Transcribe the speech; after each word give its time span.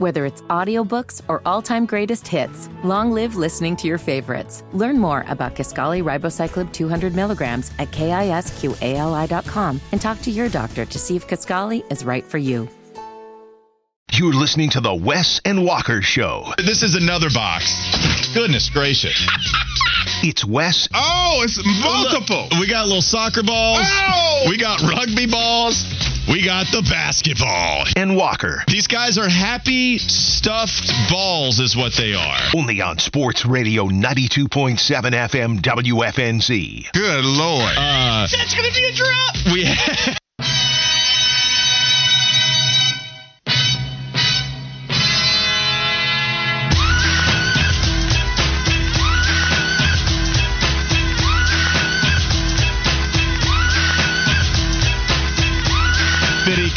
Whether 0.00 0.24
it's 0.24 0.40
audiobooks 0.48 1.20
or 1.28 1.42
all-time 1.44 1.84
greatest 1.84 2.26
hits, 2.26 2.70
long 2.82 3.12
live 3.12 3.36
listening 3.36 3.76
to 3.76 3.86
your 3.86 3.98
favorites. 3.98 4.64
Learn 4.72 4.98
more 4.98 5.26
about 5.28 5.54
Kisqali 5.54 6.02
Ribociclib 6.02 6.72
200 6.72 7.14
milligrams 7.14 7.70
at 7.78 7.90
kisqali.com 7.90 9.80
and 9.92 10.00
talk 10.00 10.22
to 10.22 10.30
your 10.30 10.48
doctor 10.48 10.86
to 10.86 10.98
see 10.98 11.16
if 11.16 11.28
Kisqali 11.28 11.84
is 11.92 12.02
right 12.02 12.24
for 12.24 12.38
you. 12.38 12.66
You're 14.14 14.32
listening 14.32 14.70
to 14.70 14.80
the 14.80 14.94
Wes 14.94 15.38
and 15.44 15.66
Walker 15.66 16.00
Show. 16.00 16.46
This 16.56 16.82
is 16.82 16.94
another 16.94 17.28
box. 17.28 18.32
Goodness 18.32 18.70
gracious. 18.70 19.28
It's 20.22 20.46
Wes. 20.46 20.88
Oh, 20.94 21.42
it's 21.44 21.60
multiple. 21.84 22.48
We 22.58 22.66
got 22.66 22.86
little 22.86 23.02
soccer 23.02 23.42
balls. 23.42 23.80
Oh! 23.82 24.46
We 24.48 24.56
got 24.56 24.80
rugby 24.80 25.26
balls. 25.26 25.84
We 26.30 26.44
got 26.44 26.66
the 26.70 26.82
basketball. 26.88 27.84
And 27.96 28.16
Walker. 28.16 28.62
These 28.68 28.86
guys 28.86 29.18
are 29.18 29.28
happy 29.28 29.98
stuffed 29.98 30.92
balls, 31.10 31.58
is 31.58 31.76
what 31.76 31.92
they 31.94 32.14
are. 32.14 32.38
Only 32.56 32.80
on 32.80 32.98
Sports 32.98 33.44
Radio 33.44 33.86
92.7 33.86 34.78
FM 34.78 35.60
WFNZ. 35.60 36.92
Good 36.92 37.24
Lord. 37.24 37.74
Uh, 37.76 38.28
That's 38.30 38.54
going 38.54 38.70
to 38.70 38.74
be 38.74 38.84
a 38.84 38.92
drop. 38.92 39.34
We 39.52 39.64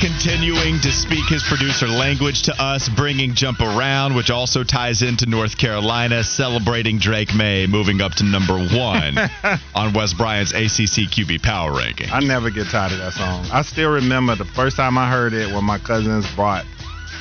continuing 0.03 0.81
to 0.81 0.91
speak 0.91 1.23
his 1.29 1.41
producer 1.43 1.87
language 1.87 2.41
to 2.41 2.53
us, 2.61 2.89
bringing 2.89 3.33
Jump 3.33 3.61
Around, 3.61 4.15
which 4.15 4.29
also 4.29 4.65
ties 4.65 5.01
into 5.01 5.25
North 5.25 5.57
Carolina, 5.57 6.25
celebrating 6.25 6.99
Drake 6.99 7.33
Maye 7.33 7.67
moving 7.67 8.01
up 8.01 8.11
to 8.15 8.25
number 8.25 8.57
one 8.57 9.17
on 9.75 9.93
Wes 9.93 10.13
Bryant's 10.13 10.51
ACC 10.51 11.07
QB 11.07 11.41
power 11.41 11.71
ranking. 11.71 12.09
I 12.11 12.19
never 12.19 12.49
get 12.49 12.67
tired 12.67 12.91
of 12.91 12.97
that 12.97 13.13
song. 13.13 13.45
I 13.53 13.61
still 13.61 13.91
remember 13.91 14.35
the 14.35 14.43
first 14.43 14.75
time 14.75 14.97
I 14.97 15.09
heard 15.09 15.31
it 15.31 15.47
when 15.47 15.63
my 15.63 15.77
cousins 15.77 16.29
brought 16.35 16.65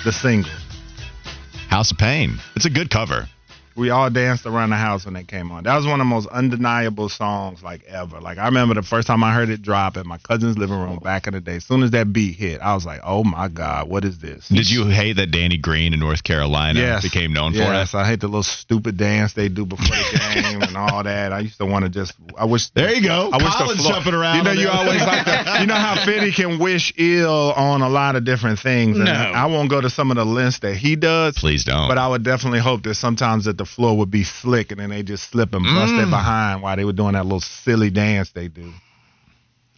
the 0.04 0.10
single. 0.10 0.50
House 1.68 1.92
of 1.92 1.98
Pain. 1.98 2.38
It's 2.56 2.66
a 2.66 2.70
good 2.70 2.90
cover. 2.90 3.28
We 3.76 3.90
all 3.90 4.10
danced 4.10 4.46
around 4.46 4.70
the 4.70 4.76
house 4.76 5.04
when 5.04 5.16
it 5.16 5.28
came 5.28 5.50
on. 5.50 5.64
That 5.64 5.76
was 5.76 5.86
one 5.86 5.94
of 5.94 5.98
the 6.00 6.04
most 6.04 6.28
undeniable 6.28 7.08
songs 7.08 7.62
like 7.62 7.84
ever. 7.84 8.20
Like 8.20 8.38
I 8.38 8.46
remember 8.46 8.74
the 8.74 8.82
first 8.82 9.06
time 9.06 9.24
I 9.24 9.32
heard 9.32 9.48
it 9.48 9.62
drop 9.62 9.96
in 9.96 10.06
my 10.06 10.18
cousin's 10.18 10.58
living 10.58 10.78
room 10.78 10.98
back 10.98 11.26
in 11.26 11.34
the 11.34 11.40
day. 11.40 11.56
As 11.56 11.64
soon 11.64 11.82
as 11.82 11.90
that 11.92 12.12
beat 12.12 12.36
hit, 12.36 12.60
I 12.60 12.74
was 12.74 12.84
like, 12.84 13.00
"Oh 13.04 13.24
my 13.24 13.48
god, 13.48 13.88
what 13.88 14.04
is 14.04 14.18
this?" 14.18 14.48
Did 14.48 14.70
you 14.70 14.86
hate 14.86 15.16
that 15.16 15.30
Danny 15.30 15.56
Green 15.56 15.94
in 15.94 16.00
North 16.00 16.22
Carolina 16.22 16.80
yes. 16.80 17.02
became 17.02 17.32
known 17.32 17.54
yes. 17.54 17.66
for? 17.66 17.72
Yes, 17.72 17.94
I 17.94 18.06
hate 18.06 18.20
the 18.20 18.26
little 18.26 18.42
stupid 18.42 18.96
dance 18.96 19.32
they 19.32 19.48
do 19.48 19.64
before 19.64 19.86
the 19.86 20.18
game 20.34 20.62
and 20.62 20.76
all 20.76 21.02
that. 21.02 21.32
I 21.32 21.40
used 21.40 21.58
to 21.58 21.66
want 21.66 21.84
to 21.84 21.88
just. 21.88 22.14
I 22.36 22.44
wish. 22.44 22.68
There 22.70 22.92
you 22.92 23.02
go. 23.02 23.30
I 23.32 23.36
wish 23.42 23.54
Colin's 23.54 23.78
the 23.78 23.82
floor, 23.84 23.94
jumping 23.94 24.14
around. 24.14 24.36
You 24.38 24.42
know, 24.42 24.52
you 24.52 24.68
always 24.68 25.00
like 25.00 25.24
to. 25.24 25.56
You 25.60 25.66
know 25.66 25.74
how 25.74 26.04
Fitty 26.04 26.32
can 26.32 26.58
wish 26.58 26.92
ill 26.96 27.52
on 27.52 27.82
a 27.82 27.88
lot 27.88 28.16
of 28.16 28.24
different 28.24 28.58
things. 28.58 28.96
And 28.96 29.06
No. 29.06 29.12
I 29.12 29.46
won't 29.46 29.70
go 29.70 29.80
to 29.80 29.90
some 29.90 30.10
of 30.10 30.16
the 30.16 30.24
lists 30.24 30.60
that 30.60 30.74
he 30.76 30.96
does. 30.96 31.38
Please 31.38 31.64
don't. 31.64 31.88
But 31.88 31.98
I 31.98 32.08
would 32.08 32.22
definitely 32.22 32.60
hope 32.60 32.82
that 32.82 32.94
sometimes 32.94 33.44
that 33.44 33.56
the 33.62 33.66
floor 33.66 33.96
would 33.98 34.10
be 34.10 34.24
slick 34.24 34.72
and 34.72 34.80
then 34.80 34.90
they 34.90 35.02
just 35.02 35.30
slip 35.30 35.54
and 35.54 35.62
bust 35.64 35.92
Mm. 35.92 36.02
it 36.06 36.10
behind 36.10 36.62
while 36.62 36.74
they 36.76 36.84
were 36.84 36.92
doing 36.92 37.12
that 37.12 37.24
little 37.24 37.40
silly 37.40 37.90
dance 37.90 38.30
they 38.30 38.48
do. 38.48 38.72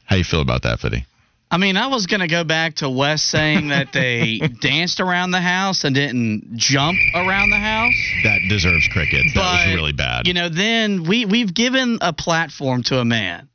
How 0.05 0.17
you 0.17 0.25
feel 0.25 0.41
about 0.41 0.63
that, 0.63 0.81
Fiddy? 0.81 1.05
I 1.51 1.59
mean, 1.59 1.77
I 1.77 1.87
was 1.89 2.07
going 2.07 2.21
to 2.21 2.27
go 2.27 2.43
back 2.43 2.77
to 2.77 2.89
Wes 2.91 3.23
saying 3.23 3.69
that 3.69 3.93
they 3.93 4.39
danced 4.61 4.99
around 5.01 5.31
the 5.31 5.41
house 5.41 5.85
and 5.85 5.95
didn't 5.95 6.57
jump 6.57 6.97
around 7.15 7.51
the 7.51 7.59
house. 7.59 7.93
That 8.25 8.41
deserves 8.49 8.89
crickets. 8.93 9.35
that 9.35 9.67
was 9.67 9.75
really 9.75 9.93
bad. 9.93 10.27
You 10.27 10.35
know, 10.35 10.49
then 10.49 11.05
we, 11.05 11.27
we've 11.27 11.53
given 11.55 11.99
a 12.01 12.13
platform 12.13 12.83
to 12.85 12.99
a 12.99 13.05
man 13.05 13.49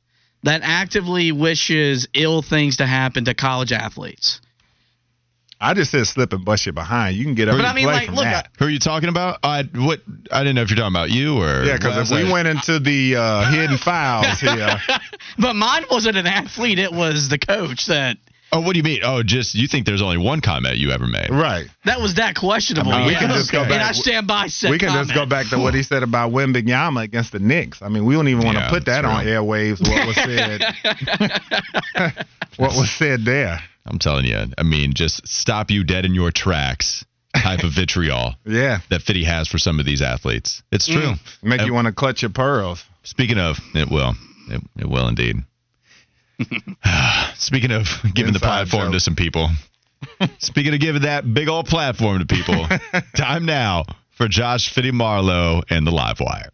that 0.44 0.62
actively 0.64 1.32
wishes 1.32 2.08
ill 2.14 2.40
things 2.42 2.78
to 2.78 2.86
happen 2.86 3.24
to 3.26 3.34
college 3.34 3.72
athletes. 3.72 4.40
I 5.62 5.74
just 5.74 5.90
said 5.90 6.06
slip 6.06 6.32
and 6.32 6.42
bust 6.44 6.64
you 6.64 6.72
behind. 6.72 7.16
You 7.16 7.24
can 7.24 7.34
get 7.34 7.48
up 7.48 7.56
But 7.56 7.66
I 7.66 7.74
mean, 7.74 7.84
like, 7.86 8.06
from 8.06 8.14
look, 8.14 8.24
that. 8.24 8.48
Who 8.58 8.64
are 8.64 8.70
you 8.70 8.78
talking 8.78 9.08
about? 9.10 9.40
I 9.42 9.64
what? 9.74 10.00
I 10.32 10.40
didn't 10.40 10.54
know 10.56 10.62
if 10.62 10.70
you're 10.70 10.78
talking 10.78 10.94
about 10.96 11.10
you 11.10 11.36
or 11.42 11.64
Yeah, 11.64 11.76
because 11.76 12.10
if 12.10 12.16
we 12.16 12.32
went 12.32 12.48
into 12.48 12.78
the 12.78 13.16
uh, 13.16 13.50
hidden 13.50 13.76
files 13.84 14.40
here, 14.40 14.78
But 15.38 15.54
mine 15.56 15.84
wasn't 15.90 16.16
an 16.16 16.26
athlete, 16.26 16.78
it 16.78 16.92
was 16.92 17.28
the 17.28 17.38
coach 17.38 17.86
that. 17.86 18.16
Oh, 18.52 18.60
what 18.62 18.72
do 18.72 18.78
you 18.78 18.82
mean? 18.82 19.02
Oh, 19.04 19.22
just 19.22 19.54
you 19.54 19.68
think 19.68 19.86
there's 19.86 20.02
only 20.02 20.16
one 20.18 20.40
comment 20.40 20.76
you 20.76 20.90
ever 20.90 21.06
made? 21.06 21.30
right? 21.30 21.66
That 21.84 22.00
was 22.00 22.14
that 22.14 22.34
questionable. 22.34 22.90
I 22.90 22.98
mean, 22.98 23.06
we 23.06 23.12
yeah. 23.12 23.18
can 23.20 23.28
just 23.30 23.52
go 23.52 23.60
And 23.60 23.68
back- 23.68 23.90
I 23.90 23.92
stand 23.92 24.26
by 24.26 24.48
said 24.48 24.70
we 24.72 24.78
can 24.78 24.88
just 24.90 25.14
go 25.14 25.24
back 25.24 25.46
to 25.50 25.58
what 25.58 25.72
he 25.72 25.84
said 25.84 26.02
about 26.02 26.32
Wembanyama 26.32 27.04
against 27.04 27.30
the 27.30 27.38
Knicks. 27.38 27.80
I 27.80 27.88
mean, 27.88 28.04
we 28.06 28.14
don't 28.14 28.26
even 28.26 28.44
want 28.44 28.56
to 28.56 28.64
Yeah, 28.64 28.70
put 28.70 28.86
that 28.86 29.02
true. 29.02 29.10
on 29.10 29.24
airwaves. 29.24 29.80
What 29.80 30.04
was 30.04 30.16
said? 30.16 30.62
what 32.56 32.70
was 32.76 32.90
said 32.90 33.24
there? 33.24 33.60
I'm 33.86 33.98
telling 33.98 34.24
you. 34.24 34.36
I 34.56 34.62
mean, 34.62 34.92
just 34.94 35.26
stop 35.26 35.70
you 35.70 35.84
dead 35.84 36.04
in 36.04 36.14
your 36.14 36.30
tracks. 36.30 37.04
Type 37.32 37.62
of 37.62 37.72
vitriol 37.72 38.34
Yeah, 38.44 38.80
that 38.88 39.02
Fitty 39.02 39.22
has 39.22 39.46
for 39.46 39.56
some 39.56 39.78
of 39.78 39.86
these 39.86 40.02
athletes. 40.02 40.64
It's 40.72 40.88
true. 40.88 41.12
make 41.44 41.60
Uh, 41.60 41.64
you 41.64 41.72
want 41.72 41.86
to 41.86 41.92
clutch 41.92 42.22
your 42.22 42.30
pearls. 42.32 42.84
Speaking 43.04 43.38
of, 43.38 43.56
it 43.72 43.88
will. 43.88 44.14
It, 44.48 44.60
it 44.76 44.86
will 44.88 45.06
indeed. 45.06 45.36
Speaking 47.34 47.70
of 47.70 47.86
giving 48.14 48.32
the 48.32 48.40
platform 48.40 48.86
joke. 48.86 48.92
to 48.94 49.00
some 49.00 49.14
people. 49.14 49.48
Speaking 50.38 50.74
of 50.74 50.80
giving 50.80 51.02
that 51.02 51.32
big 51.32 51.48
old 51.48 51.66
platform 51.66 52.18
to 52.18 52.26
people, 52.26 52.66
time 53.16 53.44
now 53.44 53.84
for 54.10 54.26
Josh 54.26 54.72
Fitty 54.72 54.90
Marlowe 54.90 55.62
and 55.70 55.86
the 55.86 55.90
Live 55.92 56.18
Wire. 56.20 56.50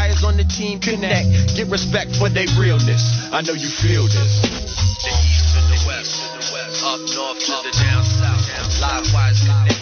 Wires 0.00 0.24
on 0.24 0.36
the 0.36 0.44
team 0.44 0.80
connect. 0.80 1.56
Get 1.56 1.68
respect 1.68 2.16
for 2.16 2.28
their 2.28 2.46
realness. 2.58 3.02
I 3.32 3.42
know 3.42 3.52
you 3.52 3.68
feel 3.68 4.04
this. 4.04 4.42
The 5.02 5.10
east 5.10 5.54
to 5.54 5.60
the 5.66 5.80
west, 5.86 6.12
to 6.22 6.38
the 6.38 6.46
west, 6.52 6.84
up 6.84 7.00
north 7.00 7.40
to 7.40 7.56
the 7.64 7.72
down 7.78 8.04
south. 8.04 8.80
Live 8.80 9.06
wires 9.12 9.40
connect. 9.40 9.80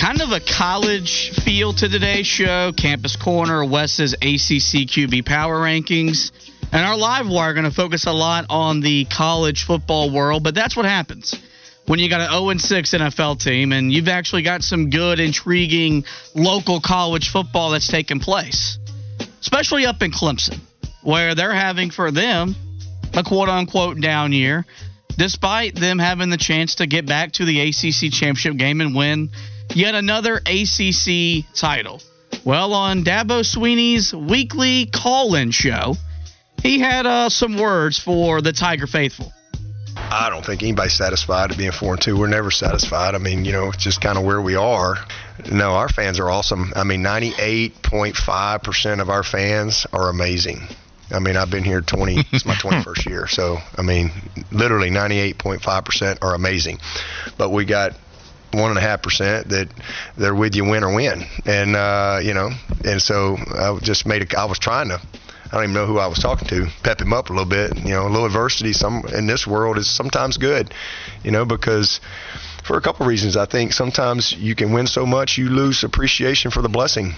kind 0.00 0.20
of 0.22 0.30
a 0.32 0.40
college 0.40 1.30
feel 1.44 1.72
to 1.74 1.88
today's 1.88 2.26
show. 2.26 2.72
Campus 2.76 3.16
Corner, 3.16 3.64
Wes's 3.64 4.14
ACC 4.14 4.86
QB 4.88 5.26
Power 5.26 5.60
Rankings. 5.60 6.30
And 6.72 6.84
our 6.84 6.96
live 6.96 7.28
wire 7.28 7.50
are 7.50 7.54
going 7.54 7.64
to 7.64 7.70
focus 7.70 8.06
a 8.06 8.12
lot 8.12 8.46
on 8.48 8.80
the 8.80 9.06
college 9.06 9.64
football 9.64 10.10
world, 10.12 10.44
but 10.44 10.54
that's 10.54 10.76
what 10.76 10.86
happens 10.86 11.34
when 11.90 11.98
you 11.98 12.08
got 12.08 12.20
an 12.20 12.30
0 12.30 12.56
6 12.56 12.90
NFL 12.92 13.42
team 13.42 13.72
and 13.72 13.92
you've 13.92 14.06
actually 14.06 14.42
got 14.42 14.62
some 14.62 14.90
good, 14.90 15.18
intriguing 15.18 16.04
local 16.36 16.80
college 16.80 17.30
football 17.30 17.70
that's 17.70 17.88
taking 17.88 18.20
place, 18.20 18.78
especially 19.40 19.86
up 19.86 20.00
in 20.00 20.12
Clemson, 20.12 20.60
where 21.02 21.34
they're 21.34 21.52
having 21.52 21.90
for 21.90 22.12
them 22.12 22.54
a 23.12 23.24
quote 23.24 23.48
unquote 23.48 24.00
down 24.00 24.32
year, 24.32 24.64
despite 25.18 25.74
them 25.74 25.98
having 25.98 26.30
the 26.30 26.36
chance 26.36 26.76
to 26.76 26.86
get 26.86 27.06
back 27.06 27.32
to 27.32 27.44
the 27.44 27.60
ACC 27.60 28.12
championship 28.12 28.56
game 28.56 28.80
and 28.80 28.94
win 28.94 29.28
yet 29.74 29.96
another 29.96 30.36
ACC 30.46 31.44
title. 31.56 32.00
Well, 32.44 32.72
on 32.72 33.02
Dabo 33.02 33.44
Swinney's 33.44 34.14
weekly 34.14 34.86
call 34.86 35.34
in 35.34 35.50
show, 35.50 35.96
he 36.62 36.78
had 36.78 37.06
uh, 37.06 37.30
some 37.30 37.58
words 37.58 37.98
for 37.98 38.42
the 38.42 38.52
Tiger 38.52 38.86
faithful. 38.86 39.32
I 40.12 40.28
don't 40.28 40.44
think 40.44 40.62
anybody's 40.62 40.94
satisfied 40.94 41.52
at 41.52 41.58
being 41.58 41.70
four 41.70 41.94
and 41.94 42.02
two. 42.02 42.18
We're 42.18 42.26
never 42.26 42.50
satisfied. 42.50 43.14
I 43.14 43.18
mean, 43.18 43.44
you 43.44 43.52
know, 43.52 43.68
it's 43.68 43.82
just 43.82 44.00
kind 44.00 44.18
of 44.18 44.24
where 44.24 44.40
we 44.40 44.56
are. 44.56 44.96
No, 45.50 45.70
our 45.72 45.88
fans 45.88 46.18
are 46.18 46.28
awesome. 46.28 46.72
I 46.74 46.84
mean, 46.84 47.02
98.5 47.02 48.62
percent 48.62 49.00
of 49.00 49.08
our 49.08 49.22
fans 49.22 49.86
are 49.92 50.08
amazing. 50.08 50.60
I 51.12 51.18
mean, 51.18 51.36
I've 51.36 51.50
been 51.50 51.64
here 51.64 51.80
20. 51.80 52.24
it's 52.32 52.44
my 52.44 52.54
21st 52.62 53.08
year, 53.08 53.26
so 53.26 53.58
I 53.76 53.82
mean, 53.82 54.10
literally 54.50 54.90
98.5 54.90 55.84
percent 55.84 56.18
are 56.22 56.34
amazing. 56.34 56.78
But 57.38 57.50
we 57.50 57.64
got 57.64 57.92
one 58.52 58.70
and 58.70 58.78
a 58.78 58.82
half 58.82 59.02
percent 59.02 59.50
that 59.50 59.68
they're 60.16 60.34
with 60.34 60.56
you 60.56 60.64
win 60.64 60.82
or 60.82 60.94
win, 60.94 61.24
and 61.46 61.76
uh, 61.76 62.18
you 62.22 62.34
know, 62.34 62.50
and 62.84 63.00
so 63.00 63.36
I 63.38 63.78
just 63.80 64.06
made 64.06 64.22
a. 64.22 64.38
I 64.38 64.44
was 64.46 64.58
trying 64.58 64.88
to. 64.88 65.00
I 65.50 65.56
don't 65.56 65.64
even 65.64 65.74
know 65.74 65.86
who 65.86 65.98
I 65.98 66.06
was 66.06 66.18
talking 66.18 66.46
to. 66.48 66.68
Pep 66.84 67.00
him 67.00 67.12
up 67.12 67.28
a 67.28 67.32
little 67.32 67.48
bit. 67.48 67.76
You 67.76 67.90
know, 67.90 68.06
a 68.06 68.08
little 68.08 68.26
adversity 68.26 68.72
some 68.72 69.02
in 69.12 69.26
this 69.26 69.46
world 69.46 69.78
is 69.78 69.90
sometimes 69.90 70.36
good. 70.36 70.72
You 71.24 71.32
know, 71.32 71.44
because 71.44 72.00
for 72.64 72.76
a 72.76 72.80
couple 72.80 73.04
reasons, 73.06 73.36
I 73.36 73.46
think 73.46 73.72
sometimes 73.72 74.32
you 74.32 74.54
can 74.54 74.72
win 74.72 74.86
so 74.86 75.04
much 75.04 75.38
you 75.38 75.48
lose 75.48 75.82
appreciation 75.82 76.52
for 76.52 76.62
the 76.62 76.68
blessing. 76.68 77.14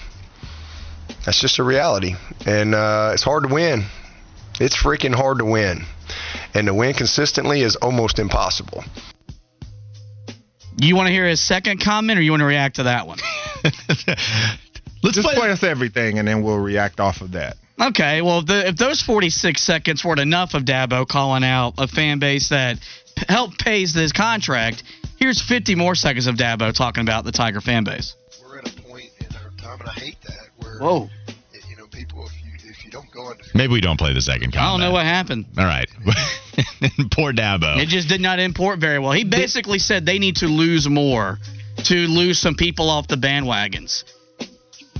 That's 1.25 1.39
just 1.39 1.59
a 1.59 1.63
reality, 1.63 2.15
and 2.45 2.73
uh, 2.73 3.11
it's 3.13 3.23
hard 3.23 3.47
to 3.47 3.53
win. 3.53 3.85
It's 4.59 4.75
freaking 4.75 5.13
hard 5.13 5.37
to 5.39 5.45
win, 5.45 5.85
and 6.53 6.67
to 6.67 6.73
win 6.73 6.93
consistently 6.95 7.61
is 7.61 7.75
almost 7.75 8.19
impossible. 8.19 8.83
You 10.77 10.95
want 10.95 11.07
to 11.07 11.13
hear 11.13 11.27
his 11.27 11.39
second 11.39 11.81
comment, 11.81 12.17
or 12.17 12.21
you 12.21 12.31
want 12.31 12.41
to 12.41 12.45
react 12.45 12.77
to 12.77 12.83
that 12.83 13.05
one? 13.05 13.19
Let's 13.63 15.15
Just 15.15 15.27
play. 15.27 15.35
play 15.35 15.51
us 15.51 15.63
everything, 15.63 16.19
and 16.19 16.27
then 16.27 16.41
we'll 16.43 16.59
react 16.59 16.99
off 16.99 17.21
of 17.21 17.33
that. 17.33 17.57
Okay, 17.81 18.21
well, 18.21 18.39
if, 18.39 18.45
the, 18.45 18.67
if 18.69 18.75
those 18.75 19.01
46 19.01 19.61
seconds 19.61 20.03
weren't 20.05 20.19
enough 20.19 20.53
of 20.53 20.63
Dabo 20.63 21.07
calling 21.07 21.43
out 21.43 21.73
a 21.77 21.87
fan 21.87 22.19
base 22.19 22.49
that 22.49 22.77
help 23.27 23.57
pays 23.57 23.93
his 23.93 24.11
contract. 24.11 24.83
Here's 25.17 25.41
50 25.41 25.75
more 25.75 25.95
seconds 25.95 26.27
of 26.27 26.35
Dabo 26.35 26.73
talking 26.73 27.01
about 27.01 27.23
the 27.23 27.31
Tiger 27.31 27.61
fan 27.61 27.83
base. 27.83 28.15
We're 28.41 28.59
at 28.59 28.67
a 28.67 28.81
point 28.81 29.09
in 29.19 29.35
our 29.35 29.51
time, 29.57 29.79
and 29.79 29.89
I 29.89 29.93
hate 29.93 30.21
that, 30.23 30.49
where 30.57 30.79
Whoa. 30.79 31.09
you 31.69 31.77
know 31.77 31.87
people, 31.87 32.25
if 32.25 32.33
you 32.43 32.69
if 32.69 32.85
you 32.85 32.91
don't 32.91 33.09
go 33.11 33.29
undefeated, 33.29 33.55
Maybe 33.55 33.73
we 33.73 33.81
don't 33.81 33.97
play 33.97 34.13
the 34.13 34.21
second 34.21 34.55
I 34.55 34.71
don't 34.71 34.79
know 34.79 34.91
what 34.91 35.05
happened. 35.05 35.45
All 35.57 35.65
right. 35.65 35.87
Poor 37.11 37.33
Dabo. 37.33 37.77
It 37.81 37.87
just 37.87 38.07
did 38.07 38.21
not 38.21 38.39
import 38.39 38.79
very 38.79 38.99
well. 38.99 39.11
He 39.11 39.23
basically 39.23 39.79
said 39.79 40.05
they 40.05 40.19
need 40.19 40.37
to 40.37 40.47
lose 40.47 40.87
more 40.87 41.39
to 41.85 41.95
lose 41.95 42.39
some 42.39 42.55
people 42.55 42.89
off 42.89 43.07
the 43.07 43.15
bandwagons. 43.15 44.03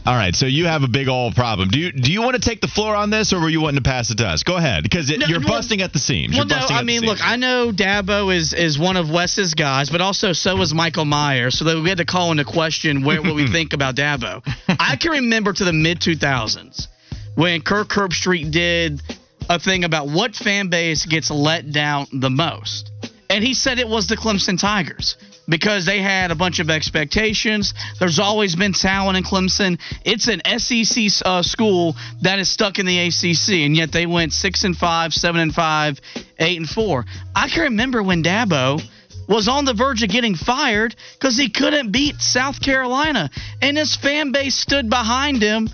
All 0.05 0.15
right, 0.15 0.35
so 0.35 0.45
you 0.47 0.65
have 0.65 0.83
a 0.83 0.89
big 0.89 1.07
old 1.07 1.33
problem. 1.33 1.69
Do 1.69 1.79
you 1.79 1.91
do 1.94 2.11
you 2.11 2.21
want 2.21 2.35
to 2.35 2.41
take 2.41 2.59
the 2.59 2.67
floor 2.67 2.94
on 2.94 3.09
this, 3.09 3.31
or 3.31 3.39
were 3.39 3.47
you 3.50 3.61
wanting 3.61 3.81
to 3.81 3.89
pass 3.89 4.09
it 4.11 4.17
to 4.17 4.27
us? 4.27 4.44
Go 4.44 4.57
ahead, 4.57 4.83
because 4.83 5.09
No, 5.09 5.25
you're 5.27 5.39
well- 5.39 5.47
busting 5.47 5.81
at 5.81 5.94
the 5.94 6.00
seams. 6.00 6.35
Well, 6.35 6.45
no, 6.45 6.57
I 6.57 6.83
mean, 6.83 7.01
look, 7.03 7.19
I 7.23 7.38
know 7.38 7.71
Dabo 7.71 8.35
is 8.35 8.51
is 8.53 8.77
one 8.77 8.97
of 8.97 9.09
Wes's 9.09 9.53
guys, 9.53 9.89
but 9.89 10.01
also 10.01 10.33
so 10.33 10.59
is 10.61 10.73
Michael 10.73 11.05
Myers. 11.05 11.57
So 11.57 11.63
that 11.65 11.81
we 11.81 11.88
had 11.88 12.00
to 12.00 12.05
call 12.05 12.31
into 12.31 12.44
question 12.44 13.03
where 13.05 13.21
what 13.21 13.33
we 13.33 13.47
think 13.51 13.71
about 13.71 13.95
Dabo. 13.95 14.41
I 14.67 14.97
can 14.97 15.11
remember 15.11 15.53
to 15.53 15.63
the 15.63 15.73
mid 15.73 16.01
2000s 16.01 16.88
when 17.35 17.61
Kirk 17.61 17.88
Herbstreit 17.88 18.51
did 18.51 19.01
a 19.49 19.57
thing 19.57 19.85
about 19.85 20.09
what 20.09 20.35
fan 20.35 20.67
base 20.67 21.06
gets 21.06 21.31
let 21.31 21.71
down 21.71 22.07
the 22.11 22.29
most, 22.29 22.91
and 23.29 23.41
he 23.41 23.53
said 23.53 23.79
it 23.79 23.88
was 23.88 24.07
the 24.07 24.17
Clemson 24.17 24.59
Tigers. 24.59 25.15
Because 25.48 25.86
they 25.86 26.01
had 26.01 26.31
a 26.31 26.36
bunch 26.36 26.60
of 26.60 26.69
expectations. 26.69 27.74
There's 28.00 28.19
always 28.19 28.56
been 28.56 28.72
talent 28.72 29.18
in 29.18 29.24
Clemson. 29.24 29.80
It's 30.06 30.28
an 30.28 30.42
SEC 30.57 31.25
uh, 31.25 31.42
school 31.42 31.95
that 32.22 32.40
is 32.40 32.50
stuck 32.50 32.80
in 32.80 32.86
the 32.86 33.00
ACC, 33.00 33.66
and 33.66 33.75
yet 33.75 33.92
they 33.92 34.06
went 34.06 34.31
six 34.31 34.63
and 34.63 34.75
five, 34.75 35.13
seven 35.13 35.42
and 35.42 35.54
five, 35.54 36.00
eight 36.40 36.57
and 36.57 36.69
four. 36.69 37.06
I 37.36 37.50
can 37.50 37.63
remember 37.63 38.01
when 38.01 38.24
Dabo 38.24 38.81
was 39.28 39.48
on 39.48 39.66
the 39.66 39.74
verge 39.74 40.04
of 40.04 40.10
getting 40.10 40.36
fired 40.36 40.95
because 41.13 41.38
he 41.38 41.50
couldn't 41.50 41.92
beat 41.92 42.16
South 42.22 42.62
Carolina, 42.62 43.30
and 43.62 43.78
his 43.78 43.95
fan 43.95 44.31
base 44.31 44.56
stood 44.56 44.90
behind 44.90 45.42
him 45.42 45.69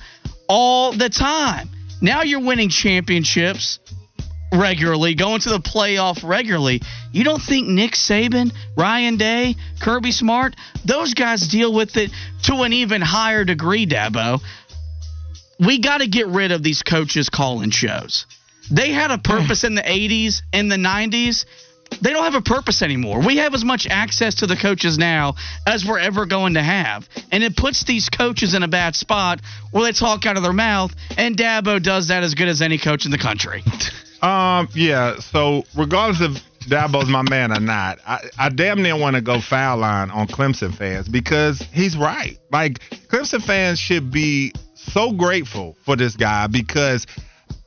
all 0.48 0.94
the 0.94 1.10
time. 1.10 1.70
Now 2.02 2.24
you're 2.24 2.42
winning 2.42 2.70
championships 2.70 3.80
regularly, 4.54 5.16
going 5.16 5.42
to 5.42 5.50
the 5.50 5.60
playoff 5.60 6.28
regularly. 6.28 6.82
You 7.12 7.24
don't 7.24 7.42
think 7.42 7.68
Nick 7.68 7.92
Saban, 7.92 8.54
Ryan 8.76 9.18
Day, 9.18 9.56
Kirby 9.82 10.12
Smart, 10.12 10.56
those 10.86 11.14
guys 11.14 11.48
deal 11.48 11.74
with 11.74 11.98
it 11.98 12.12
to 12.44 12.62
an 12.62 12.74
even 12.74 13.02
higher 13.02 13.44
degree, 13.44 13.86
Dabo? 13.86 14.42
We 15.60 15.80
got 15.80 16.00
to 16.00 16.08
get 16.08 16.28
rid 16.28 16.52
of 16.52 16.64
these 16.64 16.84
coaches 16.84 17.30
calling 17.30 17.72
shows. 17.72 18.26
They 18.72 18.92
had 18.92 19.12
a 19.12 19.18
purpose 19.18 19.64
in 19.64 19.76
the 19.76 19.82
80s, 19.82 20.42
in 20.54 20.70
the 20.70 20.78
90s. 20.78 21.46
They 22.02 22.14
don't 22.14 22.24
have 22.24 22.36
a 22.36 22.42
purpose 22.42 22.82
anymore. 22.84 23.20
We 23.26 23.38
have 23.38 23.56
as 23.56 23.66
much 23.66 23.88
access 23.88 24.36
to 24.36 24.48
the 24.48 24.56
coaches 24.56 24.98
now 24.98 25.36
as 25.66 25.84
we're 25.84 26.00
ever 26.00 26.28
going 26.28 26.54
to 26.54 26.62
have. 26.62 27.10
And 27.32 27.44
it 27.44 27.58
puts 27.58 27.84
these 27.84 28.10
coaches 28.10 28.54
in 28.54 28.62
a 28.62 28.68
bad 28.68 28.96
spot 28.96 29.42
where 29.72 29.84
they 29.84 29.92
talk 29.92 30.26
out 30.26 30.38
of 30.38 30.44
their 30.44 30.54
mouth, 30.54 30.96
and 31.18 31.36
Dabo 31.36 31.82
does 31.82 32.10
that 32.10 32.24
as 32.24 32.36
good 32.36 32.48
as 32.48 32.62
any 32.62 32.78
coach 32.78 33.06
in 33.06 33.12
the 33.12 33.18
country. 33.18 33.64
Um, 34.22 34.68
yeah. 34.74 35.20
So 35.20 35.64
regardless 35.76 36.22
of 36.22 36.44
Dabo's 36.70 37.10
my 37.10 37.24
man 37.30 37.52
or 37.52 37.60
not, 37.60 38.00
I, 38.06 38.30
I 38.38 38.50
damn 38.50 38.82
near 38.82 38.98
want 38.98 39.16
to 39.16 39.22
go 39.22 39.42
foul 39.42 39.78
line 39.78 40.12
on 40.12 40.28
Clemson 40.28 40.74
fans 40.74 41.08
because 41.08 41.60
he's 41.74 41.98
right. 41.98 42.38
Like 42.52 42.80
Clemson 43.08 43.42
fans 43.44 43.80
should 43.80 44.12
be 44.12 44.54
so 44.76 45.12
grateful 45.12 45.76
for 45.86 45.96
this 45.96 46.16
guy 46.16 46.48
because 46.48 47.06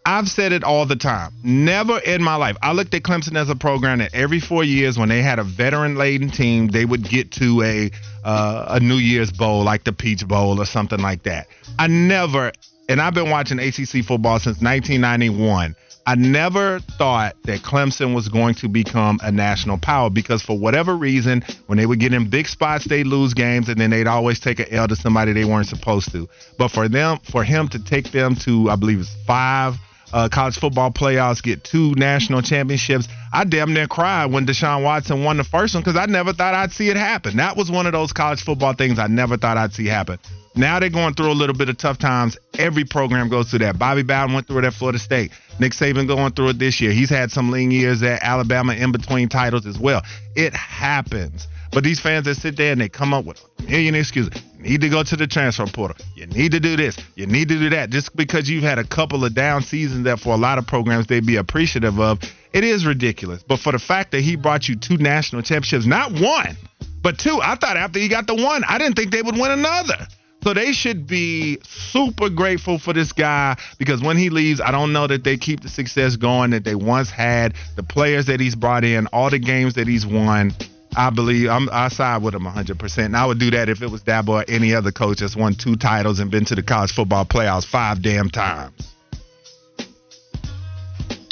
I've 0.05 0.29
said 0.29 0.53
it 0.53 0.65
all 0.65 0.85
the 0.85 0.97
time. 0.97 1.33
Never 1.45 1.99
in 1.99 2.23
my 2.23 2.35
life. 2.35 2.57
I 2.61 2.73
looked 2.73 2.93
at 2.95 3.03
Clemson 3.03 3.37
as 3.37 3.49
a 3.49 3.55
program 3.55 4.01
that 4.01 4.13
every 4.15 4.41
four 4.41 4.65
years, 4.65 4.99
when 4.99 5.09
they 5.09 5.23
had 5.23 5.39
a 5.39 5.45
veteran-laden 5.45 6.31
team, 6.31 6.69
they 6.69 6.85
would 6.85 7.05
get 7.09 7.31
to 7.33 7.63
a 7.63 7.91
uh, 8.25 8.67
a 8.69 8.81
New 8.81 8.97
Year's 8.97 9.31
Bowl, 9.31 9.63
like 9.63 9.85
the 9.85 9.93
Peach 9.93 10.27
Bowl 10.27 10.61
or 10.61 10.67
something 10.67 11.01
like 11.01 11.23
that. 11.25 11.47
I 11.79 11.87
never, 11.87 12.53
and 12.89 13.01
I've 13.01 13.15
been 13.15 13.31
watching 13.31 13.61
ACC 13.61 14.05
football 14.05 14.39
since 14.41 14.61
1991. 14.61 15.77
I 16.05 16.17
never 16.17 16.81
thought 16.81 17.37
that 17.45 17.61
Clemson 17.61 18.15
was 18.15 18.29
going 18.29 18.55
to 18.57 18.69
become 18.69 19.21
a 19.23 19.31
national 19.31 19.79
power 19.79 20.11
because 20.11 20.43
for 20.43 20.59
whatever 20.59 20.97
reason, 20.97 21.45
when 21.67 21.79
they 21.79 21.87
would 21.87 22.01
get 22.01 22.13
in 22.13 22.29
big 22.29 22.49
spots, 22.49 22.85
they'd 22.87 23.07
lose 23.07 23.35
games 23.35 23.69
and 23.69 23.81
then 23.81 23.91
they'd 23.91 24.09
always 24.09 24.41
take 24.41 24.59
an 24.59 24.67
L 24.71 24.89
to 24.89 24.97
somebody 24.97 25.33
they 25.33 25.45
weren't 25.45 25.69
supposed 25.69 26.11
to. 26.13 26.29
But 26.59 26.69
for 26.69 26.89
them, 26.89 27.19
for 27.31 27.45
him 27.45 27.69
to 27.69 27.79
take 27.79 28.11
them 28.11 28.35
to, 28.37 28.71
I 28.71 28.77
believe 28.77 29.01
it's 29.01 29.15
five 29.27 29.77
uh, 30.13 30.29
college 30.29 30.59
football 30.59 30.91
playoffs, 30.91 31.43
get 31.43 31.65
two 31.65 31.95
national 31.95 32.43
championships. 32.43 33.09
I 33.33 33.45
damn 33.45 33.73
near 33.73 33.87
cried 33.87 34.27
when 34.33 34.47
Deshaun 34.47 34.83
Watson 34.83 35.25
won 35.25 35.37
the 35.37 35.45
first 35.45 35.75
one 35.75 35.83
because 35.83 35.97
I 35.97 36.07
never 36.07 36.33
thought 36.33 36.55
I'd 36.55 36.73
see 36.73 36.91
it 36.91 36.97
happen. 36.97 37.37
That 37.37 37.57
was 37.57 37.71
one 37.71 37.87
of 37.87 37.93
those 37.93 38.13
college 38.13 38.43
football 38.43 38.75
things 38.75 38.99
I 38.99 39.07
never 39.07 39.37
thought 39.37 39.57
I'd 39.57 39.73
see 39.73 39.87
happen. 39.87 40.19
Now 40.55 40.81
they're 40.81 40.91
going 40.91 41.15
through 41.15 41.33
a 41.33 41.35
little 41.35 41.57
bit 41.57 41.71
of 41.71 41.79
tough 41.79 41.99
times. 41.99 42.37
Every 42.59 42.85
program 42.85 43.31
goes 43.31 43.49
through 43.49 43.61
that. 43.61 43.79
Bobby 43.79 44.03
Bowden 44.03 44.35
went 44.35 44.47
through 44.47 44.59
it 44.59 44.65
at 44.65 44.75
Florida 44.75 44.99
State. 44.99 45.33
Nick 45.59 45.73
Saban 45.73 46.07
going 46.07 46.33
through 46.33 46.51
it 46.51 46.59
this 46.59 46.81
year. 46.81 46.93
He's 46.93 47.09
had 47.09 47.31
some 47.31 47.51
lean 47.51 47.71
years 47.71 48.03
at 48.03 48.23
Alabama 48.23 48.75
in 48.75 48.93
between 48.93 49.31
titles 49.31 49.65
as 49.65 49.79
well. 49.79 50.03
It 50.37 50.53
happens. 50.53 51.49
But 51.73 51.85
these 51.85 52.01
fans 52.01 52.27
that 52.27 52.35
sit 52.35 52.57
there 52.57 52.73
and 52.73 52.81
they 52.81 52.91
come 52.91 53.15
up 53.15 53.25
with 53.25 53.43
a 53.59 53.63
million 53.63 53.95
excuses. 53.95 54.43
You 54.59 54.63
need 54.63 54.81
to 54.83 54.91
go 54.91 55.03
to 55.03 55.17
the 55.17 55.27
transfer 55.27 55.67
portal. 55.67 55.97
You 56.15 56.27
need 56.27 56.53
to 56.53 56.61
do 56.61 56.77
this. 56.77 56.99
You 57.17 57.27
need 57.27 57.49
to 57.49 57.59
do 57.59 57.71
that. 57.71 57.91
Just 57.91 58.15
because 58.15 58.49
you've 58.49 58.63
had 58.63 58.79
a 58.79 58.85
couple 58.85 59.25
of 59.25 59.35
down 59.35 59.63
seasons 59.63 60.05
that 60.05 60.21
for 60.21 60.35
a 60.35 60.37
lot 60.37 60.59
of 60.59 60.67
programs 60.67 61.07
they'd 61.07 61.27
be 61.27 61.37
appreciative 61.37 61.99
of, 61.99 62.21
it 62.53 62.63
is 62.63 62.85
ridiculous. 62.85 63.43
But 63.43 63.59
for 63.59 63.73
the 63.73 63.79
fact 63.79 64.13
that 64.13 64.21
he 64.21 64.37
brought 64.37 64.69
you 64.69 64.77
two 64.77 64.99
national 64.99 65.43
championships, 65.43 65.87
not 65.87 66.13
one, 66.13 66.57
but 67.03 67.19
two, 67.19 67.41
I 67.43 67.57
thought 67.57 67.77
after 67.77 67.99
he 67.99 68.09
got 68.09 68.27
the 68.27 68.35
one, 68.35 68.63
I 68.69 68.77
didn't 68.79 68.97
think 68.97 69.11
they 69.11 69.23
would 69.23 69.37
win 69.37 69.51
another. 69.51 70.07
So 70.43 70.53
they 70.53 70.73
should 70.73 71.07
be 71.07 71.59
super 71.63 72.29
grateful 72.29 72.79
for 72.79 72.93
this 72.93 73.13
guy 73.13 73.57
because 73.79 74.03
when 74.03 74.17
he 74.17 74.29
leaves, 74.29 74.61
I 74.61 74.73
don't 74.73 74.93
know 74.93 75.07
that 75.07 75.23
they 75.23 75.37
keep 75.37 75.61
the 75.61 75.69
success 75.69 76.17
going 76.17 76.51
that 76.51 76.65
they 76.65 76.75
once 76.75 77.11
had. 77.11 77.55
The 77.77 77.85
players 77.85 78.27
that 78.27 78.41
he's 78.41 78.57
brought 78.57 78.85
in, 78.85 79.07
all 79.09 79.31
the 79.31 79.39
games 79.39 79.75
that 79.75 79.87
he's 79.87 80.05
won, 80.05 80.53
I 80.95 81.11
believe 81.11 81.49
I'm, 81.49 81.69
I 81.73 81.89
side 81.89 82.23
with 82.23 82.35
him 82.35 82.43
100%. 82.43 83.05
And 83.05 83.17
I 83.17 83.25
would 83.27 83.39
do 83.39 83.51
that 83.53 83.69
if 83.69 83.83
it 83.83 83.91
was 83.91 84.03
Dabo 84.03 84.29
or 84.29 84.45
any 84.49 84.75
other 84.75 84.93
coach 84.93 85.21
that's 85.21 85.37
won 85.37 85.55
two 85.55 85.77
titles 85.77 86.21
and 86.21 86.31
been 86.31 86.45
to 86.47 86.55
the 86.55 86.63
college 86.63 86.93
football 86.93 87.25
playoffs 87.25 87.67
five 87.67 88.03
damn 88.03 88.29
times. 88.29 88.93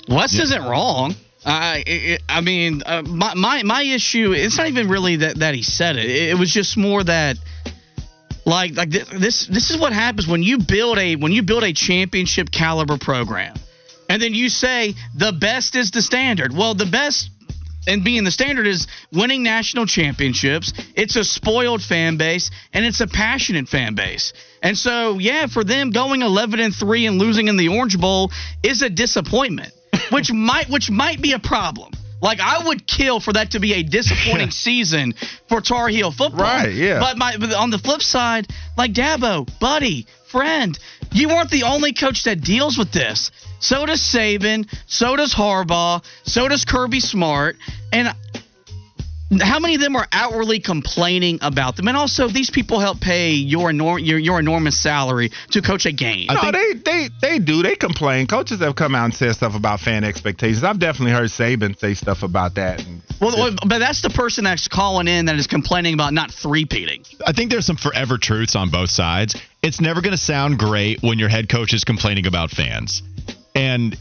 Wes 0.09 0.39
isn't 0.39 0.63
wrong. 0.63 1.15
I 1.45 1.83
it, 1.87 2.23
I 2.29 2.41
mean, 2.41 2.83
uh, 2.85 3.03
my, 3.03 3.35
my 3.35 3.63
my 3.63 3.83
issue 3.83 4.33
it's 4.33 4.59
not 4.59 4.67
even 4.67 4.89
really 4.89 5.17
that 5.17 5.39
that 5.39 5.55
he 5.55 5.63
said 5.63 5.97
it. 5.97 6.05
It, 6.05 6.31
it 6.31 6.39
was 6.39 6.53
just 6.53 6.77
more 6.77 7.03
that 7.05 7.37
like 8.45 8.75
like 8.75 8.91
th- 8.91 9.09
this 9.09 9.47
this 9.47 9.71
is 9.71 9.79
what 9.79 9.93
happens 9.93 10.27
when 10.27 10.43
you 10.43 10.59
build 10.59 10.99
a 10.99 11.17
when 11.17 11.33
you 11.33 11.43
build 11.43 11.63
a 11.63 11.73
championship 11.73 12.51
caliber 12.51 12.99
program, 12.99 13.55
and 14.09 14.21
then 14.21 14.35
you 14.35 14.49
say 14.49 14.95
the 15.17 15.33
best 15.33 15.77
is 15.77 15.93
the 15.93 16.03
standard. 16.03 16.53
Well, 16.55 16.75
the 16.75 16.87
best 16.87 17.31
and 17.91 18.05
being 18.05 18.25
the 18.25 18.31
standard 18.31 18.67
is 18.67 18.87
winning 19.13 19.43
national 19.43 19.85
championships. 19.85 20.73
It's 20.95 21.17
a 21.17 21.25
spoiled 21.25 21.83
fan 21.83 22.17
base 22.17 22.51
and 22.73 22.85
it's 22.85 23.01
a 23.01 23.07
passionate 23.07 23.69
fan 23.69 23.95
base. 23.95 24.33
And 24.63 24.79
so, 24.79 25.19
yeah, 25.19 25.47
for 25.47 25.65
them 25.65 25.91
going 25.91 26.23
11 26.23 26.61
and 26.61 26.75
3 26.75 27.07
and 27.07 27.19
losing 27.19 27.49
in 27.49 27.57
the 27.57 27.69
Orange 27.69 27.99
Bowl 27.99 28.31
is 28.63 28.83
a 28.83 28.89
disappointment, 28.89 29.73
which 30.11 30.33
might 30.33 30.69
which 30.71 30.91
might 30.91 31.21
be 31.21 31.33
a 31.33 31.39
problem. 31.39 31.93
Like 32.23 32.39
I 32.41 32.67
would 32.67 32.87
kill 32.87 33.19
for 33.19 33.33
that 33.33 33.53
to 33.53 33.61
be 33.61 33.75
a 33.75 33.83
disappointing 33.83 34.51
season 34.67 35.15
for 35.49 35.61
Tar 35.61 35.89
Heel 35.89 36.13
football. 36.13 36.45
Right, 36.45 36.73
yeah. 36.73 37.01
But 37.01 37.17
my 37.17 37.37
but 37.39 37.53
on 37.55 37.71
the 37.71 37.79
flip 37.79 38.03
side, 38.03 38.47
like 38.77 38.93
Dabo, 38.93 39.49
buddy, 39.59 40.07
friend, 40.31 40.79
you 41.13 41.29
weren't 41.29 41.51
the 41.51 41.65
only 41.65 41.93
coach 41.93 42.25
that 42.25 42.41
deals 42.41 42.79
with 42.79 42.93
this. 42.93 43.31
So 43.59 43.85
does 43.85 44.01
Saban, 44.01 44.73
so 44.87 45.17
does 45.17 45.35
Harbaugh, 45.35 46.03
so 46.23 46.49
does 46.49 46.65
Kirby 46.65 47.01
Smart, 47.01 47.57
and 47.93 48.09
how 49.39 49.61
many 49.61 49.77
of 49.77 49.81
them 49.81 49.95
are 49.95 50.09
outwardly 50.11 50.59
complaining 50.59 51.39
about 51.41 51.77
them? 51.77 51.87
And 51.87 51.97
also, 51.97 52.27
these 52.27 52.51
people 52.51 52.81
help 52.81 53.01
pay 53.01 53.31
your 53.31 53.71
enor- 53.71 54.05
your, 54.05 54.19
your 54.19 54.41
enormous 54.41 54.81
salary 54.81 55.31
to 55.53 55.63
coach 55.63 55.87
a 55.87 55.93
game. 55.93 56.27
no, 56.29 56.51
they 56.51 56.73
they 56.85 57.09
they 57.21 57.39
do. 57.39 57.63
They 57.63 57.77
complain. 57.77 58.27
Coaches 58.27 58.61
have 58.61 58.75
come 58.75 58.95
out 58.95 59.05
and 59.05 59.15
said 59.15 59.35
stuff 59.37 59.55
about 59.55 59.81
fan 59.81 60.03
expectations. 60.03 60.65
I've 60.65 60.81
definitely 60.81 61.13
heard 61.13 61.31
Saban 61.31 61.79
say 61.79 61.95
stuff 61.95 62.25
about 62.25 62.57
that. 62.57 62.85
Well, 63.21 63.37
well, 63.37 63.57
but 63.67 63.79
that's 63.79 64.03
the 64.03 64.11
person 64.11 64.45
that's 64.45 64.67
calling 64.67 65.07
in 65.07 65.27
that 65.27 65.37
is 65.37 65.47
complaining 65.47 65.95
about 65.95 66.13
not 66.13 66.31
three-peating. 66.31 67.05
I 67.27 67.33
think 67.33 67.51
there's 67.51 67.67
some 67.67 67.77
forever 67.77 68.19
truths 68.19 68.57
on 68.57 68.71
both 68.71 68.91
sides. 68.91 69.37
It's 69.63 69.81
never 69.81 70.01
going 70.01 70.13
to 70.13 70.19
sound 70.19 70.59
great 70.59 71.03
when 71.03 71.19
your 71.19 71.29
head 71.29 71.49
coach 71.49 71.75
is 71.75 71.85
complaining 71.85 72.27
about 72.27 72.51
fans. 72.51 73.03
And 73.55 73.97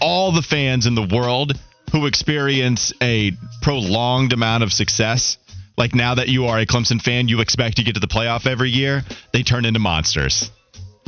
all 0.00 0.32
the 0.32 0.42
fans 0.42 0.86
in 0.86 0.94
the 0.94 1.02
world 1.02 1.58
who 1.92 2.06
experience 2.06 2.92
a 3.02 3.32
prolonged 3.60 4.32
amount 4.32 4.62
of 4.64 4.72
success, 4.72 5.36
like 5.76 5.94
now 5.94 6.14
that 6.14 6.28
you 6.28 6.46
are 6.46 6.58
a 6.58 6.66
Clemson 6.66 7.00
fan, 7.00 7.28
you 7.28 7.40
expect 7.40 7.76
to 7.76 7.84
get 7.84 7.94
to 7.94 8.00
the 8.00 8.06
playoff 8.08 8.46
every 8.46 8.70
year, 8.70 9.02
they 9.32 9.42
turn 9.42 9.64
into 9.64 9.78
monsters. 9.78 10.50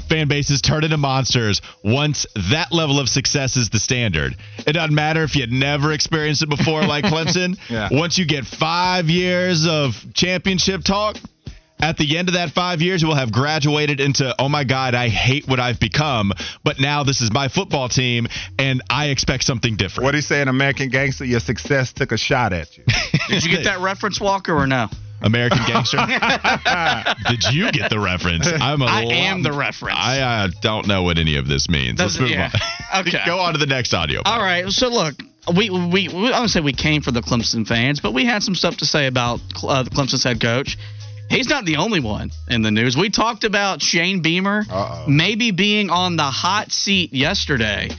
fan 0.08 0.28
bases 0.28 0.60
turn 0.60 0.84
into 0.84 0.98
monsters 0.98 1.62
once 1.82 2.26
that 2.50 2.70
level 2.70 3.00
of 3.00 3.08
success 3.08 3.56
is 3.56 3.70
the 3.70 3.78
standard. 3.80 4.36
It 4.66 4.74
doesn't 4.74 4.94
matter 4.94 5.22
if 5.22 5.34
you 5.34 5.40
had 5.40 5.52
never 5.52 5.92
experienced 5.92 6.42
it 6.42 6.50
before, 6.50 6.82
like 6.82 7.04
Clemson. 7.12 7.58
Yeah. 7.70 7.88
Once 7.90 8.18
you 8.18 8.26
get 8.26 8.44
five 8.44 9.08
years 9.08 9.66
of 9.66 9.94
championship 10.12 10.84
talk, 10.84 11.16
at 11.80 11.96
the 11.96 12.16
end 12.16 12.28
of 12.28 12.34
that 12.34 12.50
five 12.50 12.80
years, 12.80 13.04
we'll 13.04 13.14
have 13.14 13.32
graduated 13.32 14.00
into, 14.00 14.34
oh 14.38 14.48
my 14.48 14.64
God, 14.64 14.94
I 14.94 15.08
hate 15.08 15.46
what 15.46 15.60
I've 15.60 15.80
become, 15.80 16.32
but 16.62 16.80
now 16.80 17.04
this 17.04 17.20
is 17.20 17.32
my 17.32 17.48
football 17.48 17.88
team, 17.88 18.26
and 18.58 18.82
I 18.88 19.06
expect 19.06 19.44
something 19.44 19.76
different. 19.76 20.04
What 20.04 20.14
he 20.14 20.20
say 20.20 20.40
in 20.40 20.48
American 20.48 20.88
Gangster? 20.88 21.24
Your 21.24 21.40
success 21.40 21.92
took 21.92 22.12
a 22.12 22.16
shot 22.16 22.52
at 22.52 22.76
you. 22.76 22.84
Did 23.28 23.44
you 23.44 23.50
get 23.50 23.64
that 23.64 23.80
reference, 23.80 24.20
Walker, 24.20 24.54
or 24.54 24.66
no? 24.66 24.88
American 25.22 25.60
Gangster? 25.66 25.96
Did 27.28 27.44
you 27.52 27.72
get 27.72 27.90
the 27.90 27.98
reference? 27.98 28.46
I'm 28.46 28.82
a 28.82 28.86
I 28.86 29.04
lo- 29.04 29.10
am 29.10 29.42
the 29.42 29.52
reference. 29.52 29.98
I 29.98 30.20
uh, 30.20 30.48
don't 30.60 30.86
know 30.86 31.02
what 31.02 31.18
any 31.18 31.36
of 31.36 31.48
this 31.48 31.68
means. 31.68 31.98
Let's 31.98 32.18
move 32.18 32.30
yeah. 32.30 32.50
on. 32.92 33.00
Okay. 33.00 33.18
Go 33.26 33.38
on 33.38 33.54
to 33.54 33.58
the 33.58 33.66
next 33.66 33.94
audio. 33.94 34.20
All 34.24 34.40
right. 34.40 34.68
So 34.68 34.88
look, 34.88 35.14
we 35.56 35.70
we, 35.70 36.08
we 36.08 36.26
I 36.26 36.38
don't 36.38 36.48
say 36.48 36.60
we 36.60 36.72
came 36.72 37.02
for 37.02 37.10
the 37.10 37.20
Clemson 37.20 37.66
fans, 37.66 38.00
but 38.00 38.12
we 38.12 38.24
had 38.24 38.42
some 38.42 38.54
stuff 38.54 38.78
to 38.78 38.86
say 38.86 39.06
about 39.06 39.40
uh, 39.62 39.82
the 39.82 39.90
Clemson's 39.90 40.24
head 40.24 40.40
coach. 40.40 40.76
He's 41.30 41.48
not 41.48 41.64
the 41.64 41.76
only 41.76 42.00
one 42.00 42.30
in 42.48 42.62
the 42.62 42.70
news. 42.70 42.96
We 42.96 43.10
talked 43.10 43.44
about 43.44 43.82
Shane 43.82 44.20
Beamer 44.20 44.64
Uh-oh. 44.70 45.06
maybe 45.08 45.50
being 45.50 45.90
on 45.90 46.16
the 46.16 46.22
hot 46.22 46.70
seat 46.70 47.12
yesterday. 47.12 47.90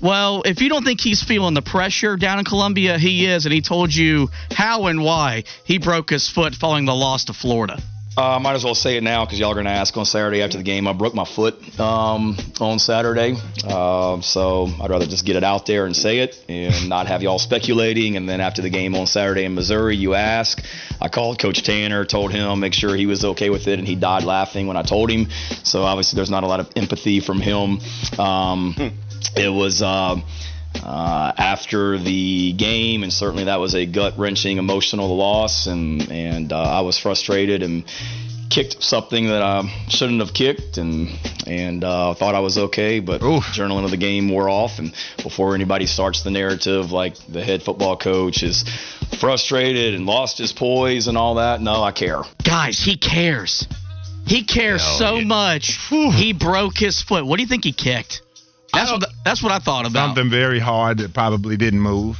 Well, 0.00 0.42
if 0.46 0.62
you 0.62 0.70
don't 0.70 0.84
think 0.84 1.00
he's 1.00 1.22
feeling 1.22 1.52
the 1.52 1.62
pressure 1.62 2.16
down 2.16 2.38
in 2.38 2.44
Columbia, 2.46 2.98
he 2.98 3.26
is, 3.26 3.44
and 3.44 3.52
he 3.52 3.60
told 3.60 3.94
you 3.94 4.30
how 4.50 4.86
and 4.86 5.02
why 5.04 5.44
he 5.64 5.78
broke 5.78 6.08
his 6.08 6.28
foot 6.28 6.54
following 6.54 6.86
the 6.86 6.94
loss 6.94 7.26
to 7.26 7.34
Florida. 7.34 7.78
Uh, 8.20 8.36
I 8.36 8.38
might 8.38 8.52
as 8.52 8.64
well 8.64 8.74
say 8.74 8.98
it 8.98 9.02
now 9.02 9.24
because 9.24 9.40
y'all 9.40 9.50
are 9.50 9.54
going 9.54 9.64
to 9.64 9.72
ask 9.72 9.96
on 9.96 10.04
Saturday 10.04 10.42
after 10.42 10.58
the 10.58 10.62
game. 10.62 10.86
I 10.86 10.92
broke 10.92 11.14
my 11.14 11.24
foot 11.24 11.80
um, 11.80 12.36
on 12.60 12.78
Saturday, 12.78 13.34
uh, 13.64 14.20
so 14.20 14.68
I'd 14.78 14.90
rather 14.90 15.06
just 15.06 15.24
get 15.24 15.36
it 15.36 15.42
out 15.42 15.64
there 15.64 15.86
and 15.86 15.96
say 15.96 16.18
it 16.18 16.44
and 16.46 16.90
not 16.90 17.06
have 17.06 17.22
y'all 17.22 17.38
speculating. 17.38 18.18
And 18.18 18.28
then 18.28 18.42
after 18.42 18.60
the 18.60 18.68
game 18.68 18.94
on 18.94 19.06
Saturday 19.06 19.44
in 19.44 19.54
Missouri, 19.54 19.96
you 19.96 20.12
ask. 20.12 20.62
I 21.00 21.08
called 21.08 21.38
Coach 21.38 21.62
Tanner, 21.62 22.04
told 22.04 22.30
him 22.30 22.60
make 22.60 22.74
sure 22.74 22.94
he 22.94 23.06
was 23.06 23.24
okay 23.24 23.48
with 23.48 23.68
it, 23.68 23.78
and 23.78 23.88
he 23.88 23.94
died 23.94 24.24
laughing 24.24 24.66
when 24.66 24.76
I 24.76 24.82
told 24.82 25.10
him. 25.10 25.30
So 25.64 25.84
obviously, 25.84 26.16
there's 26.16 26.28
not 26.28 26.44
a 26.44 26.46
lot 26.46 26.60
of 26.60 26.70
empathy 26.76 27.20
from 27.20 27.40
him. 27.40 27.78
Um, 28.18 28.74
it 29.34 29.48
was. 29.48 29.80
Uh, 29.80 30.20
uh, 30.82 31.32
after 31.36 31.98
the 31.98 32.52
game, 32.52 33.02
and 33.02 33.12
certainly 33.12 33.44
that 33.44 33.60
was 33.60 33.74
a 33.74 33.86
gut 33.86 34.18
wrenching, 34.18 34.58
emotional 34.58 35.16
loss, 35.16 35.66
and 35.66 36.10
and 36.10 36.52
uh, 36.52 36.60
I 36.60 36.80
was 36.80 36.98
frustrated 36.98 37.62
and 37.62 37.84
kicked 38.50 38.82
something 38.82 39.26
that 39.28 39.42
I 39.42 39.62
shouldn't 39.88 40.20
have 40.20 40.34
kicked, 40.34 40.78
and 40.78 41.08
and 41.46 41.84
uh, 41.84 42.14
thought 42.14 42.34
I 42.34 42.40
was 42.40 42.58
okay, 42.58 43.00
but 43.00 43.20
journaling 43.20 43.84
of 43.84 43.90
the 43.90 43.96
game 43.96 44.28
wore 44.28 44.48
off, 44.48 44.78
and 44.78 44.92
before 45.22 45.54
anybody 45.54 45.86
starts 45.86 46.22
the 46.22 46.30
narrative 46.30 46.92
like 46.92 47.14
the 47.28 47.42
head 47.42 47.62
football 47.62 47.96
coach 47.96 48.42
is 48.42 48.64
frustrated 49.18 49.94
and 49.94 50.06
lost 50.06 50.38
his 50.38 50.52
poise 50.52 51.06
and 51.06 51.16
all 51.16 51.36
that, 51.36 51.60
no, 51.60 51.82
I 51.82 51.92
care. 51.92 52.22
Guys, 52.44 52.78
he 52.78 52.96
cares. 52.96 53.66
He 54.26 54.44
cares 54.44 54.82
Hell, 54.82 54.98
so 54.98 55.16
yeah. 55.16 55.24
much. 55.24 55.78
He 55.88 56.32
broke 56.32 56.76
his 56.78 57.02
foot. 57.02 57.26
What 57.26 57.36
do 57.36 57.42
you 57.42 57.48
think 57.48 57.64
he 57.64 57.72
kicked? 57.72 58.22
That's 58.72 58.90
what 58.90 59.04
that's 59.24 59.42
what 59.42 59.52
I 59.52 59.58
thought 59.58 59.86
about. 59.86 60.14
Something 60.14 60.30
very 60.30 60.58
hard 60.58 60.98
that 60.98 61.12
probably 61.12 61.56
didn't 61.56 61.80
move. 61.80 62.18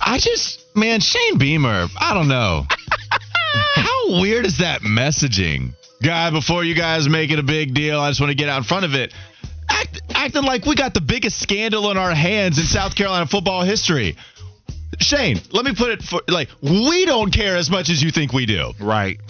I 0.00 0.18
just, 0.18 0.74
man, 0.74 1.00
Shane 1.00 1.38
Beamer, 1.38 1.86
I 1.98 2.14
don't 2.14 2.28
know. 2.28 2.66
How 3.74 4.20
weird 4.20 4.46
is 4.46 4.58
that 4.58 4.80
messaging? 4.80 5.74
Guy, 6.02 6.30
before 6.30 6.64
you 6.64 6.74
guys 6.74 7.08
make 7.08 7.30
it 7.30 7.38
a 7.38 7.42
big 7.42 7.74
deal, 7.74 8.00
I 8.00 8.10
just 8.10 8.20
want 8.20 8.30
to 8.30 8.34
get 8.34 8.48
out 8.48 8.58
in 8.58 8.64
front 8.64 8.86
of 8.86 8.94
it. 8.94 9.12
Act, 9.68 10.00
acting 10.14 10.42
like 10.42 10.64
we 10.64 10.74
got 10.74 10.94
the 10.94 11.00
biggest 11.00 11.38
scandal 11.40 11.90
in 11.90 11.96
our 11.96 12.14
hands 12.14 12.58
in 12.58 12.64
South 12.64 12.94
Carolina 12.96 13.26
football 13.26 13.62
history. 13.62 14.16
Shane, 14.98 15.38
let 15.52 15.64
me 15.64 15.74
put 15.74 15.90
it 15.90 16.02
for 16.02 16.22
like, 16.28 16.48
we 16.62 17.04
don't 17.04 17.32
care 17.32 17.56
as 17.56 17.70
much 17.70 17.90
as 17.90 18.02
you 18.02 18.10
think 18.10 18.32
we 18.32 18.46
do. 18.46 18.72
Right. 18.80 19.20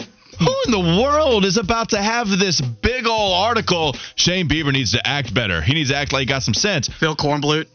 Who 0.41 0.55
in 0.65 0.71
the 0.71 1.01
world 1.01 1.45
is 1.45 1.57
about 1.57 1.89
to 1.89 2.01
have 2.01 2.27
this 2.29 2.59
big 2.59 3.05
old 3.07 3.33
article? 3.35 3.95
Shane 4.15 4.47
Beamer 4.47 4.71
needs 4.71 4.91
to 4.93 5.07
act 5.07 5.33
better. 5.33 5.61
He 5.61 5.73
needs 5.73 5.89
to 5.89 5.95
act 5.95 6.11
like 6.13 6.21
he 6.21 6.25
got 6.25 6.43
some 6.43 6.53
sense. 6.53 6.87
Phil 6.87 7.15
Kornblut. 7.15 7.67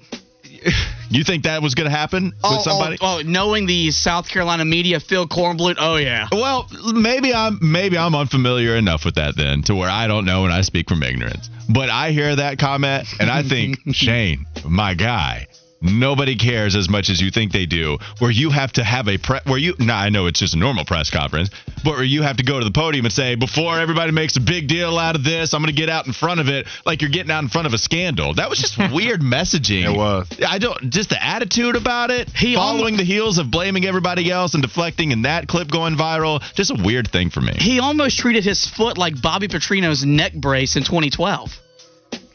You 1.10 1.22
think 1.22 1.44
that 1.44 1.62
was 1.62 1.76
going 1.76 1.88
to 1.88 1.96
happen 1.96 2.32
Oh, 2.42 2.56
with 2.56 2.62
somebody? 2.64 2.96
oh, 3.00 3.18
oh, 3.20 3.22
knowing 3.24 3.66
the 3.66 3.92
South 3.92 4.28
Carolina 4.28 4.64
media, 4.64 4.98
Phil 4.98 5.28
Kornblut. 5.28 5.76
Oh 5.78 5.96
yeah. 5.96 6.26
Well, 6.32 6.68
maybe 6.92 7.32
I'm 7.32 7.58
maybe 7.62 7.96
I'm 7.96 8.14
unfamiliar 8.16 8.74
enough 8.74 9.04
with 9.04 9.14
that 9.14 9.36
then 9.36 9.62
to 9.64 9.74
where 9.76 9.88
I 9.88 10.08
don't 10.08 10.24
know 10.24 10.44
and 10.44 10.52
I 10.52 10.62
speak 10.62 10.88
from 10.88 11.04
ignorance. 11.04 11.48
But 11.68 11.88
I 11.90 12.10
hear 12.10 12.34
that 12.34 12.58
comment 12.58 13.06
and 13.20 13.30
I 13.30 13.44
think, 13.44 13.78
Shane, 13.92 14.46
my 14.68 14.94
guy, 14.94 15.46
nobody 15.80 16.36
cares 16.36 16.74
as 16.74 16.88
much 16.88 17.10
as 17.10 17.20
you 17.20 17.30
think 17.30 17.52
they 17.52 17.66
do. 17.66 17.98
Where 18.18 18.30
you 18.30 18.50
have 18.50 18.72
to 18.72 18.84
have 18.84 19.08
a 19.08 19.18
pre- 19.18 19.40
where 19.44 19.58
you 19.58 19.74
now 19.78 19.98
I 19.98 20.08
know 20.08 20.26
it's 20.26 20.40
just 20.40 20.54
a 20.54 20.58
normal 20.58 20.84
press 20.84 21.10
conference, 21.10 21.50
but 21.84 21.92
where 21.92 22.04
you 22.04 22.22
have 22.22 22.38
to 22.38 22.44
go 22.44 22.58
to 22.58 22.64
the 22.64 22.70
podium 22.70 23.04
and 23.04 23.12
say, 23.12 23.34
before 23.34 23.78
everybody 23.78 24.12
makes 24.12 24.36
a 24.36 24.40
big 24.40 24.68
deal 24.68 24.98
out 24.98 25.16
of 25.16 25.24
this, 25.24 25.52
I'm 25.54 25.62
going 25.62 25.74
to 25.74 25.80
get 25.80 25.88
out 25.88 26.06
in 26.06 26.12
front 26.12 26.40
of 26.40 26.48
it 26.48 26.66
like 26.84 27.02
you're 27.02 27.10
getting 27.10 27.30
out 27.30 27.42
in 27.42 27.48
front 27.48 27.66
of 27.66 27.72
a 27.74 27.78
scandal. 27.78 28.34
That 28.34 28.50
was 28.50 28.58
just 28.58 28.78
weird 28.92 29.20
messaging. 29.20 29.84
It 29.84 29.96
was. 29.96 30.28
I 30.46 30.58
don't 30.58 30.90
just 30.90 31.10
the 31.10 31.22
attitude 31.22 31.76
about 31.76 32.10
it. 32.10 32.30
He 32.30 32.54
following 32.54 32.96
the 32.96 33.04
heels 33.04 33.38
of 33.38 33.50
blaming 33.50 33.84
everybody 33.84 34.30
else 34.30 34.54
and 34.54 34.62
deflecting, 34.62 35.12
and 35.12 35.24
that 35.24 35.48
clip 35.48 35.70
going 35.70 35.96
viral. 35.96 36.42
Just 36.54 36.70
a 36.70 36.82
weird 36.82 37.08
thing 37.08 37.30
for 37.30 37.40
me. 37.40 37.52
He 37.56 37.80
almost 37.80 38.18
treated 38.18 38.44
his 38.44 38.66
foot 38.66 38.98
like 38.98 39.20
Bobby 39.20 39.48
Petrino's 39.48 40.04
neck 40.04 40.34
brace 40.34 40.76
in 40.76 40.84
2012. 40.84 41.60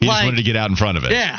He 0.00 0.06
just 0.06 0.24
wanted 0.24 0.36
to 0.36 0.42
get 0.42 0.56
out 0.56 0.68
in 0.70 0.76
front 0.76 0.98
of 0.98 1.04
it. 1.04 1.12
Yeah. 1.12 1.38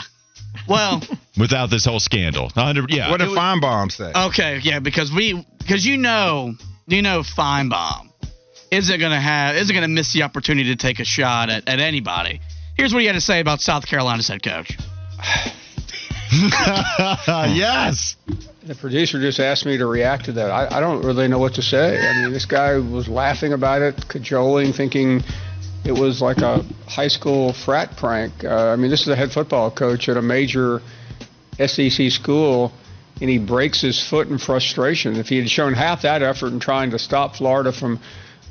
Well, 0.68 1.02
Without 1.38 1.70
this 1.70 1.86
whole 1.86 2.00
scandal. 2.00 2.44
100, 2.54 2.92
yeah. 2.92 3.10
What 3.10 3.20
it 3.22 3.26
did 3.26 3.32
was- 3.32 3.40
Finebaum 3.40 3.92
say? 3.92 4.12
okay, 4.28 4.60
yeah, 4.62 4.80
because 4.80 5.12
we 5.12 5.46
because 5.60 5.86
you 5.86 5.98
know 5.98 6.54
you 6.88 7.02
know 7.02 7.22
Finebaum 7.22 8.10
isn't 8.72 9.00
gonna 9.00 9.20
have 9.20 9.56
isn't 9.56 9.74
gonna 9.76 9.88
miss 9.88 10.14
the 10.14 10.24
opportunity 10.24 10.70
to 10.70 10.76
take 10.76 11.00
a 11.00 11.06
shot 11.06 11.50
at, 11.50 11.68
at 11.68 11.80
anybody. 11.80 12.40
Here's 12.78 12.94
what 12.94 13.02
he 13.02 13.08
had 13.08 13.14
to 13.14 13.22
say 13.22 13.40
about 13.40 13.62
South 13.62 13.86
Carolina's 13.88 14.28
head 14.28 14.44
coach. 14.44 14.78
yes. 17.54 18.16
The 18.64 18.76
producer 18.76 19.20
just 19.20 19.40
asked 19.40 19.66
me 19.66 19.78
to 19.78 19.86
react 19.86 20.26
to 20.26 20.32
that. 20.34 20.50
I, 20.50 20.78
I 20.78 20.80
don't 20.80 21.04
really 21.04 21.28
know 21.28 21.38
what 21.38 21.56
to 21.56 21.62
say. 21.62 22.00
I 22.00 22.22
mean, 22.22 22.32
this 22.34 22.46
guy 22.46 22.78
was 22.78 23.08
laughing 23.08 23.54
about 23.54 23.82
it, 23.82 24.08
cajoling, 24.08 24.74
thinking 24.74 25.22
it 25.86 25.92
was 25.92 26.22
like 26.22 26.38
a 26.38 26.64
high 26.88 27.08
school 27.08 27.54
frat 27.54 27.98
prank. 27.98 28.44
Uh, 28.44 28.70
I 28.70 28.76
mean, 28.76 28.90
this 28.90 29.02
is 29.02 29.08
a 29.10 29.16
head 29.16 29.32
football 29.32 29.70
coach 29.70 30.08
at 30.10 30.18
a 30.18 30.22
major 30.22 30.82
SEC 31.58 32.10
school, 32.12 32.72
and 33.20 33.30
he 33.30 33.38
breaks 33.38 33.82
his 33.82 34.02
foot 34.02 34.28
in 34.30 34.38
frustration. 34.38 35.16
If 35.18 35.28
he 35.28 35.38
had 35.38 35.50
shown 35.50 35.74
half 35.74 36.04
that 36.04 36.24
effort 36.24 36.54
in 36.54 36.60
trying 36.60 36.92
to 36.92 37.00
stop 37.00 37.36
Florida 37.36 37.72
from 37.72 38.00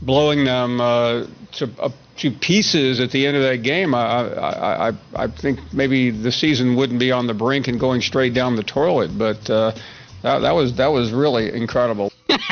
blowing 0.02 0.44
them 0.44 0.80
uh, 0.80 1.26
to 1.52 1.70
uh, 1.80 1.90
to 2.18 2.30
pieces 2.30 3.00
at 3.00 3.10
the 3.10 3.26
end 3.26 3.36
of 3.36 3.42
that 3.42 3.62
game, 3.62 3.94
I, 3.94 4.00
I 4.04 4.88
I 4.88 4.92
I 5.14 5.26
think 5.28 5.58
maybe 5.72 6.10
the 6.10 6.32
season 6.32 6.76
wouldn't 6.76 7.00
be 7.00 7.10
on 7.12 7.26
the 7.26 7.34
brink 7.34 7.68
and 7.68 7.80
going 7.80 8.02
straight 8.02 8.34
down 8.34 8.56
the 8.56 8.62
toilet. 8.62 9.16
But 9.16 9.48
uh, 9.48 9.72
that 10.22 10.40
that 10.40 10.52
was 10.54 10.76
that 10.76 10.88
was 10.88 11.12
really 11.12 11.52
incredible. 11.52 12.11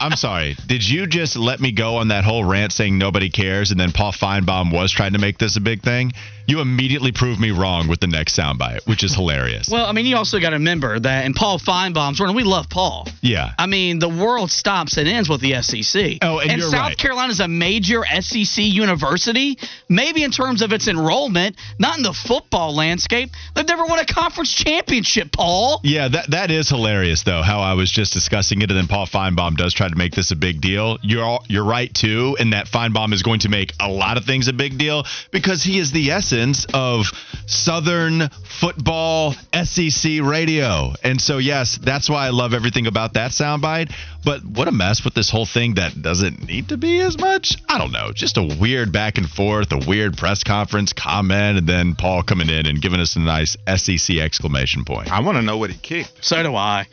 I'm 0.00 0.16
sorry. 0.16 0.56
Did 0.66 0.88
you 0.88 1.06
just 1.06 1.36
let 1.36 1.60
me 1.60 1.72
go 1.72 1.96
on 1.96 2.08
that 2.08 2.24
whole 2.24 2.44
rant 2.44 2.72
saying 2.72 2.98
nobody 2.98 3.30
cares 3.30 3.70
and 3.70 3.78
then 3.80 3.92
Paul 3.92 4.12
Finebaum 4.12 4.72
was 4.72 4.92
trying 4.92 5.12
to 5.12 5.18
make 5.18 5.38
this 5.38 5.56
a 5.56 5.60
big 5.60 5.82
thing? 5.82 6.12
You 6.48 6.60
immediately 6.60 7.10
proved 7.10 7.40
me 7.40 7.50
wrong 7.50 7.88
with 7.88 7.98
the 7.98 8.06
next 8.06 8.38
soundbite, 8.38 8.86
which 8.86 9.02
is 9.02 9.12
hilarious. 9.12 9.68
Well, 9.68 9.84
I 9.84 9.90
mean, 9.90 10.06
you 10.06 10.16
also 10.16 10.38
got 10.38 10.50
to 10.50 10.56
remember 10.56 10.96
that, 11.00 11.24
and 11.24 11.34
Paul 11.34 11.58
Finebaum's 11.58 12.20
running. 12.20 12.36
We 12.36 12.44
love 12.44 12.70
Paul. 12.70 13.08
yeah. 13.20 13.50
I 13.58 13.66
mean, 13.66 13.98
the 13.98 14.08
world 14.08 14.52
stops 14.52 14.96
and 14.96 15.08
ends 15.08 15.28
with 15.28 15.40
the 15.40 15.60
SEC. 15.60 16.18
Oh, 16.22 16.38
and 16.38 16.52
you're 16.52 16.70
South 16.70 16.90
right. 16.90 16.96
Carolina's 16.98 17.40
a 17.40 17.48
major 17.48 18.04
SEC 18.20 18.62
university, 18.64 19.58
maybe 19.88 20.22
in 20.22 20.30
terms 20.30 20.62
of 20.62 20.72
its 20.72 20.86
enrollment, 20.86 21.56
not 21.80 21.96
in 21.96 22.04
the 22.04 22.12
football 22.12 22.76
landscape. 22.76 23.30
They've 23.56 23.66
never 23.66 23.84
won 23.84 23.98
a 23.98 24.06
conference 24.06 24.54
championship, 24.54 25.32
Paul. 25.32 25.80
Yeah, 25.82 26.06
that 26.06 26.30
that 26.30 26.52
is 26.52 26.68
hilarious 26.68 27.24
though. 27.24 27.42
How 27.42 27.58
I 27.58 27.74
was 27.74 27.90
just 27.90 28.12
discussing 28.12 28.45
it, 28.52 28.70
and 28.70 28.78
then 28.78 28.86
Paul 28.86 29.06
Finebaum 29.06 29.56
does 29.56 29.74
try 29.74 29.88
to 29.88 29.96
make 29.96 30.14
this 30.14 30.30
a 30.30 30.36
big 30.36 30.60
deal. 30.60 30.98
You're 31.02 31.24
all, 31.24 31.44
you're 31.48 31.64
right 31.64 31.92
too, 31.92 32.36
in 32.38 32.50
that 32.50 32.66
Finebaum 32.66 33.12
is 33.12 33.22
going 33.22 33.40
to 33.40 33.48
make 33.48 33.72
a 33.80 33.88
lot 33.88 34.16
of 34.16 34.24
things 34.24 34.48
a 34.48 34.52
big 34.52 34.78
deal 34.78 35.04
because 35.30 35.62
he 35.62 35.78
is 35.78 35.92
the 35.92 36.10
essence 36.10 36.66
of 36.72 37.06
Southern 37.46 38.28
football 38.60 39.34
SEC 39.64 40.20
radio, 40.22 40.92
and 41.02 41.20
so 41.20 41.38
yes, 41.38 41.78
that's 41.82 42.08
why 42.08 42.26
I 42.26 42.30
love 42.30 42.54
everything 42.54 42.86
about 42.86 43.14
that 43.14 43.30
soundbite. 43.30 43.92
But 44.24 44.44
what 44.44 44.66
a 44.66 44.72
mess 44.72 45.04
with 45.04 45.14
this 45.14 45.30
whole 45.30 45.46
thing 45.46 45.74
that 45.74 46.02
doesn't 46.02 46.44
need 46.46 46.70
to 46.70 46.76
be 46.76 46.98
as 46.98 47.16
much. 47.16 47.56
I 47.68 47.78
don't 47.78 47.92
know, 47.92 48.10
just 48.12 48.36
a 48.36 48.56
weird 48.60 48.92
back 48.92 49.18
and 49.18 49.28
forth, 49.28 49.72
a 49.72 49.78
weird 49.86 50.16
press 50.16 50.42
conference 50.42 50.92
comment, 50.92 51.58
and 51.58 51.66
then 51.66 51.94
Paul 51.94 52.22
coming 52.22 52.48
in 52.48 52.66
and 52.66 52.82
giving 52.82 53.00
us 53.00 53.14
a 53.16 53.20
nice 53.20 53.56
SEC 53.76 54.16
exclamation 54.16 54.84
point. 54.84 55.12
I 55.12 55.20
want 55.20 55.36
to 55.36 55.42
know 55.42 55.58
what 55.58 55.70
he 55.70 55.78
kicked. 55.78 56.24
So 56.24 56.42
do 56.42 56.56
I. 56.56 56.86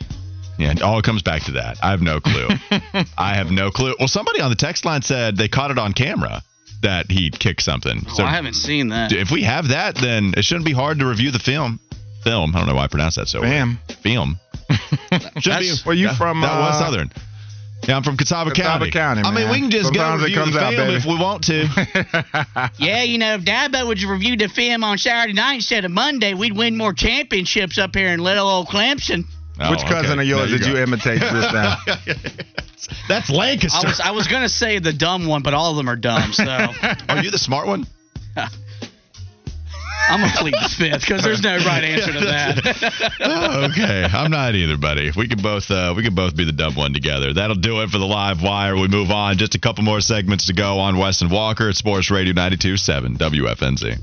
Yeah, 0.58 0.70
it 0.72 0.82
all 0.82 1.02
comes 1.02 1.22
back 1.22 1.42
to 1.44 1.52
that. 1.52 1.78
I 1.82 1.90
have 1.90 2.00
no 2.02 2.20
clue. 2.20 2.48
I 3.18 3.34
have 3.34 3.50
no 3.50 3.70
clue. 3.70 3.94
Well, 3.98 4.08
somebody 4.08 4.40
on 4.40 4.50
the 4.50 4.56
text 4.56 4.84
line 4.84 5.02
said 5.02 5.36
they 5.36 5.48
caught 5.48 5.70
it 5.70 5.78
on 5.78 5.92
camera. 5.92 6.42
that 6.82 7.10
he 7.10 7.30
kicked 7.30 7.62
something. 7.62 8.02
Oh, 8.18 8.24
I 8.24 8.30
haven't 8.30 8.54
seen 8.54 8.88
that. 8.90 9.10
if 9.12 9.30
we 9.30 9.42
have 9.42 9.68
that, 9.68 9.94
then 9.96 10.34
it 10.36 10.44
shouldn't 10.44 10.66
be 10.66 10.72
hard 10.72 10.98
to 11.00 11.06
review 11.06 11.30
the 11.30 11.38
film. 11.38 11.80
Film. 12.22 12.54
I 12.54 12.58
don't 12.58 12.68
know 12.68 12.74
why 12.74 12.84
I 12.84 12.88
pronounced 12.88 13.16
that 13.16 13.26
so 13.28 13.40
Bam. 13.40 13.78
weird. 13.88 13.98
Film. 14.00 14.38
Should 15.40 15.58
be. 15.60 15.72
Where 15.84 15.94
you 15.96 16.08
that- 16.08 16.16
from, 16.16 16.40
That 16.40 16.58
was 16.58 16.74
uh, 16.80 16.84
Southern. 16.84 17.10
Yeah, 17.88 17.96
I'm 17.96 18.02
from 18.02 18.16
Catawba, 18.16 18.52
Catawba 18.52 18.90
County. 18.90 18.90
County, 18.90 19.22
I 19.22 19.34
mean, 19.34 19.50
we 19.50 19.60
can 19.60 19.70
just 19.70 19.86
Sometimes 19.86 20.20
go 20.20 20.24
review 20.24 20.36
comes 20.38 20.54
the 20.54 20.60
out, 20.60 20.72
film 20.72 20.86
baby. 20.88 20.96
if 20.96 21.04
we 21.04 21.18
want 21.18 21.44
to. 21.44 22.70
Yeah, 22.78 23.02
you 23.02 23.18
know, 23.18 23.34
if 23.34 23.42
Dabo 23.42 23.86
would 23.86 24.02
review 24.02 24.36
the 24.38 24.48
film 24.48 24.84
on 24.84 24.96
Saturday 24.96 25.34
night 25.34 25.56
instead 25.56 25.84
of 25.84 25.90
Monday, 25.90 26.32
we'd 26.32 26.56
win 26.56 26.78
more 26.78 26.94
championships 26.94 27.76
up 27.78 27.94
here 27.94 28.08
in 28.08 28.20
little 28.20 28.48
old 28.48 28.68
Clemson. 28.68 29.24
Oh, 29.60 29.70
Which 29.70 29.82
cousin 29.82 30.18
okay. 30.18 30.22
of 30.22 30.26
yours 30.26 30.50
There 30.50 30.58
did 30.58 30.66
you 30.66 30.76
imitate 30.78 31.20
just 31.20 31.54
now? 31.54 31.76
That's 33.08 33.30
Lancaster. 33.30 33.86
I 33.86 33.88
was 33.88 34.00
I 34.00 34.10
was 34.10 34.26
gonna 34.26 34.48
say 34.48 34.78
the 34.78 34.92
dumb 34.92 35.26
one, 35.26 35.42
but 35.42 35.54
all 35.54 35.70
of 35.70 35.76
them 35.76 35.88
are 35.88 35.96
dumb. 35.96 36.32
So 36.32 36.44
Are 37.08 37.22
you 37.22 37.30
the 37.30 37.38
smart 37.38 37.66
one? 37.66 37.86
I'm 40.06 40.20
gonna 40.20 40.32
plead 40.36 40.54
the 40.54 40.68
fifth 40.68 41.00
because 41.00 41.22
there's 41.22 41.40
no 41.40 41.56
right 41.58 41.82
answer 41.82 42.12
to 42.12 42.20
that. 42.20 43.12
Oh, 43.20 43.68
okay, 43.70 44.04
I'm 44.04 44.30
not 44.30 44.54
either, 44.54 44.76
buddy. 44.76 45.10
We 45.16 45.28
can 45.28 45.40
both 45.40 45.70
uh, 45.70 45.94
we 45.96 46.02
can 46.02 46.14
both 46.14 46.36
be 46.36 46.44
the 46.44 46.52
dumb 46.52 46.74
one 46.74 46.92
together. 46.92 47.32
That'll 47.32 47.56
do 47.56 47.80
it 47.80 47.88
for 47.90 47.98
the 47.98 48.06
live 48.06 48.42
wire. 48.42 48.76
We 48.76 48.88
move 48.88 49.10
on. 49.10 49.38
Just 49.38 49.54
a 49.54 49.58
couple 49.60 49.82
more 49.82 50.00
segments 50.00 50.46
to 50.48 50.52
go 50.52 50.78
on 50.80 50.98
Wes 50.98 51.22
and 51.22 51.30
Walker 51.30 51.70
at 51.70 51.76
Sports 51.76 52.10
Radio 52.10 52.34
92.7 52.34 53.16
WFNZ. 53.16 54.02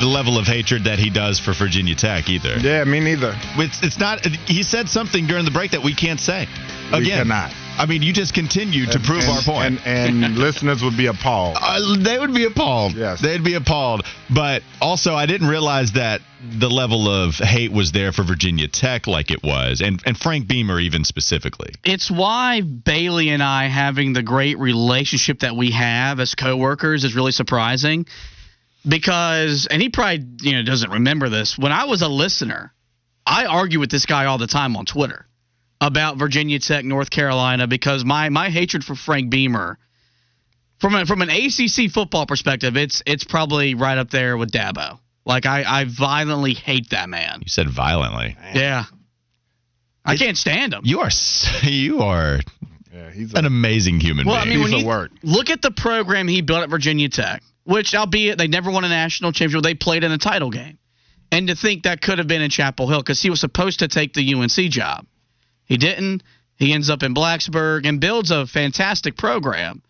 The 0.00 0.06
level 0.06 0.38
of 0.38 0.46
hatred 0.46 0.84
that 0.84 0.98
he 0.98 1.10
does 1.10 1.38
for 1.38 1.52
Virginia 1.52 1.94
Tech 1.94 2.28
either. 2.28 2.58
yeah, 2.58 2.84
me 2.84 3.00
neither. 3.00 3.32
It's, 3.56 3.82
it's 3.82 3.98
not. 3.98 4.24
He 4.26 4.62
said 4.62 4.88
something 4.88 5.26
during 5.26 5.44
the 5.44 5.50
break 5.50 5.72
that 5.72 5.82
we 5.82 5.94
can't 5.94 6.20
say. 6.20 6.46
We 6.92 6.98
Again, 6.98 7.28
cannot. 7.28 7.52
I 7.76 7.86
mean, 7.86 8.02
you 8.02 8.12
just 8.12 8.34
continue 8.34 8.86
to 8.86 9.00
prove 9.00 9.24
and, 9.24 9.30
our 9.30 9.42
point. 9.42 9.86
And, 9.86 10.24
and 10.24 10.36
listeners 10.38 10.82
would 10.82 10.96
be 10.96 11.06
appalled. 11.06 11.56
Uh, 11.60 11.96
they 11.98 12.18
would 12.18 12.32
be 12.32 12.44
appalled. 12.44 12.94
Yes. 12.94 13.20
They'd 13.20 13.42
be 13.42 13.54
appalled. 13.54 14.06
But 14.32 14.62
also, 14.80 15.14
I 15.14 15.26
didn't 15.26 15.48
realize 15.48 15.92
that 15.92 16.20
the 16.58 16.68
level 16.68 17.08
of 17.08 17.34
hate 17.34 17.72
was 17.72 17.90
there 17.90 18.12
for 18.12 18.22
Virginia 18.22 18.68
Tech 18.68 19.06
like 19.06 19.30
it 19.30 19.42
was, 19.42 19.80
and, 19.80 20.00
and 20.06 20.16
Frank 20.16 20.46
Beamer 20.46 20.78
even 20.78 21.04
specifically. 21.04 21.72
it's 21.84 22.10
why 22.10 22.60
Bailey 22.60 23.30
and 23.30 23.42
I 23.42 23.68
having 23.68 24.12
the 24.12 24.22
great 24.22 24.58
relationship 24.58 25.40
that 25.40 25.56
we 25.56 25.70
have 25.72 26.20
as 26.20 26.34
coworkers 26.34 27.02
is 27.04 27.16
really 27.16 27.32
surprising. 27.32 28.06
Because, 28.86 29.66
and 29.70 29.80
he 29.80 29.88
probably 29.88 30.24
you 30.42 30.52
know 30.52 30.62
doesn't 30.62 30.90
remember 30.90 31.28
this. 31.28 31.56
When 31.58 31.72
I 31.72 31.84
was 31.86 32.02
a 32.02 32.08
listener, 32.08 32.72
I 33.26 33.46
argue 33.46 33.80
with 33.80 33.90
this 33.90 34.04
guy 34.06 34.26
all 34.26 34.38
the 34.38 34.46
time 34.46 34.76
on 34.76 34.84
Twitter 34.84 35.26
about 35.80 36.18
Virginia 36.18 36.58
Tech, 36.58 36.84
North 36.84 37.10
Carolina, 37.10 37.66
because 37.66 38.04
my 38.04 38.28
my 38.28 38.50
hatred 38.50 38.84
for 38.84 38.94
Frank 38.94 39.30
Beamer, 39.30 39.78
from 40.80 40.94
a, 40.94 41.06
from 41.06 41.22
an 41.22 41.30
ACC 41.30 41.90
football 41.90 42.26
perspective, 42.26 42.76
it's 42.76 43.02
it's 43.06 43.24
probably 43.24 43.74
right 43.74 43.96
up 43.96 44.10
there 44.10 44.36
with 44.36 44.52
Dabo. 44.52 44.98
Like 45.24 45.46
I 45.46 45.64
I 45.80 45.84
violently 45.86 46.52
hate 46.52 46.90
that 46.90 47.08
man. 47.08 47.38
You 47.40 47.48
said 47.48 47.70
violently. 47.70 48.36
Yeah, 48.54 48.84
I 50.04 50.16
can't 50.16 50.36
stand 50.36 50.74
him. 50.74 50.82
You 50.84 51.00
are 51.00 51.10
you 51.62 52.00
are 52.00 52.40
Yeah, 52.92 53.10
he's 53.10 53.32
an 53.32 53.46
amazing 53.46 54.00
human 54.00 54.26
Well, 54.26 54.36
I 54.36 54.44
being. 54.44 54.56
mean, 54.56 54.62
when 54.64 54.70
piece 54.72 54.80
of 54.80 54.82
you 54.82 54.88
work. 54.88 55.10
look 55.22 55.48
at 55.48 55.62
the 55.62 55.70
program 55.70 56.28
he 56.28 56.42
built 56.42 56.62
at 56.62 56.68
Virginia 56.68 57.08
Tech, 57.08 57.42
which, 57.64 57.94
albeit 57.94 58.38
they 58.38 58.46
never 58.48 58.70
won 58.70 58.84
a 58.84 58.88
national 58.88 59.32
championship, 59.32 59.62
they 59.64 59.74
played 59.74 60.04
in 60.04 60.12
a 60.12 60.18
title 60.18 60.50
game. 60.50 60.78
And 61.32 61.48
to 61.48 61.56
think 61.56 61.82
that 61.82 62.00
could 62.00 62.18
have 62.18 62.28
been 62.28 62.42
in 62.42 62.50
Chapel 62.50 62.88
Hill 62.88 63.00
because 63.00 63.20
he 63.20 63.30
was 63.30 63.40
supposed 63.40 63.80
to 63.80 63.88
take 63.88 64.14
the 64.14 64.34
UNC 64.34 64.70
job. 64.70 65.06
He 65.64 65.76
didn't. 65.76 66.22
He 66.56 66.72
ends 66.72 66.88
up 66.90 67.02
in 67.02 67.14
Blacksburg 67.14 67.86
and 67.86 68.00
builds 68.00 68.30
a 68.30 68.46
fantastic 68.46 69.16
program. 69.16 69.82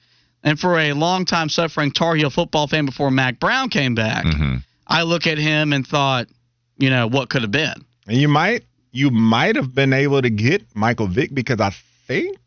And 0.43 0.59
for 0.59 0.79
a 0.79 0.93
longtime 0.93 1.49
suffering 1.51 1.91
Tar 1.91 2.15
Heel 2.15 2.31
football 2.31 2.67
fan 2.67 2.87
before 2.87 3.11
Mack 3.11 3.39
Brown 3.41 3.69
came 3.69 3.95
back, 3.95 4.25
Mhm. 4.25 4.63
I 4.87 5.03
look 5.03 5.27
at 5.27 5.39
him 5.39 5.73
and 5.73 5.87
thought, 5.87 6.29
you 6.79 6.91
know, 6.91 7.07
what 7.07 7.29
could 7.31 7.43
have 7.43 7.51
been. 7.51 7.75
and 8.07 8.19
you 8.19 8.29
might 8.29 8.65
you 8.93 9.11
might 9.11 9.57
have 9.57 9.75
been 9.75 9.93
able 9.93 10.23
to 10.23 10.31
get 10.31 10.63
Michael 10.75 11.09
Vick 11.09 11.35
because 11.35 11.59
I 11.61 11.75
think 12.07 12.39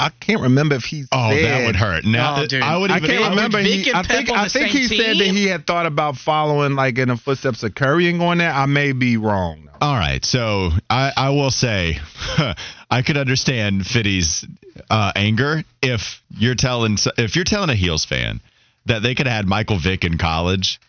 I 0.00 0.08
can't 0.20 0.40
remember 0.40 0.74
if 0.76 0.84
he 0.84 1.04
Oh, 1.12 1.30
said, 1.30 1.44
that 1.44 1.66
would 1.66 1.76
hurt. 1.76 2.04
Now 2.04 2.36
Oh. 2.36 2.58
I 2.62 2.76
would 2.76 2.90
I 2.90 3.00
can't 3.00 3.12
I 3.12 3.28
would- 3.28 3.36
remember. 3.36 3.58
He, 3.60 3.92
I 3.92 4.02
think 4.02 4.30
I 4.30 4.48
think 4.48 4.70
same 4.70 4.76
he 4.76 4.86
said 4.88 5.18
that 5.18 5.26
he 5.28 5.46
had 5.46 5.66
thought 5.66 5.86
about 5.86 6.16
following 6.16 6.74
like 6.74 6.98
in 6.98 7.08
the 7.08 7.16
footsteps 7.16 7.62
of 7.62 7.74
Curry 7.74 8.08
and 8.08 8.18
going 8.18 8.38
there. 8.38 8.50
I 8.52 8.66
may 8.66 8.92
be 8.92 9.16
wrong. 9.16 9.64
though. 9.66 9.86
All 9.86 9.94
right, 9.94 10.24
so 10.24 10.70
I, 10.90 11.12
I 11.16 11.30
will 11.30 11.50
say 11.50 11.98
I 12.90 13.02
could 13.02 13.16
understand 13.16 13.86
Fitty's 13.86 14.44
uh, 14.90 15.12
anger 15.16 15.62
if 15.82 16.20
you're 16.36 16.54
telling 16.54 16.98
if 17.18 17.36
you're 17.36 17.44
telling 17.44 17.70
a 17.70 17.74
Heels 17.74 18.04
fan 18.04 18.40
that 18.86 19.02
they 19.02 19.14
could 19.14 19.26
have 19.26 19.36
had 19.36 19.46
Michael 19.46 19.78
Vick 19.78 20.04
in 20.04 20.16
college. 20.18 20.80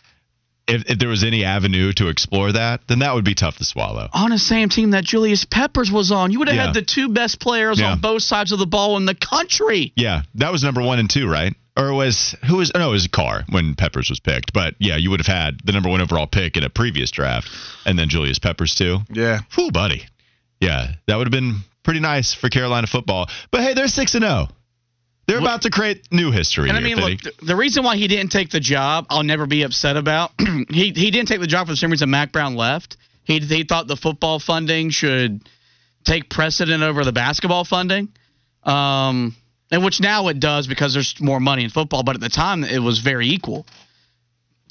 If, 0.71 0.89
if 0.89 0.99
there 0.99 1.09
was 1.09 1.23
any 1.23 1.43
avenue 1.45 1.91
to 1.93 2.07
explore 2.07 2.51
that, 2.51 2.81
then 2.87 2.99
that 2.99 3.13
would 3.13 3.25
be 3.25 3.35
tough 3.35 3.57
to 3.57 3.65
swallow. 3.65 4.09
On 4.13 4.29
the 4.31 4.39
same 4.39 4.69
team 4.69 4.91
that 4.91 5.03
Julius 5.03 5.45
Peppers 5.45 5.91
was 5.91 6.11
on, 6.11 6.31
you 6.31 6.39
would 6.39 6.47
have 6.47 6.55
Yeah. 6.57 6.65
had 6.67 6.73
the 6.73 6.81
two 6.81 7.09
best 7.09 7.39
players 7.39 7.79
Yeah. 7.79 7.91
on 7.93 7.99
both 7.99 8.23
sides 8.23 8.51
of 8.51 8.59
the 8.59 8.65
ball 8.67 8.97
in 8.97 9.05
the 9.05 9.15
country. 9.15 9.93
Yeah, 9.95 10.23
that 10.35 10.51
was 10.51 10.63
number 10.63 10.81
one 10.81 10.99
and 10.99 11.09
two, 11.09 11.27
right? 11.27 11.53
Or 11.77 11.93
was 11.93 12.35
who 12.45 12.57
was? 12.57 12.71
No, 12.75 12.89
it 12.89 12.91
was 12.91 13.07
Carr 13.07 13.45
when 13.49 13.75
Peppers 13.75 14.09
was 14.09 14.19
picked. 14.19 14.51
But 14.51 14.75
yeah, 14.79 14.97
you 14.97 15.09
would 15.09 15.19
have 15.21 15.27
had 15.27 15.59
the 15.63 15.71
number 15.71 15.87
one 15.89 16.01
overall 16.01 16.27
pick 16.27 16.57
in 16.57 16.63
a 16.65 16.69
previous 16.69 17.11
draft, 17.11 17.49
and 17.85 17.97
then 17.97 18.09
Julius 18.09 18.39
Peppers 18.39 18.75
too. 18.75 18.99
Yeah, 19.11 19.39
Whew, 19.55 19.71
buddy. 19.71 20.03
Yeah, 20.59 20.91
that 21.07 21.15
would 21.17 21.27
have 21.27 21.31
been 21.31 21.61
pretty 21.83 22.01
nice 22.01 22.33
for 22.33 22.49
Carolina 22.49 22.87
football. 22.87 23.29
But 23.51 23.61
hey, 23.61 23.73
they're 23.73 23.87
six 23.87 24.15
and 24.15 24.23
zero. 24.23 24.49
They're 25.27 25.39
about 25.39 25.61
to 25.61 25.69
create 25.69 26.11
new 26.11 26.31
history. 26.31 26.67
And 26.67 26.77
I 26.77 26.81
mean, 26.81 26.97
look, 26.97 27.21
th- 27.21 27.37
the 27.37 27.55
reason 27.55 27.83
why 27.83 27.95
he 27.95 28.07
didn't 28.07 28.31
take 28.31 28.49
the 28.49 28.59
job, 28.59 29.05
I'll 29.09 29.23
never 29.23 29.45
be 29.45 29.63
upset 29.63 29.95
about. 29.95 30.31
he 30.69 30.91
he 30.91 31.11
didn't 31.11 31.27
take 31.27 31.39
the 31.39 31.47
job 31.47 31.67
for 31.67 31.73
the 31.73 31.77
same 31.77 31.91
reason 31.91 32.09
Mack 32.09 32.31
Brown 32.31 32.55
left. 32.55 32.97
He 33.23 33.39
he 33.39 33.63
thought 33.63 33.87
the 33.87 33.95
football 33.95 34.39
funding 34.39 34.89
should 34.89 35.41
take 36.03 36.29
precedent 36.29 36.83
over 36.83 37.05
the 37.05 37.11
basketball 37.11 37.63
funding, 37.63 38.09
um, 38.63 39.35
and 39.71 39.83
which 39.83 40.01
now 40.01 40.27
it 40.27 40.39
does 40.39 40.67
because 40.67 40.93
there's 40.93 41.19
more 41.21 41.39
money 41.39 41.63
in 41.63 41.69
football. 41.69 42.03
But 42.03 42.15
at 42.15 42.21
the 42.21 42.29
time, 42.29 42.63
it 42.63 42.79
was 42.79 42.99
very 42.99 43.27
equal. 43.27 43.65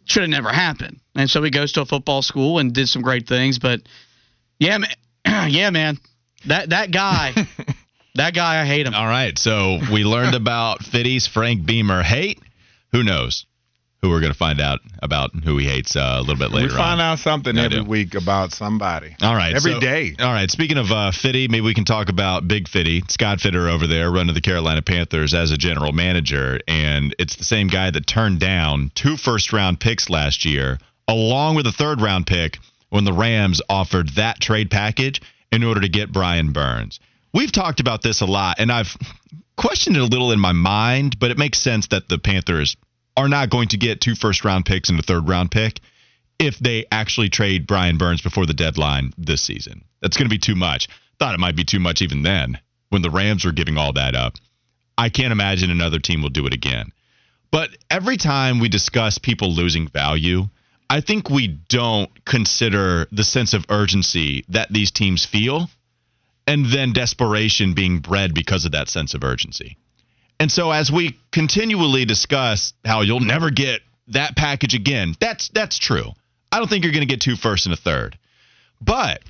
Should 0.05 0.23
have 0.23 0.31
never 0.31 0.51
happened. 0.51 1.01
And 1.15 1.31
so 1.31 1.43
he 1.43 1.51
goes 1.51 1.73
to 1.73 1.83
a 1.83 1.87
football 1.87 2.23
school 2.23 2.59
and 2.59 2.73
did 2.73 2.89
some 2.89 3.03
great 3.03 3.29
things. 3.29 3.59
But 3.59 3.81
yeah, 4.59 4.79
man, 4.79 4.91
yeah, 5.51 5.71
man, 5.71 5.99
that 6.47 6.71
that 6.71 6.91
guy, 6.91 7.35
that 8.21 8.35
guy, 8.35 8.61
I 8.61 8.65
hate 8.67 8.87
him. 8.87 8.95
All 8.95 9.07
right, 9.07 9.39
so 9.39 9.79
we 9.93 10.05
learned 10.05 10.35
about 10.45 10.83
Fitty's 10.85 11.27
Frank 11.27 11.65
Beamer 11.67 12.03
hate. 12.03 12.41
Who 12.93 13.03
knows 13.03 13.47
who 14.03 14.09
we're 14.09 14.21
going 14.21 14.33
to 14.33 14.39
find 14.39 14.61
out 14.61 14.81
about 15.03 15.31
who 15.45 15.59
he 15.59 15.67
hates 15.67 15.95
uh, 15.95 16.15
a 16.17 16.21
little 16.21 16.37
bit 16.37 16.51
later 16.51 16.69
we 16.69 16.75
find 16.75 17.01
on. 17.01 17.13
out 17.13 17.19
something 17.19 17.59
I 17.59 17.65
every 17.67 17.83
week 17.83 18.15
about 18.15 18.53
somebody. 18.53 19.15
All 19.21 19.35
right. 19.35 19.55
every 19.55 19.73
so- 19.75 19.81
day. 19.81 20.15
All 20.19 20.33
right. 20.33 20.51
Speaking 20.51 20.79
of 20.79 20.91
uh, 20.91 21.13
Fitty, 21.13 21.49
maybe 21.49 21.61
we 21.65 21.75
can 21.75 21.85
talk 21.85 22.09
about 22.09 22.49
Big 22.49 22.67
Fitty, 22.69 23.03
Scott 23.09 23.41
Fitter 23.41 23.69
over 23.69 23.87
there, 23.87 24.11
running 24.11 24.35
the 24.35 24.41
Carolina 24.41 24.81
Panthers 24.83 25.35
as 25.35 25.51
a 25.51 25.59
general 25.59 25.93
manager. 25.93 26.61
And 26.67 27.15
it's 27.19 27.37
the 27.37 27.45
same 27.45 27.69
guy 27.69 27.91
that 27.91 28.07
turned 28.07 28.41
down 28.41 28.91
two 28.95 29.17
first 29.17 29.53
round 29.53 29.81
picks 29.81 30.09
last 30.09 30.45
year, 30.47 30.79
along 31.07 31.57
with 31.57 31.67
a 31.67 31.73
third 31.73 32.01
round 32.01 32.27
pick 32.27 32.59
when 32.89 33.05
the 33.05 33.13
Rams 33.13 33.61
offered 33.69 34.09
that 34.11 34.41
trade 34.41 34.71
package 34.71 35.21
in 35.53 35.63
order 35.63 35.81
to 35.83 35.89
get 35.89 36.11
Brian 36.11 36.53
Burns. 36.53 37.01
We've 37.33 37.53
talked 37.53 37.81
about 37.81 38.03
this 38.03 38.21
a 38.21 38.27
lot, 38.27 38.59
and 38.59 38.73
I've 38.73 38.97
questioned 39.57 39.97
it 39.97 40.03
a 40.03 40.07
little 40.07 40.33
in 40.33 40.41
my 40.41 40.53
mind, 40.53 41.19
but 41.19 41.31
it 41.31 41.39
makes 41.39 41.59
sense 41.59 41.89
that 41.89 42.09
the 42.09 42.19
Panthers 42.19 42.77
are 43.17 43.29
not 43.29 43.51
going 43.51 43.69
to 43.69 43.77
get 43.77 44.01
two 44.01 44.15
first 44.15 44.45
round 44.45 44.65
picks 44.65 44.89
and 44.89 44.99
a 44.99 45.03
third 45.03 45.29
round 45.29 45.51
pick 45.51 45.81
if 46.39 46.59
they 46.59 46.87
actually 46.91 47.29
trade 47.29 47.67
Brian 47.67 47.99
Burns 47.99 48.23
before 48.23 48.47
the 48.47 48.55
deadline 48.55 49.13
this 49.19 49.43
season. 49.43 49.85
That's 50.01 50.17
going 50.17 50.29
to 50.29 50.35
be 50.35 50.39
too 50.39 50.55
much. 50.55 50.89
Thought 51.19 51.35
it 51.35 51.41
might 51.41 51.57
be 51.57 51.65
too 51.65 51.81
much 51.81 52.01
even 52.01 52.23
then 52.23 52.59
when 52.89 53.03
the 53.03 53.11
Rams 53.11 53.45
were 53.45 53.53
giving 53.53 53.77
all 53.77 53.93
that 53.93 54.15
up. 54.15 54.35
I 54.97 55.11
can't 55.11 55.33
imagine 55.33 55.71
another 55.71 55.99
team 55.99 56.23
will 56.23 56.31
do 56.31 56.47
it 56.47 56.55
again. 56.55 56.93
But 57.51 57.71
every 57.91 58.17
time 58.17 58.59
we 58.59 58.69
discuss 58.69 59.19
people 59.19 59.53
losing 59.53 59.89
value, 59.89 60.49
I 60.89 61.01
think 61.01 61.29
we 61.29 61.47
don't 61.47 62.11
consider 62.25 63.07
the 63.13 63.25
sense 63.25 63.53
of 63.55 63.67
urgency 63.69 64.45
that 64.49 64.73
these 64.73 64.91
teams 64.91 65.25
feel 65.25 65.69
and 66.51 66.67
then 66.67 66.93
desperation 66.93 67.75
being 67.75 68.01
bred 68.01 68.35
because 68.35 68.65
of 68.65 68.73
that 68.73 68.89
sense 68.89 69.15
of 69.15 69.23
urgency. 69.23 69.77
And 70.41 70.51
so 70.51 70.73
as 70.73 70.91
we 70.91 71.17
continually 71.31 72.05
discuss 72.05 72.73
how 72.85 73.03
you'll 73.03 73.21
never 73.21 73.51
get 73.51 73.83
that 74.09 74.35
package 74.35 74.75
again, 74.75 75.15
that's 75.21 75.49
that's 75.51 75.79
true. 75.79 76.11
I 76.51 76.59
don't 76.59 76.69
think 76.69 76.83
you're 76.83 76.93
going 76.93 77.07
to 77.07 77.15
get 77.15 77.21
two 77.21 77.37
first 77.37 77.67
and 77.67 77.73
a 77.73 77.77
third. 77.77 78.19
But 78.81 79.23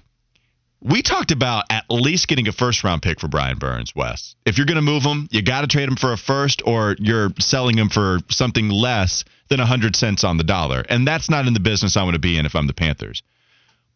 we 0.80 1.02
talked 1.02 1.30
about 1.30 1.64
at 1.68 1.84
least 1.90 2.26
getting 2.26 2.48
a 2.48 2.52
first 2.52 2.84
round 2.84 3.02
pick 3.02 3.20
for 3.20 3.28
Brian 3.28 3.58
Burns, 3.58 3.94
Wes. 3.94 4.34
If 4.46 4.56
you're 4.56 4.66
going 4.66 4.76
to 4.76 4.82
move 4.82 5.02
him, 5.02 5.28
you 5.30 5.42
got 5.42 5.60
to 5.60 5.66
trade 5.66 5.90
him 5.90 5.96
for 5.96 6.14
a 6.14 6.16
first 6.16 6.62
or 6.64 6.96
you're 6.98 7.32
selling 7.38 7.76
him 7.76 7.90
for 7.90 8.20
something 8.30 8.70
less 8.70 9.24
than 9.50 9.58
100 9.58 9.94
cents 9.94 10.24
on 10.24 10.38
the 10.38 10.44
dollar. 10.44 10.86
And 10.88 11.06
that's 11.06 11.28
not 11.28 11.46
in 11.46 11.52
the 11.52 11.60
business 11.60 11.98
I 11.98 12.04
want 12.04 12.14
to 12.14 12.20
be 12.20 12.38
in 12.38 12.46
if 12.46 12.56
I'm 12.56 12.66
the 12.66 12.72
Panthers. 12.72 13.22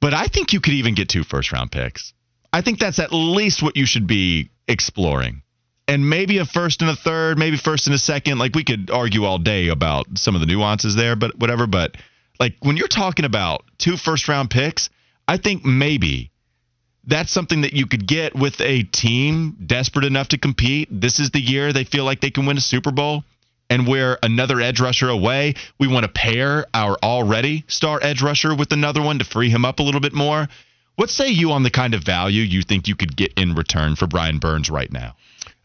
But 0.00 0.12
I 0.12 0.26
think 0.26 0.52
you 0.52 0.60
could 0.60 0.74
even 0.74 0.94
get 0.94 1.08
two 1.08 1.24
first 1.24 1.52
round 1.52 1.72
picks. 1.72 2.12
I 2.54 2.60
think 2.60 2.78
that's 2.78 3.00
at 3.00 3.12
least 3.12 3.64
what 3.64 3.76
you 3.76 3.84
should 3.84 4.06
be 4.06 4.50
exploring. 4.68 5.42
And 5.88 6.08
maybe 6.08 6.38
a 6.38 6.44
first 6.44 6.82
and 6.82 6.90
a 6.90 6.94
third, 6.94 7.36
maybe 7.36 7.56
first 7.56 7.88
and 7.88 7.94
a 7.94 7.98
second. 7.98 8.38
Like 8.38 8.54
we 8.54 8.62
could 8.62 8.92
argue 8.92 9.24
all 9.24 9.38
day 9.38 9.66
about 9.68 10.06
some 10.14 10.36
of 10.36 10.40
the 10.40 10.46
nuances 10.46 10.94
there, 10.94 11.16
but 11.16 11.36
whatever. 11.36 11.66
But 11.66 11.96
like 12.38 12.54
when 12.60 12.76
you're 12.76 12.86
talking 12.86 13.24
about 13.24 13.64
two 13.78 13.96
first 13.96 14.28
round 14.28 14.50
picks, 14.50 14.88
I 15.26 15.36
think 15.36 15.64
maybe 15.64 16.30
that's 17.04 17.32
something 17.32 17.62
that 17.62 17.72
you 17.72 17.88
could 17.88 18.06
get 18.06 18.36
with 18.36 18.60
a 18.60 18.84
team 18.84 19.56
desperate 19.66 20.04
enough 20.04 20.28
to 20.28 20.38
compete. 20.38 20.86
This 20.92 21.18
is 21.18 21.30
the 21.30 21.40
year 21.40 21.72
they 21.72 21.82
feel 21.82 22.04
like 22.04 22.20
they 22.20 22.30
can 22.30 22.46
win 22.46 22.56
a 22.56 22.60
Super 22.60 22.92
Bowl. 22.92 23.24
And 23.68 23.88
we're 23.88 24.16
another 24.22 24.60
edge 24.60 24.78
rusher 24.78 25.08
away. 25.08 25.54
We 25.80 25.88
want 25.88 26.04
to 26.04 26.12
pair 26.12 26.66
our 26.72 26.96
already 27.02 27.64
star 27.66 27.98
edge 28.00 28.22
rusher 28.22 28.54
with 28.54 28.70
another 28.70 29.02
one 29.02 29.18
to 29.18 29.24
free 29.24 29.50
him 29.50 29.64
up 29.64 29.80
a 29.80 29.82
little 29.82 30.00
bit 30.00 30.12
more. 30.12 30.46
What 30.96 31.10
say 31.10 31.28
you 31.28 31.50
on 31.50 31.64
the 31.64 31.70
kind 31.70 31.94
of 31.94 32.04
value 32.04 32.42
you 32.42 32.62
think 32.62 32.86
you 32.86 32.94
could 32.94 33.16
get 33.16 33.32
in 33.36 33.54
return 33.54 33.96
for 33.96 34.06
Brian 34.06 34.38
Burns 34.38 34.70
right 34.70 34.92
now? 34.92 35.16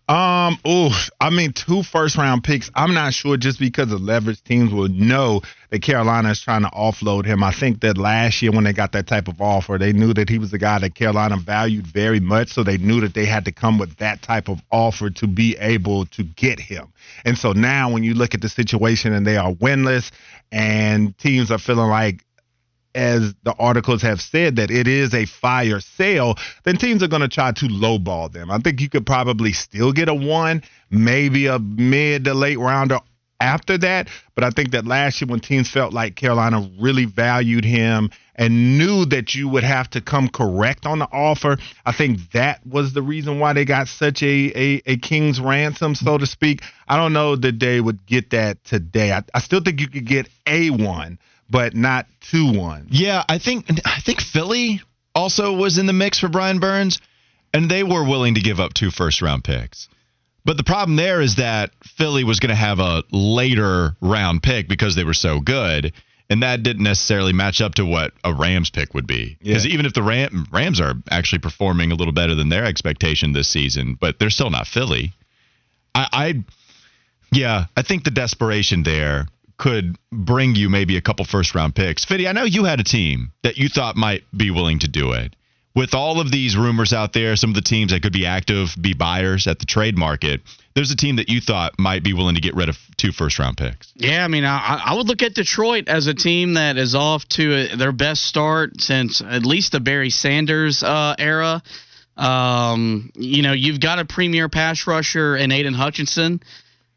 Um, 0.10 0.58
oh, 0.66 0.90
I 1.22 1.30
mean, 1.30 1.54
two 1.54 1.84
first 1.84 2.18
round 2.18 2.44
picks. 2.44 2.72
I'm 2.74 2.96
not 2.96 3.14
sure 3.14 3.38
just 3.38 3.60
because 3.60 3.90
the 3.90 4.00
leverage 4.00 4.44
teams 4.44 4.74
will 4.74 4.88
know 4.88 5.44
that 5.70 5.84
Carolina 5.84 6.32
is 6.32 6.42
trying 6.42 6.64
to 6.64 6.70
offload 6.70 7.26
him. 7.26 7.44
I 7.44 7.52
think 7.52 7.82
that 7.82 7.96
last 7.96 8.42
year 8.42 8.52
when 8.52 8.64
they 8.64 8.74
got 8.74 8.94
that 8.94 9.06
type 9.06 9.28
of 9.28 9.40
offer, 9.40 9.78
they 9.78 9.94
knew 9.94 10.16
that 10.16 10.28
he 10.28 10.40
was 10.40 10.50
the 10.50 10.58
guy 10.58 10.80
that 10.80 10.96
Carolina 10.96 11.38
valued 11.38 11.86
very 11.86 12.20
much. 12.20 12.52
So 12.52 12.64
they 12.64 12.80
knew 12.80 13.02
that 13.02 13.14
they 13.14 13.26
had 13.26 13.46
to 13.46 13.52
come 13.52 13.78
with 13.78 13.98
that 13.98 14.24
type 14.24 14.50
of 14.50 14.60
offer 14.72 15.12
to 15.12 15.28
be 15.28 15.56
able 15.60 16.08
to 16.08 16.24
get 16.24 16.60
him. 16.60 16.92
And 17.24 17.38
so 17.38 17.52
now 17.52 17.92
when 17.92 18.04
you 18.04 18.16
look 18.16 18.34
at 18.34 18.42
the 18.42 18.50
situation 18.50 19.14
and 19.14 19.28
they 19.28 19.38
are 19.38 19.54
winless 19.54 20.10
and 20.52 21.16
teams 21.20 21.52
are 21.52 21.60
feeling 21.60 21.90
like 21.90 22.24
as 22.96 23.34
the 23.44 23.54
articles 23.60 24.02
have 24.02 24.22
said, 24.22 24.56
that 24.58 24.72
it 24.72 24.88
is 24.88 25.14
a 25.14 25.26
fire 25.26 25.80
sale, 25.80 26.36
then 26.64 26.78
teams 26.78 27.04
are 27.04 27.08
going 27.08 27.22
to 27.22 27.28
try 27.28 27.52
to 27.52 27.66
lowball 27.66 28.32
them. 28.32 28.50
I 28.52 28.58
think 28.60 28.82
you 28.82 28.90
could 28.90 29.06
probably 29.06 29.54
still 29.54 29.92
get 29.92 30.10
a 30.10 30.14
one, 30.14 30.64
maybe 30.90 31.48
a 31.48 31.60
mid 31.60 32.26
to 32.26 32.34
late 32.34 32.60
rounder 32.60 33.00
after 33.40 33.78
that. 33.78 34.10
But 34.36 34.44
I 34.44 34.50
think 34.50 34.72
that 34.72 34.86
last 34.86 35.22
year 35.22 35.30
when 35.30 35.40
teams 35.40 35.70
felt 35.70 35.94
like 35.94 36.16
Carolina 36.16 36.70
really 36.80 37.06
valued 37.06 37.66
him 37.66 38.10
and 38.36 38.78
knew 38.78 39.06
that 39.06 39.36
you 39.36 39.50
would 39.50 39.64
have 39.64 39.90
to 39.92 40.02
come 40.02 40.30
correct 40.30 40.86
on 40.86 41.00
the 41.00 41.08
offer, 41.12 41.58
I 41.86 41.92
think 41.92 42.32
that 42.32 42.66
was 42.66 42.94
the 42.94 43.02
reason 43.02 43.40
why 43.40 43.54
they 43.54 43.66
got 43.66 43.88
such 43.88 44.24
a, 44.24 44.52
a, 44.56 44.82
a 44.86 44.98
king's 44.98 45.40
ransom, 45.40 45.96
so 45.96 46.18
to 46.18 46.26
speak. 46.26 46.64
I 46.88 46.98
don't 46.98 47.14
know 47.14 47.36
that 47.36 47.60
they 47.60 47.82
would 47.82 48.06
get 48.06 48.30
that 48.32 48.64
today. 48.64 49.12
I, 49.12 49.24
I 49.34 49.40
still 49.40 49.62
think 49.62 49.82
you 49.82 49.90
could 49.90 50.06
get 50.06 50.30
a 50.48 50.70
one 50.70 51.20
but 51.50 51.76
not 51.76 52.08
two 52.22 52.54
one. 52.54 52.88
Yeah, 52.92 53.24
I 53.28 53.38
think 53.40 53.66
I 53.86 54.00
think 54.02 54.22
Philly 54.22 54.82
also 55.16 55.54
was 55.54 55.78
in 55.78 55.86
the 55.86 55.94
mix 55.94 56.20
for 56.20 56.30
Brian 56.30 56.60
Burns, 56.60 57.00
and 57.54 57.70
they 57.70 57.84
were 57.84 58.04
willing 58.04 58.36
to 58.36 58.42
give 58.42 58.60
up 58.60 58.74
two 58.74 58.92
first 58.92 59.22
round 59.22 59.44
picks. 59.44 59.88
But 60.46 60.58
the 60.58 60.64
problem 60.64 60.96
there 60.96 61.22
is 61.22 61.36
that 61.36 61.72
Philly 61.84 62.24
was 62.24 62.40
going 62.40 62.50
to 62.50 62.56
have 62.56 62.80
a 62.80 63.04
later 63.12 63.96
round 64.02 64.42
pick 64.42 64.68
because 64.68 64.96
they 64.96 65.04
were 65.04 65.14
so 65.14 65.40
good, 65.40 65.94
and 66.30 66.44
that 66.44 66.64
didn't 66.64 66.84
necessarily 66.84 67.34
match 67.34 67.62
up 67.62 67.76
to 67.76 67.86
what 67.86 68.14
a 68.24 68.34
Rams 68.34 68.70
pick 68.70 68.94
would 68.94 69.08
be. 69.08 69.38
Because 69.42 69.66
yeah. 69.66 69.74
even 69.74 69.86
if 69.86 69.94
the 69.94 70.04
Ram, 70.04 70.48
Rams 70.52 70.80
are 70.80 70.96
actually 71.12 71.40
performing 71.40 71.92
a 71.92 71.96
little 71.96 72.14
better 72.14 72.36
than 72.36 72.50
their 72.50 72.66
expectation 72.66 73.34
this 73.34 73.48
season, 73.48 73.98
but 74.00 74.18
they're 74.18 74.30
still 74.30 74.50
not 74.50 74.68
Philly. 74.68 75.12
I, 75.94 76.08
I 76.12 76.44
yeah, 77.32 77.66
I 77.76 77.82
think 77.82 78.04
the 78.04 78.12
desperation 78.12 78.84
there 78.84 79.28
could 79.60 79.98
bring 80.12 80.56
you 80.56 80.70
maybe 80.70 80.98
a 80.98 81.02
couple 81.02 81.26
first 81.26 81.54
round 81.54 81.76
picks. 81.76 82.06
Fiddy, 82.06 82.28
I 82.28 82.32
know 82.32 82.44
you 82.44 82.64
had 82.64 82.80
a 82.80 82.84
team 82.84 83.32
that 83.44 83.58
you 83.58 83.70
thought 83.70 83.96
might 83.96 84.24
be 84.36 84.50
willing 84.50 84.80
to 84.80 84.88
do 84.88 85.12
it. 85.12 85.36
With 85.76 85.94
all 85.94 86.20
of 86.20 86.32
these 86.32 86.58
rumors 86.58 86.94
out 86.94 87.14
there, 87.14 87.36
some 87.36 87.52
of 87.52 87.56
the 87.56 87.62
teams 87.62 87.92
that 87.92 88.02
could 88.02 88.14
be 88.14 88.26
active, 88.26 88.76
be 88.82 88.94
buyers 88.94 89.46
at 89.46 89.60
the 89.60 89.66
trade 89.66 89.98
market, 89.98 90.42
there's 90.74 90.92
a 90.92 90.96
team 90.96 91.18
that 91.18 91.30
you 91.30 91.42
thought 91.42 91.78
might 91.78 92.04
be 92.04 92.14
willing 92.14 92.36
to 92.36 92.42
get 92.42 92.56
rid 92.56 92.70
of 92.70 92.78
two 92.98 93.12
first 93.12 93.38
round 93.38 93.58
picks. 93.58 93.94
Yeah, 93.96 94.24
I 94.24 94.28
mean, 94.28 94.46
I, 94.46 94.82
I 94.88 94.96
would 94.96 95.08
look 95.08 95.22
at 95.22 95.36
Detroit 95.36 95.88
as 95.88 96.08
a 96.08 96.14
team 96.14 96.56
that 96.56 96.78
is 96.78 96.96
off 96.96 97.28
to 97.30 97.54
a, 97.54 97.76
their 97.76 97.92
best 97.92 98.24
start 98.24 98.82
since 98.82 99.22
at 99.22 99.46
least 99.46 99.74
the 99.74 99.80
Barry 99.80 100.10
Sanders 100.10 100.82
uh, 100.82 101.16
era. 101.20 101.62
Um, 102.18 103.12
you 103.16 103.44
know, 103.44 103.54
you've 103.54 103.80
got 103.80 104.00
a 104.00 104.06
premier 104.06 104.50
pass 104.50 104.88
rusher 104.88 105.38
in 105.38 105.52
Aidan 105.52 105.74
Hutchinson. 105.74 106.42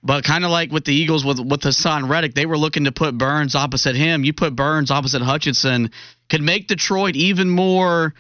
But 0.05 0.25
kind 0.25 0.45
of 0.45 0.51
like 0.51 0.73
with 0.73 0.85
the 0.85 0.95
Eagles 0.95 1.25
with 1.25 1.38
with 1.38 1.61
Haason 1.61 2.09
Reddick, 2.09 2.35
they 2.35 2.47
were 2.47 2.59
looking 2.59 2.85
to 2.85 2.93
put 2.93 3.17
Burns 3.17 3.55
opposite 3.55 3.95
him. 3.95 4.25
You 4.25 4.33
put 4.33 4.57
Burns 4.57 4.91
opposite 4.91 5.23
Hutchinson, 5.23 5.93
could 6.29 6.43
make 6.43 6.67
Detroit 6.67 7.15
even 7.15 7.49
more 7.49 8.15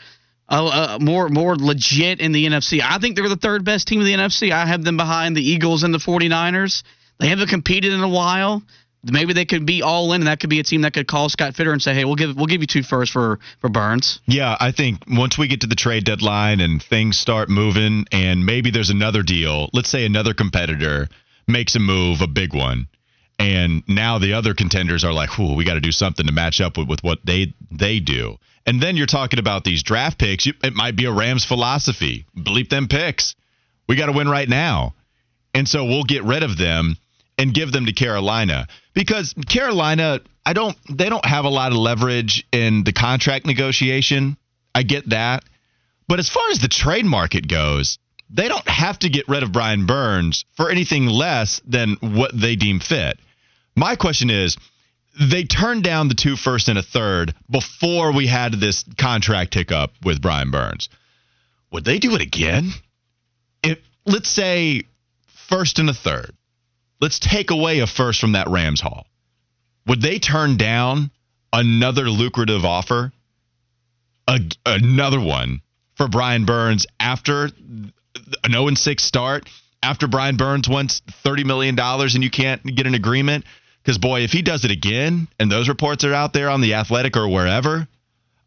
uh, 0.48 0.66
uh, 0.66 0.98
more 1.00 1.28
more 1.28 1.56
legit 1.56 2.20
in 2.20 2.32
the 2.32 2.46
NFC. 2.46 2.80
I 2.80 2.98
think 2.98 3.16
they're 3.16 3.28
the 3.28 3.36
third 3.36 3.64
best 3.64 3.88
team 3.88 4.00
in 4.00 4.06
the 4.06 4.14
NFC. 4.14 4.52
I 4.52 4.66
have 4.66 4.84
them 4.84 4.96
behind 4.96 5.36
the 5.36 5.42
Eagles 5.42 5.82
and 5.82 5.92
the 5.92 5.98
49ers. 5.98 6.82
They 7.18 7.28
haven't 7.28 7.48
competed 7.48 7.92
in 7.92 8.00
a 8.00 8.08
while. 8.08 8.62
Maybe 9.04 9.32
they 9.32 9.46
could 9.46 9.66
be 9.66 9.82
all 9.82 10.12
in, 10.12 10.20
and 10.20 10.28
that 10.28 10.38
could 10.38 10.50
be 10.50 10.60
a 10.60 10.62
team 10.62 10.82
that 10.82 10.92
could 10.92 11.08
call 11.08 11.28
Scott 11.28 11.56
Fitter 11.56 11.72
and 11.72 11.82
say, 11.82 11.92
"Hey, 11.92 12.04
we'll 12.04 12.14
give 12.14 12.36
we'll 12.36 12.46
give 12.46 12.60
you 12.60 12.68
two 12.68 12.84
first 12.84 13.10
for 13.10 13.40
for 13.60 13.68
Burns." 13.68 14.20
Yeah, 14.26 14.56
I 14.60 14.70
think 14.70 15.02
once 15.08 15.36
we 15.36 15.48
get 15.48 15.62
to 15.62 15.66
the 15.66 15.74
trade 15.74 16.04
deadline 16.04 16.60
and 16.60 16.80
things 16.80 17.18
start 17.18 17.48
moving, 17.48 18.06
and 18.12 18.46
maybe 18.46 18.70
there's 18.70 18.90
another 18.90 19.24
deal. 19.24 19.68
Let's 19.72 19.88
say 19.88 20.04
another 20.04 20.34
competitor 20.34 21.08
makes 21.46 21.74
a 21.74 21.80
move, 21.80 22.20
a 22.20 22.26
big 22.26 22.54
one, 22.54 22.88
and 23.38 23.82
now 23.88 24.18
the 24.18 24.34
other 24.34 24.54
contenders 24.54 25.04
are 25.04 25.12
like, 25.12 25.38
"Ooh, 25.38 25.54
we 25.54 25.64
got 25.64 25.74
to 25.74 25.80
do 25.80 25.92
something 25.92 26.26
to 26.26 26.32
match 26.32 26.60
up 26.60 26.76
with, 26.76 26.88
with 26.88 27.02
what 27.02 27.24
they 27.24 27.54
they 27.70 28.00
do." 28.00 28.38
And 28.66 28.80
then 28.80 28.96
you're 28.96 29.06
talking 29.06 29.38
about 29.38 29.64
these 29.64 29.82
draft 29.82 30.18
picks. 30.18 30.46
It 30.46 30.74
might 30.74 30.94
be 30.94 31.06
a 31.06 31.12
Rams 31.12 31.44
philosophy. 31.44 32.26
Bleep 32.36 32.68
them 32.68 32.86
picks. 32.86 33.34
We 33.88 33.96
got 33.96 34.06
to 34.06 34.12
win 34.12 34.28
right 34.28 34.48
now. 34.48 34.94
And 35.54 35.68
so 35.68 35.84
we'll 35.84 36.04
get 36.04 36.22
rid 36.22 36.42
of 36.42 36.56
them 36.56 36.96
and 37.38 37.52
give 37.52 37.72
them 37.72 37.86
to 37.86 37.92
Carolina 37.92 38.68
because 38.94 39.34
Carolina, 39.48 40.20
I 40.46 40.52
don't 40.52 40.76
they 40.88 41.08
don't 41.08 41.24
have 41.24 41.44
a 41.44 41.50
lot 41.50 41.72
of 41.72 41.78
leverage 41.78 42.46
in 42.52 42.84
the 42.84 42.92
contract 42.92 43.46
negotiation. 43.46 44.36
I 44.74 44.82
get 44.82 45.10
that. 45.10 45.44
But 46.08 46.18
as 46.18 46.28
far 46.28 46.50
as 46.50 46.58
the 46.58 46.68
trade 46.68 47.04
market 47.04 47.48
goes, 47.48 47.98
they 48.32 48.48
don't 48.48 48.66
have 48.66 48.98
to 49.00 49.10
get 49.10 49.28
rid 49.28 49.42
of 49.42 49.52
Brian 49.52 49.86
Burns 49.86 50.44
for 50.56 50.70
anything 50.70 51.06
less 51.06 51.60
than 51.66 51.96
what 52.00 52.38
they 52.38 52.56
deem 52.56 52.80
fit. 52.80 53.18
My 53.76 53.94
question 53.94 54.30
is 54.30 54.56
they 55.20 55.44
turned 55.44 55.84
down 55.84 56.08
the 56.08 56.14
two 56.14 56.36
first 56.36 56.68
and 56.68 56.78
a 56.78 56.82
third 56.82 57.34
before 57.50 58.12
we 58.12 58.26
had 58.26 58.54
this 58.54 58.84
contract 58.96 59.54
hiccup 59.54 59.92
with 60.02 60.22
Brian 60.22 60.50
Burns. 60.50 60.88
Would 61.70 61.84
they 61.84 61.98
do 61.98 62.14
it 62.14 62.22
again? 62.22 62.70
If 63.62 63.78
let's 64.06 64.28
say 64.28 64.84
first 65.26 65.78
and 65.78 65.90
a 65.90 65.94
third. 65.94 66.32
Let's 67.00 67.18
take 67.18 67.50
away 67.50 67.80
a 67.80 67.86
first 67.86 68.20
from 68.20 68.32
that 68.32 68.48
Rams 68.48 68.80
haul. 68.80 69.06
Would 69.86 70.00
they 70.00 70.18
turn 70.18 70.56
down 70.56 71.10
another 71.52 72.08
lucrative 72.08 72.64
offer? 72.64 73.12
A, 74.28 74.38
another 74.64 75.20
one 75.20 75.60
for 75.96 76.08
Brian 76.08 76.44
Burns 76.44 76.86
after 77.00 77.50
an 78.44 78.52
0 78.52 78.74
6 78.74 79.02
start 79.02 79.48
after 79.82 80.06
Brian 80.06 80.36
Burns 80.36 80.68
wants 80.68 81.02
$30 81.24 81.44
million 81.44 81.78
and 81.78 82.22
you 82.22 82.30
can't 82.30 82.62
get 82.62 82.86
an 82.86 82.94
agreement 82.94 83.44
Because, 83.82 83.98
boy, 83.98 84.20
if 84.20 84.32
he 84.32 84.42
does 84.42 84.64
it 84.64 84.70
again 84.70 85.28
and 85.38 85.50
those 85.50 85.68
reports 85.68 86.04
are 86.04 86.14
out 86.14 86.32
there 86.32 86.48
on 86.48 86.60
the 86.60 86.74
athletic 86.74 87.16
or 87.16 87.28
wherever, 87.28 87.88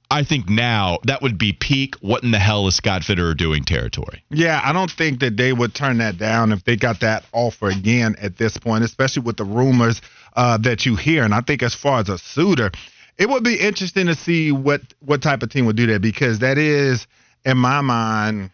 I 0.09 0.23
think 0.23 0.47
now 0.47 0.99
that 1.05 1.21
would 1.21 1.37
be 1.37 1.51
peak 1.51 1.95
what 1.95 2.23
in 2.23 2.31
the 2.31 2.39
hell 2.39 2.67
is 2.67 2.75
Scott 2.75 3.01
Fitterer 3.01 3.35
doing 3.35 3.63
territory. 3.63 4.23
Yeah, 4.29 4.61
I 4.63 4.71
don't 4.71 4.91
think 4.91 5.19
that 5.19 5.35
they 5.35 5.51
would 5.51 5.73
turn 5.73 5.97
that 5.97 6.17
down 6.17 6.51
if 6.51 6.63
they 6.63 6.75
got 6.75 6.99
that 7.01 7.25
offer 7.33 7.67
again 7.67 8.15
at 8.21 8.37
this 8.37 8.57
point, 8.57 8.83
especially 8.83 9.23
with 9.23 9.37
the 9.37 9.45
rumors 9.45 10.01
uh, 10.35 10.57
that 10.59 10.85
you 10.85 10.95
hear. 10.95 11.23
And 11.23 11.33
I 11.33 11.41
think 11.41 11.63
as 11.63 11.73
far 11.73 11.99
as 11.99 12.09
a 12.09 12.17
suitor, 12.17 12.71
it 13.17 13.27
would 13.27 13.43
be 13.43 13.55
interesting 13.55 14.07
to 14.07 14.15
see 14.15 14.51
what 14.51 14.81
what 14.99 15.21
type 15.21 15.41
of 15.41 15.49
team 15.49 15.65
would 15.65 15.75
do 15.75 15.87
that 15.87 16.01
because 16.01 16.39
that 16.39 16.57
is, 16.57 17.07
in 17.43 17.57
my 17.57 17.81
mind, 17.81 18.51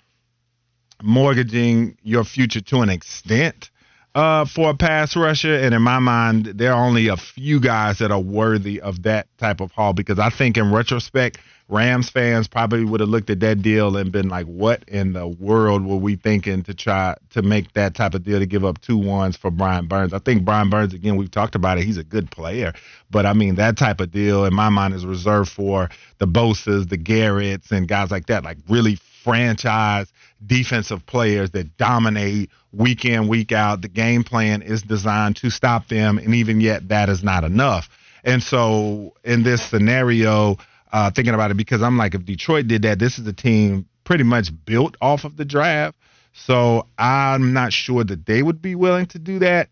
mortgaging 1.04 1.98
your 2.04 2.24
future 2.24 2.62
to 2.62 2.82
an 2.82 2.90
extent 2.90 3.70
uh, 4.16 4.46
for 4.46 4.72
a 4.72 4.74
pass 4.76 5.16
rusher. 5.16 5.56
And 5.56 5.74
in 5.74 5.82
my 5.82 6.00
mind, 6.00 6.46
there 6.46 6.74
are 6.74 6.86
only 6.86 7.08
a 7.08 7.18
few 7.18 7.60
guys 7.60 8.00
that 8.00 8.12
are 8.12 8.20
worthy 8.20 8.82
of 8.82 9.04
that 9.04 9.28
type 9.38 9.62
of 9.62 9.72
haul 9.72 9.94
because 9.94 10.20
I 10.20 10.30
think 10.30 10.58
in 10.58 10.72
retrospect, 10.72 11.40
Rams 11.70 12.10
fans 12.10 12.50
probably 12.50 12.84
would 12.84 13.00
have 13.00 13.08
looked 13.08 13.30
at 13.30 13.40
that 13.40 13.62
deal 13.62 13.96
and 13.96 14.12
been 14.12 14.28
like, 14.28 14.46
what 14.46 14.84
in 14.90 15.14
the 15.14 15.26
world 15.26 15.86
were 15.86 15.96
we 15.96 16.18
thinking 16.18 16.64
to 16.64 16.74
try 16.74 17.16
to 17.30 17.42
make 17.42 17.72
that 17.74 17.96
type 17.96 18.14
of 18.14 18.26
deal 18.26 18.40
to 18.40 18.46
give 18.46 18.66
up 18.66 18.82
two 18.82 18.98
ones 18.98 19.38
for 19.38 19.50
Brian 19.50 19.88
Burns? 19.88 20.14
I 20.14 20.20
think 20.20 20.44
Brian 20.44 20.70
Burns, 20.70 20.94
again, 20.94 21.16
we've 21.16 21.32
talked 21.32 21.56
about 21.56 21.78
it, 21.78 21.86
he's 21.86 21.98
a 21.98 22.04
good 22.04 22.30
player. 22.30 22.74
But 23.10 23.26
I 23.26 23.32
mean, 23.32 23.56
that 23.56 23.78
type 23.78 24.02
of 24.02 24.12
deal 24.12 24.44
in 24.44 24.54
my 24.54 24.68
mind 24.68 24.94
is 24.94 25.06
reserved 25.06 25.50
for 25.50 25.90
the 26.18 26.28
Bosa's, 26.28 26.88
the 26.88 26.98
Garretts, 26.98 27.72
and 27.72 27.88
guys 27.88 28.12
like 28.12 28.26
that, 28.26 28.44
like 28.44 28.58
really 28.68 28.98
franchise 29.24 30.11
defensive 30.45 31.06
players 31.06 31.51
that 31.51 31.77
dominate 31.77 32.49
week 32.71 33.06
in, 33.06 33.27
week 33.27 33.51
out. 33.51 33.82
The 33.82 33.88
game 33.88 34.23
plan 34.23 34.62
is 34.62 34.82
designed 34.82 35.38
to 35.38 35.49
stop 35.49 35.88
them, 35.88 36.17
and 36.17 36.36
even 36.36 36.62
yet, 36.62 36.89
that 36.89 37.10
is 37.10 37.23
not 37.23 37.43
enough. 37.43 37.89
And 38.23 38.41
so, 38.41 39.13
in 39.23 39.43
this 39.43 39.62
scenario, 39.62 40.58
uh, 40.91 41.12
thinking 41.12 41.34
about 41.34 41.51
it, 41.51 41.58
because 41.58 41.82
I'm 41.82 41.97
like, 41.97 42.15
if 42.15 42.25
Detroit 42.25 42.67
did 42.67 42.84
that, 42.84 42.99
this 42.99 43.17
is 43.19 43.27
a 43.27 43.34
team 43.34 43.88
pretty 44.04 44.23
much 44.23 44.51
built 44.65 44.97
off 45.01 45.23
of 45.23 45.38
the 45.38 45.45
draft. 45.45 45.97
So 46.34 46.88
I'm 46.97 47.54
not 47.54 47.73
sure 47.73 48.04
that 48.04 48.25
they 48.25 48.41
would 48.41 48.62
be 48.62 48.75
willing 48.75 49.08
to 49.08 49.19
do 49.19 49.39
that. 49.39 49.69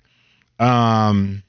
Um, 0.59 1.43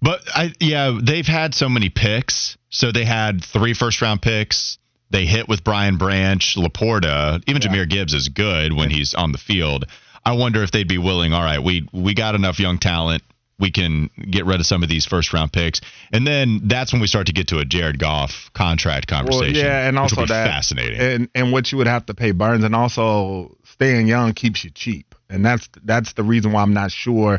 but 0.00 0.20
I, 0.28 0.52
yeah, 0.60 0.98
they've 1.02 1.26
had 1.26 1.54
so 1.54 1.68
many 1.68 1.88
picks. 1.88 2.56
So 2.70 2.92
they 2.92 3.04
had 3.04 3.44
three 3.44 3.74
first 3.74 4.00
round 4.00 4.22
picks. 4.22 4.78
They 5.12 5.26
hit 5.26 5.46
with 5.46 5.62
Brian 5.62 5.98
Branch, 5.98 6.56
Laporta, 6.56 7.42
even 7.46 7.60
yeah. 7.60 7.68
Jahmyr 7.68 7.88
Gibbs 7.88 8.14
is 8.14 8.30
good 8.30 8.72
when 8.72 8.88
he's 8.88 9.12
on 9.12 9.30
the 9.32 9.38
field. 9.38 9.84
I 10.24 10.32
wonder 10.32 10.62
if 10.62 10.70
they'd 10.70 10.88
be 10.88 10.98
willing. 10.98 11.34
All 11.34 11.42
right, 11.42 11.62
we 11.62 11.86
we 11.92 12.14
got 12.14 12.34
enough 12.34 12.58
young 12.58 12.78
talent. 12.78 13.22
We 13.58 13.70
can 13.70 14.08
get 14.30 14.46
rid 14.46 14.58
of 14.58 14.66
some 14.66 14.82
of 14.82 14.88
these 14.88 15.04
first 15.04 15.34
round 15.34 15.52
picks, 15.52 15.82
and 16.12 16.26
then 16.26 16.62
that's 16.64 16.92
when 16.92 17.00
we 17.02 17.06
start 17.06 17.26
to 17.26 17.32
get 17.32 17.48
to 17.48 17.58
a 17.58 17.64
Jared 17.64 17.98
Goff 17.98 18.50
contract 18.54 19.06
conversation. 19.06 19.54
Well, 19.54 19.64
yeah, 19.64 19.86
and 19.86 19.98
also 19.98 20.24
that 20.24 20.46
fascinating, 20.46 20.98
and 20.98 21.28
and 21.34 21.52
what 21.52 21.70
you 21.70 21.78
would 21.78 21.86
have 21.86 22.06
to 22.06 22.14
pay 22.14 22.32
Burns, 22.32 22.64
and 22.64 22.74
also 22.74 23.56
staying 23.64 24.06
young 24.06 24.32
keeps 24.32 24.64
you 24.64 24.70
cheap, 24.70 25.14
and 25.28 25.44
that's 25.44 25.68
that's 25.84 26.14
the 26.14 26.22
reason 26.22 26.52
why 26.52 26.62
I'm 26.62 26.72
not 26.72 26.90
sure 26.90 27.38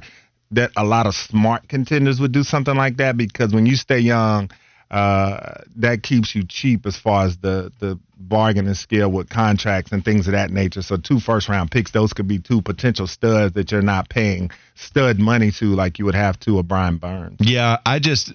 that 0.51 0.71
a 0.77 0.86
lot 0.86 1.07
of 1.07 1.15
smart 1.15 1.67
contenders 1.67 2.19
would 2.19 2.31
do 2.31 2.43
something 2.43 2.75
like 2.75 2.97
that 2.97 3.17
because 3.17 3.51
when 3.51 3.65
you 3.65 3.75
stay 3.75 3.99
young 3.99 4.51
that 4.89 6.00
keeps 6.04 6.36
you 6.36 6.43
cheap 6.43 6.86
as 6.86 6.98
far 6.98 7.26
as 7.26 7.38
the 7.38 7.72
the 7.80 8.00
bargaining 8.17 8.74
scale 8.74 9.12
with 9.12 9.30
contracts 9.30 9.91
and 9.91 10.04
things 10.04 10.28
of 10.28 10.34
that 10.34 10.52
nature. 10.52 10.82
So 10.82 10.98
two 10.98 11.19
first 11.19 11.50
round 11.50 11.72
picks, 11.72 11.91
those 11.91 12.13
could 12.13 12.28
be 12.28 12.39
two 12.39 12.62
potential 12.62 13.08
studs 13.08 13.54
that 13.54 13.72
you're 13.72 13.82
not 13.82 14.10
paying 14.10 14.52
stud 14.76 15.19
money 15.19 15.52
to 15.52 15.65
like 15.65 16.00
you 16.00 16.06
would 16.06 16.15
have 16.15 16.39
to 16.41 16.60
a 16.60 16.63
Brian 16.63 16.98
Burns. 16.98 17.38
Yeah, 17.39 17.78
I 17.86 18.00
just 18.00 18.34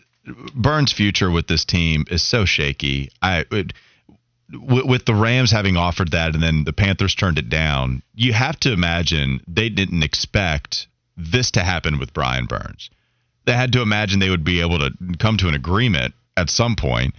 Burns' 0.54 0.92
future 0.92 1.30
with 1.30 1.46
this 1.46 1.64
team 1.64 2.04
is 2.10 2.22
so 2.22 2.44
shaky. 2.44 3.10
I 3.22 3.44
with 4.50 5.04
the 5.04 5.14
Rams 5.14 5.50
having 5.50 5.76
offered 5.76 6.12
that 6.12 6.34
and 6.34 6.42
then 6.42 6.64
the 6.64 6.72
Panthers 6.72 7.14
turned 7.14 7.38
it 7.38 7.50
down, 7.50 8.02
you 8.14 8.32
have 8.32 8.58
to 8.60 8.72
imagine 8.72 9.40
they 9.46 9.68
didn't 9.68 10.02
expect 10.02 10.86
this 11.16 11.50
to 11.52 11.60
happen 11.60 11.98
with 11.98 12.14
Brian 12.14 12.46
Burns. 12.46 12.88
They 13.44 13.52
had 13.52 13.72
to 13.72 13.82
imagine 13.82 14.20
they 14.20 14.30
would 14.30 14.44
be 14.44 14.60
able 14.60 14.78
to 14.78 14.90
come 15.18 15.36
to 15.38 15.48
an 15.48 15.54
agreement 15.54 16.14
at 16.38 16.50
some 16.50 16.76
point. 16.76 17.14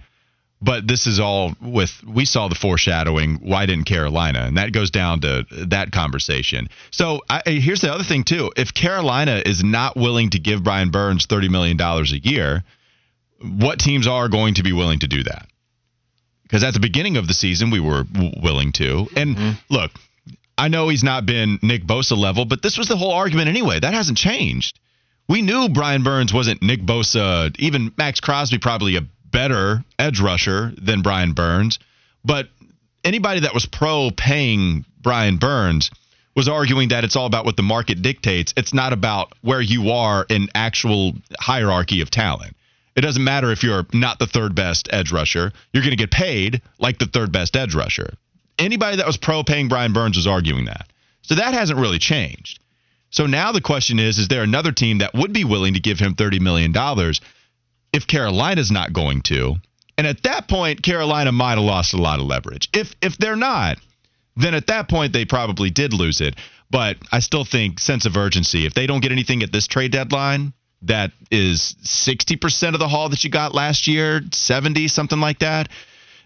But 0.62 0.86
this 0.86 1.06
is 1.06 1.18
all 1.18 1.54
with 1.62 2.02
we 2.04 2.26
saw 2.26 2.48
the 2.48 2.54
foreshadowing. 2.54 3.36
Why 3.36 3.64
didn't 3.64 3.86
Carolina? 3.86 4.40
And 4.40 4.58
that 4.58 4.72
goes 4.72 4.90
down 4.90 5.22
to 5.22 5.46
that 5.68 5.90
conversation. 5.90 6.68
So 6.90 7.22
I, 7.30 7.40
here's 7.46 7.80
the 7.80 7.90
other 7.90 8.04
thing 8.04 8.24
too. 8.24 8.52
If 8.56 8.74
Carolina 8.74 9.42
is 9.44 9.64
not 9.64 9.96
willing 9.96 10.30
to 10.30 10.38
give 10.38 10.62
Brian 10.62 10.90
Burns 10.90 11.24
thirty 11.24 11.48
million 11.48 11.78
dollars 11.78 12.12
a 12.12 12.18
year, 12.18 12.62
what 13.40 13.78
teams 13.78 14.06
are 14.06 14.28
going 14.28 14.54
to 14.54 14.62
be 14.62 14.74
willing 14.74 14.98
to 14.98 15.08
do 15.08 15.22
that? 15.22 15.46
Because 16.42 16.62
at 16.62 16.74
the 16.74 16.80
beginning 16.80 17.16
of 17.16 17.26
the 17.26 17.34
season, 17.34 17.70
we 17.70 17.80
were 17.80 18.04
w- 18.04 18.32
willing 18.42 18.72
to. 18.72 19.06
And 19.16 19.36
mm-hmm. 19.36 19.74
look, 19.74 19.92
I 20.58 20.68
know 20.68 20.90
he's 20.90 21.04
not 21.04 21.24
been 21.24 21.58
Nick 21.62 21.84
Bosa 21.84 22.18
level, 22.18 22.44
but 22.44 22.60
this 22.60 22.76
was 22.76 22.88
the 22.88 22.98
whole 22.98 23.12
argument 23.12 23.48
anyway. 23.48 23.80
That 23.80 23.94
hasn't 23.94 24.18
changed 24.18 24.78
we 25.30 25.42
knew 25.42 25.68
Brian 25.68 26.02
Burns 26.02 26.34
wasn't 26.34 26.60
Nick 26.60 26.82
Bosa, 26.82 27.54
even 27.60 27.92
Maxx 27.96 28.18
Crosby, 28.18 28.58
probably 28.58 28.96
a 28.96 29.02
better 29.30 29.84
edge 29.96 30.20
rusher 30.20 30.72
than 30.76 31.02
Brian 31.02 31.34
Burns. 31.34 31.78
But 32.24 32.48
anybody 33.04 33.40
that 33.40 33.54
was 33.54 33.64
pro 33.64 34.10
paying 34.10 34.84
Brian 35.00 35.36
Burns 35.36 35.92
was 36.34 36.48
arguing 36.48 36.88
that 36.88 37.04
it's 37.04 37.14
all 37.14 37.26
about 37.26 37.44
what 37.44 37.56
the 37.56 37.62
market 37.62 38.02
dictates. 38.02 38.52
It's 38.56 38.74
not 38.74 38.92
about 38.92 39.32
where 39.40 39.60
you 39.60 39.92
are 39.92 40.26
in 40.28 40.48
actual 40.52 41.12
hierarchy 41.38 42.00
of 42.00 42.10
talent. 42.10 42.56
It 42.96 43.02
doesn't 43.02 43.22
matter 43.22 43.52
if 43.52 43.62
you're 43.62 43.86
not 43.92 44.18
the 44.18 44.26
third 44.26 44.56
best 44.56 44.88
edge 44.92 45.12
rusher, 45.12 45.52
you're 45.72 45.84
going 45.84 45.92
to 45.92 45.96
get 45.96 46.10
paid 46.10 46.60
like 46.80 46.98
the 46.98 47.06
third 47.06 47.30
best 47.30 47.54
edge 47.54 47.76
rusher. 47.76 48.14
Anybody 48.58 48.96
that 48.96 49.06
was 49.06 49.16
pro 49.16 49.44
paying 49.44 49.68
Brian 49.68 49.92
Burns 49.92 50.16
was 50.16 50.26
arguing 50.26 50.64
that. 50.64 50.90
So 51.22 51.36
that 51.36 51.54
hasn't 51.54 51.78
really 51.78 52.00
changed. 52.00 52.58
So 53.10 53.26
now 53.26 53.52
the 53.52 53.60
question 53.60 53.98
is 53.98 54.18
is 54.18 54.28
there 54.28 54.42
another 54.42 54.72
team 54.72 54.98
that 54.98 55.14
would 55.14 55.32
be 55.32 55.44
willing 55.44 55.74
to 55.74 55.80
give 55.80 55.98
him 55.98 56.14
$30 56.14 56.40
million 56.40 56.74
if 57.92 58.06
Carolina's 58.06 58.70
not 58.70 58.92
going 58.92 59.22
to? 59.22 59.56
And 59.98 60.06
at 60.06 60.22
that 60.22 60.48
point, 60.48 60.82
Carolina 60.82 61.30
might 61.32 61.56
have 61.56 61.64
lost 61.64 61.92
a 61.92 61.98
lot 61.98 62.20
of 62.20 62.26
leverage. 62.26 62.70
If 62.72 62.94
if 63.02 63.18
they're 63.18 63.36
not, 63.36 63.78
then 64.36 64.54
at 64.54 64.68
that 64.68 64.88
point 64.88 65.12
they 65.12 65.24
probably 65.24 65.70
did 65.70 65.92
lose 65.92 66.20
it. 66.20 66.36
But 66.70 66.96
I 67.12 67.18
still 67.18 67.44
think 67.44 67.80
sense 67.80 68.06
of 68.06 68.16
urgency. 68.16 68.64
If 68.64 68.74
they 68.74 68.86
don't 68.86 69.00
get 69.00 69.12
anything 69.12 69.42
at 69.42 69.52
this 69.52 69.66
trade 69.66 69.90
deadline, 69.90 70.52
that 70.82 71.10
is 71.30 71.74
60% 71.82 72.74
of 72.74 72.78
the 72.78 72.88
haul 72.88 73.08
that 73.10 73.24
you 73.24 73.28
got 73.28 73.54
last 73.54 73.86
year, 73.86 74.22
70, 74.32 74.88
something 74.88 75.20
like 75.20 75.40
that 75.40 75.68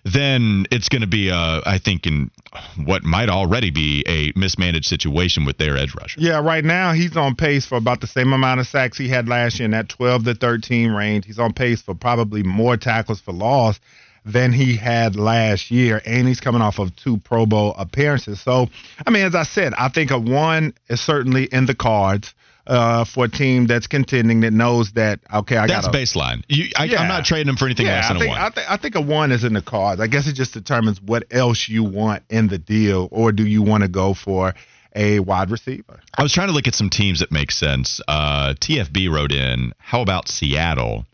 then 0.05 0.67
it's 0.71 0.89
going 0.89 1.01
to 1.01 1.09
be, 1.09 1.31
uh, 1.31 1.63
I 1.65 1.79
think, 1.79 2.07
in 2.07 2.31
what 2.85 3.03
might 3.05 3.31
already 3.31 3.71
be 3.71 4.05
a 4.07 4.39
mismanaged 4.39 4.87
situation 4.87 5.47
with 5.47 5.57
their 5.57 5.77
edge 5.77 5.95
rusher. 5.95 6.21
Yeah, 6.21 6.41
right 6.41 6.65
now 6.65 6.93
he's 6.93 7.17
on 7.17 7.35
pace 7.35 7.67
for 7.67 7.77
about 7.77 8.01
the 8.01 8.07
same 8.07 8.33
amount 8.33 8.61
of 8.61 8.67
sacks 8.67 8.99
he 8.99 9.09
had 9.09 9.29
last 9.29 9.59
year 9.59 9.65
in 9.65 9.71
that 9.71 9.89
12 9.89 10.25
to 10.25 10.35
13 10.35 10.91
range. 10.91 11.25
He's 11.25 11.39
on 11.39 11.55
pace 11.55 11.81
for 11.81 11.95
probably 11.95 12.43
more 12.43 12.77
tackles 12.77 13.21
for 13.21 13.33
loss 13.33 13.81
than 14.27 14.53
he 14.53 14.77
had 14.77 15.17
last 15.17 15.71
year, 15.71 16.01
and 16.05 16.29
he's 16.29 16.41
coming 16.41 16.63
off 16.63 16.79
of 16.79 16.95
two 16.97 17.19
Pro 17.19 17.47
Bowl 17.47 17.75
appearances. 17.77 18.41
So, 18.41 18.69
I 19.07 19.11
mean, 19.11 19.25
as 19.25 19.35
I 19.35 19.43
said, 19.43 19.75
I 19.75 19.89
think 19.89 20.11
a 20.11 20.19
one 20.19 20.75
is 20.89 21.01
certainly 21.01 21.45
in 21.45 21.67
the 21.67 21.75
cards 21.75 22.35
uh, 22.67 23.05
for 23.05 23.27
a 23.27 23.29
team 23.29 23.67
that's 23.67 23.87
contending 23.87 24.41
that 24.41 24.53
knows 24.53 24.93
that 24.93 25.21
okay, 25.33 25.57
I 25.57 25.67
got 25.67 25.83
that's 25.83 25.89
baseline. 25.89 26.43
You, 26.49 26.71
I, 26.77 26.87
am 26.87 27.09
not 27.09 27.25
trading 27.25 27.47
them 27.47 27.57
for 27.57 27.67
anything 27.67 27.87
yeah, 27.87 27.97
less 27.97 28.09
than 28.09 28.17
I 28.17 28.21
think, 28.21 28.29
a 28.29 28.33
one. 28.33 28.41
I, 28.41 28.49
th- 28.51 28.67
I 28.71 28.77
think 28.77 28.95
a 28.95 29.01
one 29.01 29.33
is 29.33 29.45
in 29.45 29.53
the 29.53 29.63
cards. 29.63 30.01
I 30.01 30.07
guess 30.07 30.27
it 30.27 30.33
just 30.33 30.55
determines 30.55 31.01
what 31.01 31.25
else 31.31 31.69
you 31.69 31.85
want 31.85 32.23
in 32.31 32.49
the 32.49 32.59
deal, 32.59 33.09
or 33.11 33.33
do 33.33 33.47
you 33.47 33.63
want 33.63 33.83
to 33.83 33.89
go 33.89 34.15
for 34.15 34.55
a 34.95 35.21
wide 35.21 35.51
receiver? 35.51 36.01
I 36.17 36.23
was 36.23 36.33
trying 36.33 36.49
to 36.49 36.55
look 36.55 36.69
at 36.69 36.75
some 36.75 36.91
teams 36.91 37.21
that 37.21 37.31
make 37.33 37.51
sense. 37.51 38.01
Uh, 38.09 38.55
TFB 38.55 39.11
wrote 39.11 39.33
in, 39.33 39.73
how 39.79 40.01
about 40.01 40.29
Seattle? 40.29 41.07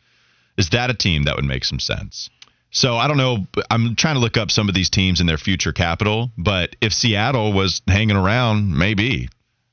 Is 0.56 0.70
that 0.70 0.90
a 0.90 0.94
team 0.94 1.24
that 1.24 1.36
would 1.36 1.44
make 1.44 1.64
some 1.64 1.80
sense? 1.80 2.30
So 2.70 2.96
I 2.96 3.08
don't 3.08 3.16
know. 3.16 3.46
I'm 3.70 3.96
trying 3.96 4.14
to 4.14 4.20
look 4.20 4.36
up 4.36 4.50
some 4.50 4.68
of 4.68 4.74
these 4.74 4.90
teams 4.90 5.18
and 5.20 5.28
their 5.28 5.38
future 5.38 5.72
capital, 5.72 6.30
but 6.38 6.76
if 6.80 6.92
Seattle 6.92 7.52
was 7.52 7.82
hanging 7.88 8.16
around, 8.16 8.76
maybe 8.76 9.28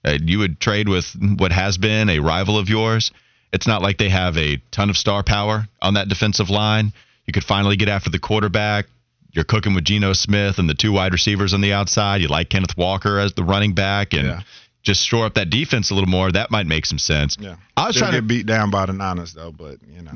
uh, 0.06 0.18
you 0.22 0.40
would 0.40 0.60
trade 0.60 0.88
with 0.88 1.16
what 1.38 1.52
has 1.52 1.78
been 1.78 2.10
a 2.10 2.20
rival 2.20 2.58
of 2.58 2.70
yours. 2.70 3.12
It's 3.54 3.68
not 3.68 3.82
like 3.82 3.98
they 3.98 4.10
have 4.10 4.38
a 4.38 4.58
ton 4.72 4.90
of 4.90 4.98
star 4.98 5.24
power 5.24 5.68
on 5.82 5.96
that 5.96 6.10
defensive 6.10 6.50
line. 6.50 6.94
You 7.26 7.34
could 7.34 7.44
finally 7.44 7.76
get 7.76 7.90
after 7.90 8.10
the 8.10 8.20
quarterback. 8.20 8.86
You're 9.32 9.46
cooking 9.46 9.74
with 9.74 9.84
Geno 9.84 10.14
Smith 10.14 10.58
and 10.58 10.70
the 10.70 10.74
two 10.74 10.92
wide 10.92 11.12
receivers 11.12 11.54
on 11.54 11.62
the 11.62 11.74
outside. 11.74 12.22
You 12.22 12.28
like 12.28 12.50
Kenneth 12.50 12.76
Walker 12.78 13.20
as 13.20 13.34
the 13.34 13.44
running 13.44 13.74
back 13.74 14.14
and 14.14 14.28
yeah. 14.28 14.42
just 14.82 15.06
shore 15.06 15.26
up 15.26 15.36
that 15.36 15.50
defense 15.50 15.92
a 15.92 15.94
little 15.94 16.10
more. 16.10 16.32
That 16.32 16.50
might 16.50 16.66
make 16.66 16.86
some 16.86 16.98
sense. 16.98 17.38
Yeah. 17.40 17.58
I 17.76 17.88
was 17.88 17.96
They'll 17.96 18.04
trying 18.04 18.14
to 18.14 18.22
get 18.22 18.28
beat 18.28 18.46
down 18.46 18.72
by 18.72 18.86
the 18.86 18.94
Niners 18.94 19.34
though, 19.34 19.52
but 19.52 19.78
you 19.94 20.02
know. 20.02 20.12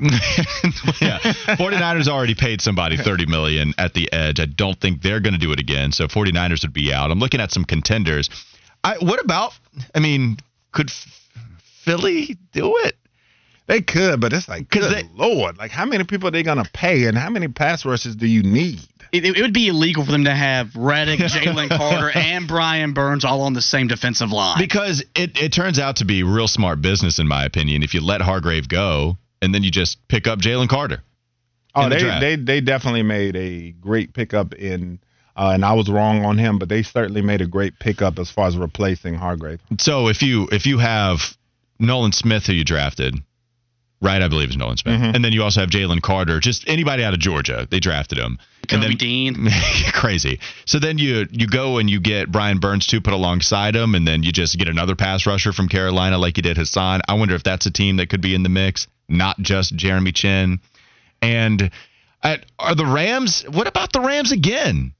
yeah. 1.00 1.18
49ers 1.56 2.08
already 2.08 2.34
paid 2.34 2.60
somebody 2.60 2.96
30 2.96 3.26
million 3.26 3.74
at 3.78 3.94
the 3.94 4.12
edge. 4.12 4.40
I 4.40 4.46
don't 4.46 4.80
think 4.80 5.02
they're 5.02 5.20
going 5.20 5.34
to 5.34 5.40
do 5.40 5.52
it 5.52 5.60
again. 5.60 5.92
So 5.92 6.08
49ers 6.08 6.62
would 6.62 6.72
be 6.72 6.92
out. 6.92 7.10
I'm 7.10 7.20
looking 7.20 7.40
at 7.40 7.52
some 7.52 7.64
contenders. 7.64 8.28
I, 8.82 8.96
what 8.98 9.22
about? 9.22 9.52
I 9.94 10.00
mean, 10.00 10.38
could 10.72 10.90
Philly 11.84 12.36
do 12.52 12.76
it? 12.78 12.96
They 13.66 13.80
could, 13.80 14.20
but 14.20 14.32
it's 14.32 14.48
like, 14.48 14.68
good 14.68 14.92
they- 14.92 15.08
lord, 15.14 15.56
like 15.56 15.70
how 15.70 15.86
many 15.86 16.04
people 16.04 16.28
are 16.28 16.32
they 16.32 16.42
gonna 16.42 16.68
pay, 16.72 17.06
and 17.06 17.16
how 17.16 17.30
many 17.30 17.48
pass 17.48 17.84
rushes 17.84 18.16
do 18.16 18.26
you 18.26 18.42
need? 18.42 18.80
It, 19.12 19.26
it 19.26 19.42
would 19.42 19.52
be 19.52 19.68
illegal 19.68 20.06
for 20.06 20.10
them 20.12 20.24
to 20.24 20.34
have 20.34 20.74
Reddick, 20.74 21.20
Jalen 21.20 21.68
Carter, 21.68 22.10
and 22.14 22.48
Brian 22.48 22.94
Burns 22.94 23.26
all 23.26 23.42
on 23.42 23.52
the 23.52 23.60
same 23.60 23.86
defensive 23.86 24.30
line. 24.30 24.58
Because 24.58 25.04
it, 25.14 25.38
it 25.38 25.52
turns 25.52 25.78
out 25.78 25.96
to 25.96 26.06
be 26.06 26.22
real 26.22 26.48
smart 26.48 26.80
business, 26.80 27.18
in 27.18 27.28
my 27.28 27.44
opinion, 27.44 27.82
if 27.82 27.92
you 27.92 28.00
let 28.00 28.22
Hargrave 28.22 28.68
go 28.68 29.18
and 29.42 29.54
then 29.54 29.62
you 29.62 29.70
just 29.70 29.98
pick 30.08 30.26
up 30.26 30.38
Jalen 30.38 30.68
Carter. 30.68 31.02
Oh, 31.74 31.88
the 31.88 31.96
they 31.96 31.98
draft. 32.00 32.20
they 32.20 32.36
they 32.36 32.60
definitely 32.60 33.02
made 33.02 33.36
a 33.36 33.72
great 33.72 34.14
pickup 34.14 34.54
in, 34.54 35.00
uh, 35.36 35.50
and 35.54 35.64
I 35.64 35.72
was 35.72 35.88
wrong 35.90 36.24
on 36.24 36.38
him, 36.38 36.58
but 36.58 36.68
they 36.68 36.82
certainly 36.82 37.22
made 37.22 37.40
a 37.40 37.46
great 37.46 37.78
pickup 37.78 38.18
as 38.18 38.30
far 38.30 38.46
as 38.48 38.56
replacing 38.56 39.14
Hargrave. 39.14 39.60
So 39.78 40.08
if 40.08 40.22
you 40.22 40.48
if 40.52 40.66
you 40.66 40.78
have 40.78 41.36
Nolan 41.78 42.12
Smith 42.12 42.46
who 42.46 42.52
you 42.52 42.64
drafted, 42.64 43.16
right? 44.00 44.20
I 44.22 44.28
believe 44.28 44.48
it's 44.48 44.56
Nolan 44.56 44.76
Smith, 44.76 45.00
Mhm. 45.00 45.14
and 45.14 45.24
then 45.24 45.32
you 45.32 45.42
also 45.42 45.60
have 45.60 45.70
Jalen 45.70 46.02
Carter, 46.02 46.38
just 46.40 46.68
anybody 46.68 47.02
out 47.04 47.14
of 47.14 47.20
Georgia, 47.20 47.66
they 47.70 47.80
drafted 47.80 48.18
him. 48.18 48.38
Kobe 48.68 48.74
and 48.74 48.92
then, 48.92 48.96
Dean. 48.98 49.48
crazy. 49.92 50.38
So 50.66 50.78
then 50.78 50.98
you 50.98 51.26
you 51.30 51.46
go 51.46 51.78
and 51.78 51.88
you 51.90 51.98
get 52.00 52.30
Brian 52.30 52.58
Burns 52.58 52.86
to 52.88 53.00
put 53.00 53.12
alongside 53.14 53.74
him, 53.74 53.94
and 53.94 54.06
then 54.06 54.22
you 54.22 54.32
just 54.32 54.58
get 54.58 54.68
another 54.68 54.94
pass 54.96 55.26
rusher 55.26 55.52
from 55.52 55.68
Carolina 55.68 56.18
like 56.18 56.36
you 56.36 56.42
did 56.42 56.56
Hassan. 56.56 57.00
I 57.08 57.14
wonder 57.14 57.34
if 57.34 57.42
that's 57.42 57.66
a 57.66 57.70
team 57.70 57.96
that 57.96 58.08
could 58.08 58.20
be 58.20 58.34
in 58.34 58.42
the 58.42 58.48
mix, 58.48 58.86
not 59.08 59.38
just 59.40 59.74
Jeremy 59.74 60.12
Chinn. 60.12 60.60
And 61.20 61.70
at, 62.22 62.44
are 62.58 62.74
the 62.74 62.86
Rams? 62.86 63.42
What 63.48 63.66
about 63.66 63.92
the 63.92 64.00
Rams 64.00 64.32
again? 64.32 64.92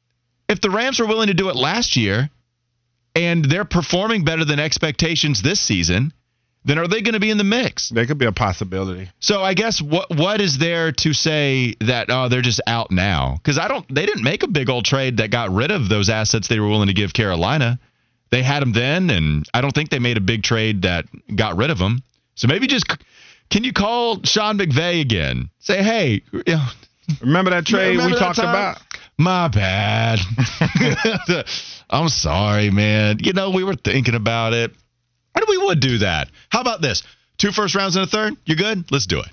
If 0.53 0.61
the 0.61 0.69
Rams 0.69 1.01
were 1.01 1.07
willing 1.07 1.29
to 1.29 1.35
do 1.35 1.49
it 1.49 1.57
last 1.57 1.97
year, 1.97 2.29
and 3.17 3.43
they're 3.43 3.65
performing 3.65 4.23
better 4.23 4.45
than 4.45 4.61
expectations 4.61 5.41
this 5.41 5.59
season, 5.59 6.13
then 6.67 6.79
are 6.79 6.87
they 6.87 7.01
going 7.01 7.15
to 7.15 7.21
be 7.21 7.31
in 7.31 7.39
the 7.39 7.45
mix? 7.45 7.89
They 7.89 8.05
could 8.05 8.19
be 8.19 8.27
a 8.27 8.33
possibility. 8.33 9.09
So 9.19 9.43
I 9.43 9.55
guess 9.55 9.81
what 9.81 10.15
what 10.15 10.43
is 10.43 10.59
there 10.59 10.93
to 10.93 11.15
say 11.15 11.75
that 11.81 12.07
oh 12.11 12.29
they're 12.29 12.43
just 12.43 12.61
out 12.67 12.91
now? 12.91 13.37
Because 13.37 13.59
I 13.59 13.67
don't 13.67 13.87
they 13.93 14.05
didn't 14.05 14.23
make 14.25 14.43
a 14.43 14.47
big 14.49 14.69
old 14.69 14.85
trade 14.85 15.17
that 15.17 15.31
got 15.31 15.51
rid 15.51 15.71
of 15.71 15.89
those 15.89 16.11
assets 16.11 16.49
they 16.49 16.61
were 16.61 16.69
willing 16.69 16.89
to 16.89 16.95
give 16.95 17.15
Carolina. 17.15 17.81
They 18.31 18.43
had 18.43 18.61
them 18.61 18.73
then, 18.73 19.09
and 19.09 19.49
I 19.55 19.63
don't 19.63 19.73
think 19.75 19.89
they 19.89 19.99
made 19.99 20.19
a 20.19 20.23
big 20.23 20.43
trade 20.43 20.83
that 20.83 21.07
got 21.35 21.57
rid 21.57 21.71
of 21.71 21.79
them. 21.79 22.03
So 22.35 22.47
maybe 22.47 22.67
just 22.67 22.87
can 23.51 23.65
you 23.65 23.73
call 23.73 24.23
Sean 24.23 24.59
McVay 24.59 25.01
again? 25.01 25.49
Say 25.61 25.83
hey, 25.83 26.23
you 26.33 26.43
know, 26.47 26.67
Remember 27.21 27.51
that 27.51 27.67
trade 27.73 27.91
Remember 27.91 28.07
we 28.07 28.13
that 28.13 28.19
talked 28.21 28.39
time? 28.39 28.49
about? 28.49 28.81
My 29.19 29.49
bad. 29.49 30.19
I'm 31.91 32.09
sorry, 32.09 32.71
man. 32.71 33.19
You 33.21 33.33
know 33.33 33.51
we 33.51 33.65
were 33.65 33.75
thinking 33.77 34.15
about 34.15 34.53
it. 34.53 34.73
And 35.35 35.45
we 35.49 35.59
would 35.59 35.81
do 35.81 35.99
that. 35.99 36.29
How 36.51 36.61
about 36.61 36.83
this? 36.83 37.03
Two 37.39 37.53
first 37.53 37.75
rounds 37.75 37.97
and 37.97 38.05
a 38.07 38.09
third. 38.09 38.35
You 38.45 38.55
good? 38.57 38.91
Let's 38.91 39.07
do 39.07 39.21
it. 39.21 39.29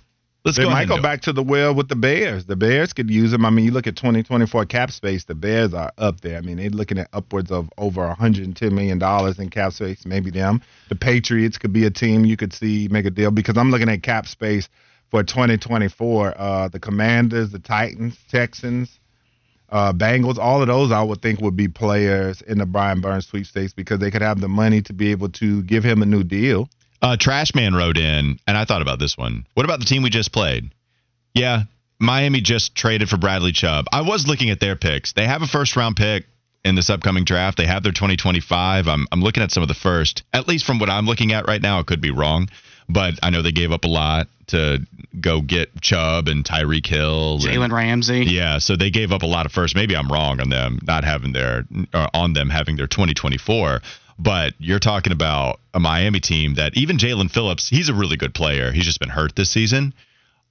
Let's 0.46 0.58
They 0.58 0.64
go. 0.64 0.70
might 0.70 0.88
go 0.88 0.96
do 0.96 1.00
it. 1.00 1.04
back 1.04 1.22
to 1.24 1.34
the 1.34 1.44
well 1.44 1.76
with 1.76 1.90
the 1.90 1.98
Bears. 1.98 2.46
The 2.46 2.56
Bears 2.56 2.94
could 2.94 3.10
use 3.10 3.32
them. 3.32 3.46
I 3.46 3.50
mean, 3.50 3.66
you 3.66 3.72
look 3.72 3.88
at 3.88 3.98
2024 3.98 4.66
cap 4.66 4.92
space. 4.92 5.26
The 5.26 5.36
Bears 5.36 5.74
are 5.74 5.92
up 5.98 6.22
there. 6.22 6.38
I 6.38 6.42
mean, 6.42 6.56
they're 6.58 6.70
looking 6.70 6.98
at 6.98 7.10
upwards 7.12 7.52
of 7.52 7.70
over 7.78 8.08
110 8.08 8.74
million 8.74 8.98
dollars 9.00 9.38
in 9.38 9.50
cap 9.50 9.74
space. 9.74 10.06
Maybe 10.06 10.32
them. 10.32 10.62
The 10.88 10.96
Patriots 10.96 11.58
could 11.58 11.74
be 11.74 11.86
a 11.86 11.92
team 11.92 12.24
you 12.24 12.38
could 12.38 12.54
see 12.54 12.88
make 12.90 13.06
a 13.06 13.10
deal 13.12 13.32
because 13.32 13.58
I'm 13.58 13.70
looking 13.72 13.90
at 13.90 14.02
cap 14.02 14.28
space 14.28 14.70
for 15.12 15.22
2024. 15.24 16.34
Uh, 16.40 16.68
the 16.70 16.80
Commanders, 16.80 17.52
the 17.52 17.60
Titans, 17.60 18.18
Texans, 18.30 18.98
uh, 19.72 19.94
Bengals, 19.94 20.38
all 20.38 20.62
of 20.62 20.68
those 20.68 20.92
I 20.92 21.02
would 21.02 21.22
think 21.22 21.42
would 21.42 21.56
be 21.56 21.68
players 21.68 22.42
in 22.42 22.58
the 22.58 22.66
Brian 22.66 23.02
Burns 23.02 23.28
sweepstakes 23.28 23.74
because 23.74 24.00
they 24.00 24.12
could 24.12 24.22
have 24.22 24.40
the 24.40 24.48
money 24.48 24.82
to 24.84 24.94
be 24.94 25.12
able 25.12 25.30
to 25.30 25.62
give 25.64 25.84
him 25.84 26.02
a 26.02 26.06
new 26.06 26.24
deal. 26.24 26.70
Uh, 27.02 27.16
Trashman 27.16 27.78
wrote 27.78 27.98
in, 27.98 28.40
and 28.46 28.58
I 28.58 28.66
thought 28.66 28.82
about 28.82 29.00
this 29.00 29.18
one. 29.18 29.46
What 29.54 29.66
about 29.66 29.80
the 29.80 29.86
team 29.86 30.04
we 30.04 30.10
just 30.10 30.34
played? 30.34 30.72
Yeah, 31.34 31.64
Miami 32.00 32.42
just 32.42 32.76
traded 32.76 33.10
for 33.10 33.18
Bradley 33.18 33.52
Chubb. 33.52 33.86
I 33.92 34.02
was 34.02 34.28
looking 34.28 34.50
at 34.50 34.60
their 34.60 34.76
picks. 34.76 35.14
They 35.14 35.26
have 35.26 35.42
a 35.42 35.48
first 35.48 35.76
round 35.76 35.96
pick 35.96 36.26
in 36.66 36.76
this 36.76 36.90
upcoming 36.90 37.24
draft. 37.24 37.58
They 37.58 37.66
have 37.66 37.84
their 37.84 37.92
2025. 37.92 38.88
I'm, 38.88 39.08
I'm 39.12 39.22
looking 39.22 39.44
at 39.44 39.52
some 39.52 39.64
of 39.64 39.70
the 39.70 39.76
first, 39.76 40.24
at 40.34 40.48
least 40.48 40.66
from 40.66 40.80
what 40.80 40.90
I'm 40.90 41.06
looking 41.06 41.32
at 41.32 41.48
right 41.48 41.62
now. 41.62 41.80
It 41.80 41.86
could 41.86 42.02
be 42.02 42.12
wrong, 42.12 42.50
but 42.90 43.16
I 43.24 43.30
know 43.30 43.42
they 43.42 43.52
gave 43.52 43.72
up 43.72 43.86
a 43.86 43.88
lot 43.88 44.28
to 44.48 44.80
go 45.20 45.42
get 45.42 45.80
Chubb 45.82 46.28
and 46.28 46.44
Tyreek 46.44 46.88
Hill. 46.88 47.36
and- 47.36 47.44
Jalen 47.44 47.72
Ramsey. 47.72 48.26
yeah, 48.26 48.58
so 48.58 48.76
they 48.76 48.90
gave 48.90 49.12
up 49.12 49.22
a 49.24 49.28
lot 49.28 49.46
of 49.46 49.52
first. 49.52 49.76
Maybe 49.76 49.96
I'm 49.96 50.08
wrong 50.12 50.40
on 50.42 50.50
them 50.50 50.80
not 50.84 51.04
having 51.04 51.32
their 51.34 51.66
uh, 51.94 52.08
on 52.14 52.34
them 52.34 52.50
having 52.50 52.76
their 52.76 52.88
2024. 52.88 53.82
But 54.22 54.54
you're 54.60 54.80
talking 54.80 55.14
about 55.14 55.62
a 55.74 55.80
Miami 55.80 56.20
team 56.20 56.56
that 56.56 56.76
even 56.76 56.98
Jaelan 56.98 57.32
Phillips, 57.32 57.70
he's 57.70 57.88
a 57.88 57.94
really 57.94 58.18
good 58.18 58.34
player. 58.34 58.72
He's 58.74 58.84
just 58.84 59.00
been 59.00 59.08
hurt 59.10 59.34
this 59.36 59.50
season. 59.50 59.94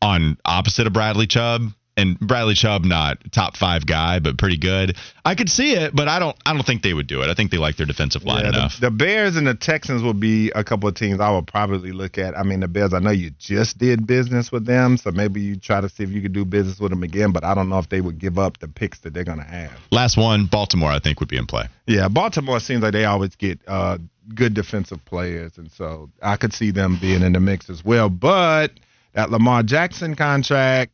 On 0.00 0.38
opposite 0.44 0.86
of 0.86 0.92
Bradley 0.94 1.26
Chubb, 1.26 1.72
and 1.98 2.18
Bradley 2.20 2.54
Chubb 2.54 2.84
not 2.84 3.18
top 3.32 3.56
five 3.56 3.84
guy, 3.84 4.20
but 4.20 4.38
pretty 4.38 4.56
good. 4.56 4.96
I 5.24 5.34
could 5.34 5.50
see 5.50 5.72
it, 5.72 5.94
but 5.94 6.06
I 6.06 6.18
don't. 6.20 6.36
I 6.46 6.54
don't 6.54 6.64
think 6.64 6.82
they 6.82 6.94
would 6.94 7.08
do 7.08 7.22
it. 7.22 7.28
I 7.28 7.34
think 7.34 7.50
they 7.50 7.58
like 7.58 7.76
their 7.76 7.86
defensive 7.86 8.24
line 8.24 8.44
Yeah, 8.44 8.50
enough. 8.50 8.80
The, 8.80 8.90
Bears 8.90 9.36
and 9.36 9.46
the 9.46 9.54
Texans 9.54 10.02
will 10.02 10.14
be 10.14 10.50
a 10.54 10.62
couple 10.62 10.88
of 10.88 10.94
teams 10.94 11.20
I 11.20 11.30
would 11.34 11.46
probably 11.48 11.92
look 11.92 12.16
at. 12.16 12.38
I 12.38 12.44
mean, 12.44 12.60
the 12.60 12.68
Bears, 12.68 12.94
I 12.94 13.00
know 13.00 13.10
you 13.10 13.30
just 13.38 13.78
did 13.78 14.06
business 14.06 14.52
with 14.52 14.64
them, 14.64 14.96
so 14.96 15.10
maybe 15.10 15.40
you 15.40 15.56
try 15.56 15.80
to 15.80 15.88
see 15.88 16.04
if 16.04 16.10
you 16.10 16.22
could 16.22 16.32
do 16.32 16.44
business 16.44 16.78
with 16.78 16.90
them 16.90 17.02
again, 17.02 17.32
but 17.32 17.44
I 17.44 17.54
don't 17.54 17.68
know 17.68 17.78
if 17.78 17.88
they 17.88 18.00
would 18.00 18.18
give 18.18 18.38
up 18.38 18.58
the 18.58 18.68
picks 18.68 19.00
that 19.00 19.12
they're 19.12 19.24
going 19.24 19.38
to 19.38 19.44
have. 19.44 19.72
Last 19.90 20.16
one, 20.16 20.46
Baltimore, 20.46 20.90
I 20.90 21.00
think 21.00 21.18
would 21.20 21.28
be 21.28 21.36
in 21.36 21.46
play. 21.46 21.66
Yeah, 21.86 22.08
Baltimore 22.08 22.60
seems 22.60 22.82
like 22.82 22.92
they 22.92 23.04
always 23.04 23.34
get 23.34 23.58
uh, 23.66 23.98
good 24.34 24.54
defensive 24.54 25.04
players, 25.04 25.58
and 25.58 25.70
so 25.72 26.10
I 26.22 26.36
could 26.36 26.52
see 26.52 26.70
them 26.70 26.96
being 27.00 27.22
in 27.22 27.32
the 27.32 27.40
mix 27.40 27.68
as 27.68 27.84
well. 27.84 28.08
But 28.08 28.72
that 29.14 29.30
Lamar 29.30 29.62
Jackson 29.62 30.14
contract 30.14 30.92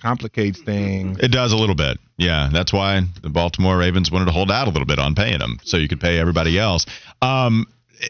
complicates 0.00 0.60
things. 0.60 1.18
It 1.20 1.30
does 1.30 1.52
a 1.52 1.56
little 1.56 1.74
bit. 1.74 1.98
Yeah, 2.16 2.50
that's 2.52 2.72
why 2.72 3.02
the 3.22 3.30
Baltimore 3.30 3.76
Ravens 3.76 4.10
wanted 4.10 4.26
to 4.26 4.32
hold 4.32 4.50
out 4.50 4.66
a 4.66 4.70
little 4.70 4.86
bit 4.86 4.98
on 4.98 5.14
paying 5.14 5.40
him, 5.40 5.58
so 5.64 5.76
you 5.76 5.88
could 5.88 6.00
pay 6.00 6.18
everybody 6.18 6.58
else. 6.58 6.86
Um, 7.22 7.66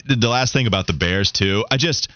the 0.07 0.17
the 0.17 0.29
last 0.29 0.53
thing 0.53 0.67
about 0.67 0.87
the 0.87 0.93
Bears 0.93 1.33
too, 1.33 1.65
I 1.71 1.77
just 1.77 2.09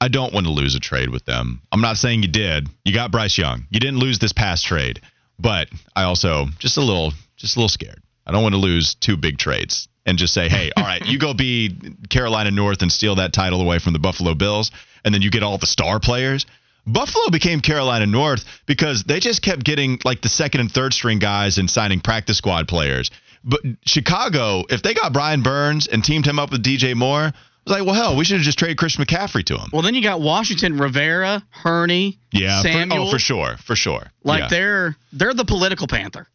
I 0.00 0.08
don't 0.08 0.32
want 0.32 0.46
to 0.46 0.52
lose 0.52 0.74
a 0.74 0.80
trade 0.80 1.10
with 1.10 1.24
them. 1.24 1.60
I'm 1.70 1.80
not 1.80 1.96
saying 1.96 2.22
you 2.22 2.28
did. 2.28 2.68
You 2.84 2.92
got 2.92 3.10
Bryce 3.10 3.38
Young. 3.38 3.66
You 3.70 3.80
didn't 3.80 3.98
lose 3.98 4.18
this 4.18 4.32
past 4.32 4.64
trade, 4.64 5.00
but 5.38 5.68
I 5.94 6.04
also 6.04 6.46
just 6.58 6.76
a 6.76 6.80
little 6.80 7.12
just 7.36 7.56
a 7.56 7.58
little 7.58 7.68
scared. 7.68 8.02
I 8.26 8.32
don't 8.32 8.42
want 8.42 8.54
to 8.54 8.60
lose 8.60 8.94
two 8.94 9.16
big 9.16 9.38
trades 9.38 9.88
and 10.06 10.18
just 10.18 10.34
say, 10.34 10.48
hey, 10.48 10.70
all 10.76 10.84
right, 10.84 11.04
you 11.06 11.18
go 11.18 11.34
be 11.34 11.76
Carolina 12.10 12.50
North 12.50 12.82
and 12.82 12.90
steal 12.90 13.16
that 13.16 13.32
title 13.32 13.60
away 13.60 13.78
from 13.78 13.92
the 13.92 13.98
Buffalo 13.98 14.34
Bills, 14.34 14.70
and 15.04 15.14
then 15.14 15.22
you 15.22 15.30
get 15.30 15.42
all 15.42 15.58
the 15.58 15.66
star 15.66 16.00
players. 16.00 16.46
Buffalo 16.86 17.30
became 17.30 17.60
Carolina 17.60 18.06
North 18.06 18.44
because 18.66 19.04
they 19.04 19.20
just 19.20 19.42
kept 19.42 19.64
getting 19.64 19.98
like 20.04 20.20
the 20.20 20.28
second 20.28 20.60
and 20.62 20.70
third 20.70 20.92
string 20.92 21.18
guys 21.18 21.58
and 21.58 21.70
signing 21.70 22.00
practice 22.00 22.38
squad 22.38 22.66
players. 22.68 23.10
But 23.44 23.60
Chicago, 23.86 24.64
if 24.68 24.82
they 24.82 24.94
got 24.94 25.12
Brian 25.12 25.42
Burns 25.42 25.86
and 25.86 26.02
teamed 26.04 26.26
him 26.26 26.38
up 26.38 26.50
with 26.50 26.62
DJ 26.64 26.94
Moore, 26.94 27.26
it 27.26 27.34
was 27.70 27.78
like, 27.78 27.86
well, 27.86 27.94
hell, 27.94 28.16
we 28.16 28.24
should 28.24 28.36
have 28.38 28.44
just 28.44 28.58
traded 28.58 28.78
Chris 28.78 28.96
McCaffrey 28.96 29.44
to 29.46 29.56
him. 29.56 29.68
Well, 29.72 29.82
then 29.82 29.94
you 29.94 30.02
got 30.02 30.20
Washington, 30.20 30.76
Rivera, 30.78 31.42
Hurney, 31.50 32.18
Yeah, 32.32 32.60
for- 32.62 32.68
oh, 32.68 32.72
Samuel. 32.72 33.08
oh, 33.08 33.10
for 33.10 33.18
sure, 33.20 33.56
for 33.58 33.76
sure. 33.76 34.10
Like 34.24 34.40
Yeah. 34.42 34.48
they're 34.48 34.96
they're 35.12 35.34
the 35.34 35.44
political 35.44 35.86
panther. 35.86 36.26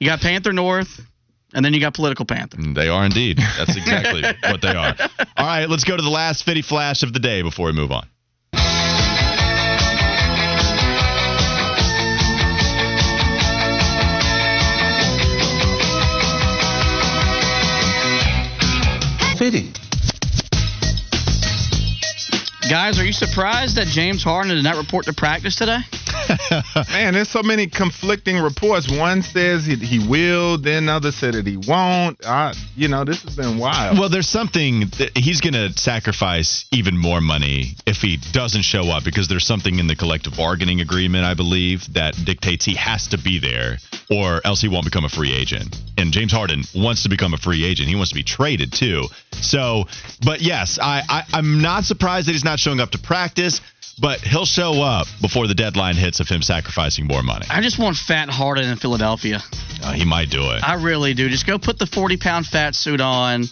You 0.00 0.06
got 0.08 0.20
Panther 0.20 0.52
North, 0.52 1.00
and 1.54 1.64
then 1.64 1.74
you 1.74 1.80
got 1.80 1.94
political 1.94 2.24
panther. 2.24 2.56
Mm, 2.56 2.74
they 2.74 2.88
are 2.88 3.04
indeed. 3.04 3.38
That's 3.58 3.76
exactly 3.76 4.22
what 4.50 4.60
they 4.62 4.74
are. 4.74 4.96
All 5.36 5.46
right, 5.46 5.68
let's 5.68 5.84
go 5.84 5.96
to 5.96 6.02
the 6.02 6.10
last 6.10 6.44
Fitty 6.44 6.62
Flash 6.62 7.02
of 7.02 7.12
the 7.12 7.20
day 7.20 7.42
before 7.42 7.66
we 7.66 7.72
move 7.72 7.92
on. 7.92 8.06
Fitting. 19.42 19.81
Guys, 22.72 22.98
are 22.98 23.04
you 23.04 23.12
surprised 23.12 23.76
that 23.76 23.86
James 23.86 24.24
Harden 24.24 24.56
did 24.56 24.64
not 24.64 24.78
report 24.78 25.04
to 25.04 25.12
practice 25.12 25.56
today? 25.56 25.80
Man, 26.90 27.12
there's 27.12 27.28
so 27.28 27.42
many 27.42 27.66
conflicting 27.66 28.38
reports. 28.38 28.90
One 28.90 29.20
says 29.20 29.66
he, 29.66 29.76
he 29.76 30.08
will, 30.08 30.56
then 30.56 30.88
others 30.88 31.16
said 31.16 31.34
that 31.34 31.46
he 31.46 31.58
won't. 31.58 32.24
I, 32.24 32.54
you 32.74 32.88
know, 32.88 33.04
this 33.04 33.22
has 33.24 33.36
been 33.36 33.58
wild. 33.58 33.98
Well, 33.98 34.08
there's 34.08 34.26
something 34.26 34.86
that 34.96 35.10
he's 35.14 35.42
going 35.42 35.52
to 35.52 35.78
sacrifice 35.78 36.64
even 36.72 36.96
more 36.96 37.20
money 37.20 37.76
if 37.84 37.98
he 37.98 38.16
doesn't 38.32 38.62
show 38.62 38.88
up 38.88 39.04
because 39.04 39.28
there's 39.28 39.46
something 39.46 39.78
in 39.78 39.86
the 39.86 39.94
collective 39.94 40.34
bargaining 40.34 40.80
agreement, 40.80 41.26
I 41.26 41.34
believe, 41.34 41.92
that 41.92 42.14
dictates 42.24 42.64
he 42.64 42.76
has 42.76 43.08
to 43.08 43.18
be 43.18 43.38
there 43.38 43.76
or 44.10 44.40
else 44.46 44.62
he 44.62 44.68
won't 44.68 44.86
become 44.86 45.04
a 45.04 45.10
free 45.10 45.34
agent. 45.34 45.76
And 45.98 46.10
James 46.10 46.32
Harden 46.32 46.64
wants 46.74 47.02
to 47.02 47.10
become 47.10 47.34
a 47.34 47.38
free 47.38 47.64
agent. 47.64 47.90
He 47.90 47.96
wants 47.96 48.10
to 48.10 48.14
be 48.14 48.22
traded 48.22 48.72
too. 48.72 49.04
So, 49.32 49.84
but 50.24 50.40
yes, 50.40 50.78
I, 50.80 51.02
I 51.08 51.24
I'm 51.34 51.60
not 51.60 51.84
surprised 51.84 52.28
that 52.28 52.32
he's 52.32 52.44
not 52.44 52.58
showing 52.62 52.80
up 52.80 52.90
to 52.92 52.98
practice, 52.98 53.60
but 54.00 54.20
he'll 54.20 54.46
show 54.46 54.80
up 54.82 55.06
before 55.20 55.46
the 55.46 55.54
deadline 55.54 55.96
hits 55.96 56.20
of 56.20 56.28
him 56.28 56.42
sacrificing 56.42 57.06
more 57.06 57.22
money. 57.22 57.46
I 57.50 57.60
just 57.60 57.78
want 57.78 57.96
fat 57.96 58.30
Harden 58.30 58.68
in 58.68 58.76
Philadelphia. 58.76 59.40
Uh, 59.82 59.92
he 59.92 60.04
might 60.04 60.30
do 60.30 60.50
it. 60.52 60.62
I 60.66 60.74
really 60.74 61.12
do. 61.14 61.28
Just 61.28 61.46
go 61.46 61.58
put 61.58 61.78
the 61.78 61.86
40 61.86 62.16
pound 62.16 62.46
fat 62.46 62.74
suit 62.74 63.00
on. 63.00 63.44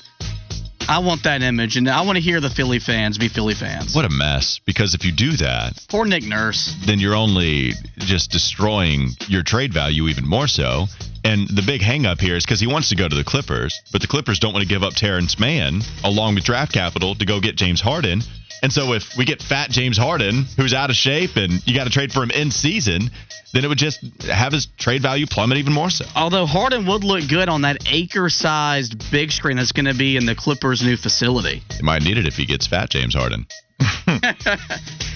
I 0.88 0.98
want 0.98 1.22
that 1.22 1.42
image, 1.42 1.76
and 1.76 1.88
I 1.88 2.00
want 2.02 2.16
to 2.16 2.22
hear 2.22 2.40
the 2.40 2.50
Philly 2.50 2.80
fans 2.80 3.16
be 3.16 3.28
Philly 3.28 3.54
fans. 3.54 3.94
What 3.94 4.04
a 4.04 4.08
mess. 4.08 4.60
Because 4.66 4.94
if 4.94 5.04
you 5.04 5.12
do 5.12 5.32
that, 5.36 5.74
Poor 5.88 6.04
Nick 6.04 6.24
Nurse. 6.24 6.74
then 6.84 6.98
you're 6.98 7.14
only 7.14 7.74
just 7.98 8.32
destroying 8.32 9.10
your 9.28 9.44
trade 9.44 9.72
value 9.72 10.08
even 10.08 10.26
more 10.26 10.48
so. 10.48 10.86
And 11.22 11.46
the 11.48 11.62
big 11.62 11.80
hangup 11.82 12.18
here 12.20 12.34
is 12.34 12.44
because 12.44 12.58
he 12.58 12.66
wants 12.66 12.88
to 12.88 12.96
go 12.96 13.06
to 13.08 13.14
the 13.14 13.22
Clippers, 13.22 13.78
but 13.92 14.00
the 14.00 14.08
Clippers 14.08 14.40
don't 14.40 14.52
want 14.52 14.62
to 14.62 14.68
give 14.68 14.82
up 14.82 14.94
Terance 14.94 15.38
Mann 15.38 15.82
along 16.02 16.34
with 16.34 16.44
draft 16.44 16.72
capital 16.72 17.14
to 17.14 17.24
go 17.26 17.40
get 17.40 17.56
James 17.56 17.80
Harden. 17.80 18.22
And 18.62 18.72
so 18.72 18.92
if 18.92 19.16
we 19.16 19.24
get 19.24 19.42
fat 19.42 19.70
James 19.70 19.96
Harden, 19.96 20.44
who's 20.56 20.74
out 20.74 20.90
of 20.90 20.96
shape, 20.96 21.36
and 21.36 21.66
you 21.66 21.74
got 21.74 21.84
to 21.84 21.90
trade 21.90 22.12
for 22.12 22.22
him 22.22 22.30
in 22.30 22.50
season, 22.50 23.10
then 23.52 23.64
it 23.64 23.68
would 23.68 23.78
just 23.78 24.00
have 24.22 24.52
his 24.52 24.66
trade 24.78 25.02
value 25.02 25.26
plummet 25.26 25.58
even 25.58 25.72
more 25.72 25.90
so. 25.90 26.04
Although 26.14 26.46
Harden 26.46 26.86
would 26.86 27.02
look 27.04 27.28
good 27.28 27.48
on 27.48 27.62
that 27.62 27.78
acre-sized 27.90 29.10
big 29.10 29.32
screen 29.32 29.56
that's 29.56 29.72
going 29.72 29.86
to 29.86 29.94
be 29.94 30.16
in 30.16 30.26
the 30.26 30.34
Clippers' 30.34 30.82
new 30.82 30.96
facility. 30.96 31.62
He 31.74 31.82
might 31.82 32.02
need 32.02 32.18
it 32.18 32.26
if 32.26 32.34
he 32.36 32.44
gets 32.46 32.66
fat 32.66 32.90
James 32.90 33.14
Harden. 33.14 33.46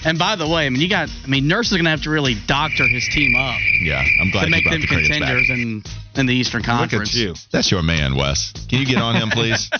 And 0.05 0.19
by 0.19 0.35
the 0.35 0.47
way, 0.47 0.67
I 0.67 0.69
mean 0.69 0.81
you 0.81 0.87
got, 0.87 1.09
I 1.23 1.27
mean 1.27 1.47
Nurse 1.47 1.71
is 1.71 1.73
going 1.77 1.85
to 1.85 1.89
have 1.89 2.03
to 2.03 2.11
really 2.11 2.35
doctor 2.45 2.83
his 2.87 3.07
team 3.11 3.35
up 3.35 3.57
Yeah, 3.81 4.03
I'm 4.21 4.29
glad 4.29 4.41
to 4.41 4.45
he 4.45 4.51
make 4.51 4.63
brought 4.63 4.73
them 4.73 4.81
the 4.81 4.87
Creighton's 4.87 5.19
back. 5.19 5.19
contenders 5.19 5.49
in 5.49 5.83
in 6.15 6.25
the 6.27 6.33
Eastern 6.35 6.61
Conference. 6.61 7.15
Look 7.15 7.21
at 7.23 7.27
you. 7.27 7.33
That's 7.51 7.71
your 7.71 7.81
man, 7.81 8.15
Wes. 8.15 8.53
Can 8.69 8.79
you 8.79 8.85
get 8.85 8.99
on 8.99 9.15
him, 9.15 9.29
please? 9.29 9.69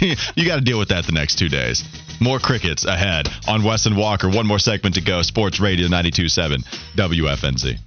You, 0.00 0.16
you 0.34 0.46
got 0.46 0.56
to 0.56 0.62
deal 0.62 0.80
with 0.80 0.88
that 0.88 1.06
the 1.06 1.12
next 1.12 1.36
two 1.38 1.48
days. 1.48 1.84
More 2.22 2.38
crickets 2.38 2.84
ahead 2.84 3.28
on 3.48 3.64
Wes 3.64 3.86
and 3.86 3.96
Walker. 3.96 4.28
One 4.28 4.46
more 4.46 4.60
segment 4.60 4.94
to 4.94 5.00
go. 5.00 5.22
Sports 5.22 5.58
Radio 5.58 5.88
92.7 5.88 6.64
WFNZ. 6.94 7.78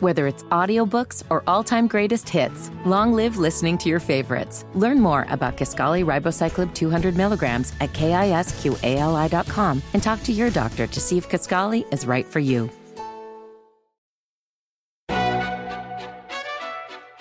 Whether 0.00 0.26
it's 0.26 0.42
audiobooks 0.44 1.22
or 1.28 1.44
all-time 1.46 1.86
greatest 1.86 2.28
hits, 2.28 2.70
long 2.86 3.12
live 3.12 3.36
listening 3.36 3.76
to 3.78 3.88
your 3.88 4.00
favorites. 4.00 4.64
Learn 4.74 4.98
more 4.98 5.26
about 5.28 5.58
Kisqali 5.58 6.04
Ribociclib 6.04 6.74
200 6.74 7.16
milligrams 7.16 7.74
at 7.80 7.92
kisqali.com 7.92 9.82
and 9.92 10.02
talk 10.02 10.22
to 10.22 10.32
your 10.32 10.50
doctor 10.50 10.86
to 10.86 11.00
see 11.00 11.18
if 11.18 11.28
Kisqali 11.28 11.84
is 11.92 12.06
right 12.06 12.26
for 12.26 12.40
you. 12.40 12.70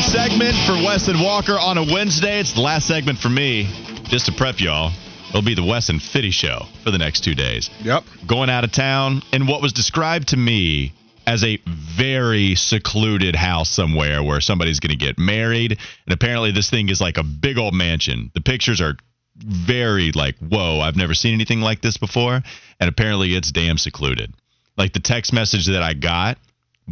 More 0.00 0.08
segment 0.08 0.54
for 0.66 0.72
Wes 0.72 1.08
and 1.08 1.20
Walker 1.20 1.58
on 1.58 1.76
a 1.76 1.82
Wednesday. 1.82 2.40
It's 2.40 2.52
the 2.52 2.60
last 2.60 2.86
segment 2.86 3.18
for 3.18 3.28
me. 3.28 3.68
Just 4.04 4.26
to 4.26 4.32
prep 4.32 4.60
y'all, 4.60 4.92
it'll 5.28 5.42
be 5.42 5.54
the 5.54 5.64
Wes 5.64 5.88
and 5.88 6.00
Fitty 6.00 6.30
show 6.30 6.66
for 6.82 6.90
the 6.90 6.98
next 6.98 7.22
two 7.22 7.34
days. 7.34 7.70
Yep. 7.82 8.04
Going 8.26 8.50
out 8.50 8.64
of 8.64 8.72
town 8.72 9.22
in 9.32 9.46
what 9.46 9.60
was 9.60 9.72
described 9.72 10.28
to 10.28 10.36
me 10.36 10.92
as 11.26 11.44
a 11.44 11.58
very 11.66 12.54
secluded 12.54 13.36
house 13.36 13.68
somewhere 13.68 14.22
where 14.22 14.40
somebody's 14.40 14.80
going 14.80 14.90
to 14.90 14.96
get 14.96 15.18
married. 15.18 15.72
And 16.06 16.14
apparently, 16.14 16.52
this 16.52 16.70
thing 16.70 16.88
is 16.88 17.00
like 17.00 17.18
a 17.18 17.24
big 17.24 17.58
old 17.58 17.74
mansion. 17.74 18.30
The 18.34 18.40
pictures 18.40 18.80
are 18.80 18.96
very 19.36 20.12
like, 20.12 20.36
whoa, 20.38 20.80
I've 20.80 20.96
never 20.96 21.14
seen 21.14 21.34
anything 21.34 21.60
like 21.60 21.82
this 21.82 21.98
before. 21.98 22.40
And 22.80 22.88
apparently, 22.88 23.34
it's 23.34 23.52
damn 23.52 23.76
secluded. 23.76 24.32
Like 24.78 24.92
the 24.92 25.00
text 25.00 25.32
message 25.32 25.66
that 25.66 25.82
I 25.82 25.94
got 25.94 26.38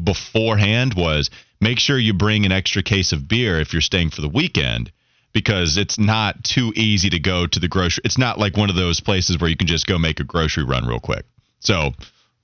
beforehand 0.04 0.94
was 0.94 1.30
make 1.61 1.78
sure 1.78 1.98
you 1.98 2.12
bring 2.14 2.46
an 2.46 2.52
extra 2.52 2.82
case 2.82 3.12
of 3.12 3.28
beer 3.28 3.61
if 3.61 3.72
you're 3.72 3.82
staying 3.82 4.11
for 4.11 4.20
the 4.20 4.28
weekend 4.28 4.92
because 5.32 5.76
it's 5.76 5.98
not 5.98 6.42
too 6.44 6.72
easy 6.74 7.11
to 7.11 7.18
go 7.18 7.46
to 7.46 7.61
the 7.61 7.68
grocery. 7.68 8.02
It's 8.04 8.18
not 8.18 8.38
like 8.38 8.56
one 8.56 8.70
of 8.70 8.76
those 8.76 9.00
places 9.00 9.38
where 9.38 9.50
you 9.50 9.56
can 9.56 9.66
just 9.66 9.86
go 9.86 9.98
make 9.98 10.20
a 10.20 10.24
grocery 10.24 10.64
run 10.64 10.86
real 10.86 11.00
quick. 11.00 11.24
So, 11.61 11.76
a 11.76 11.94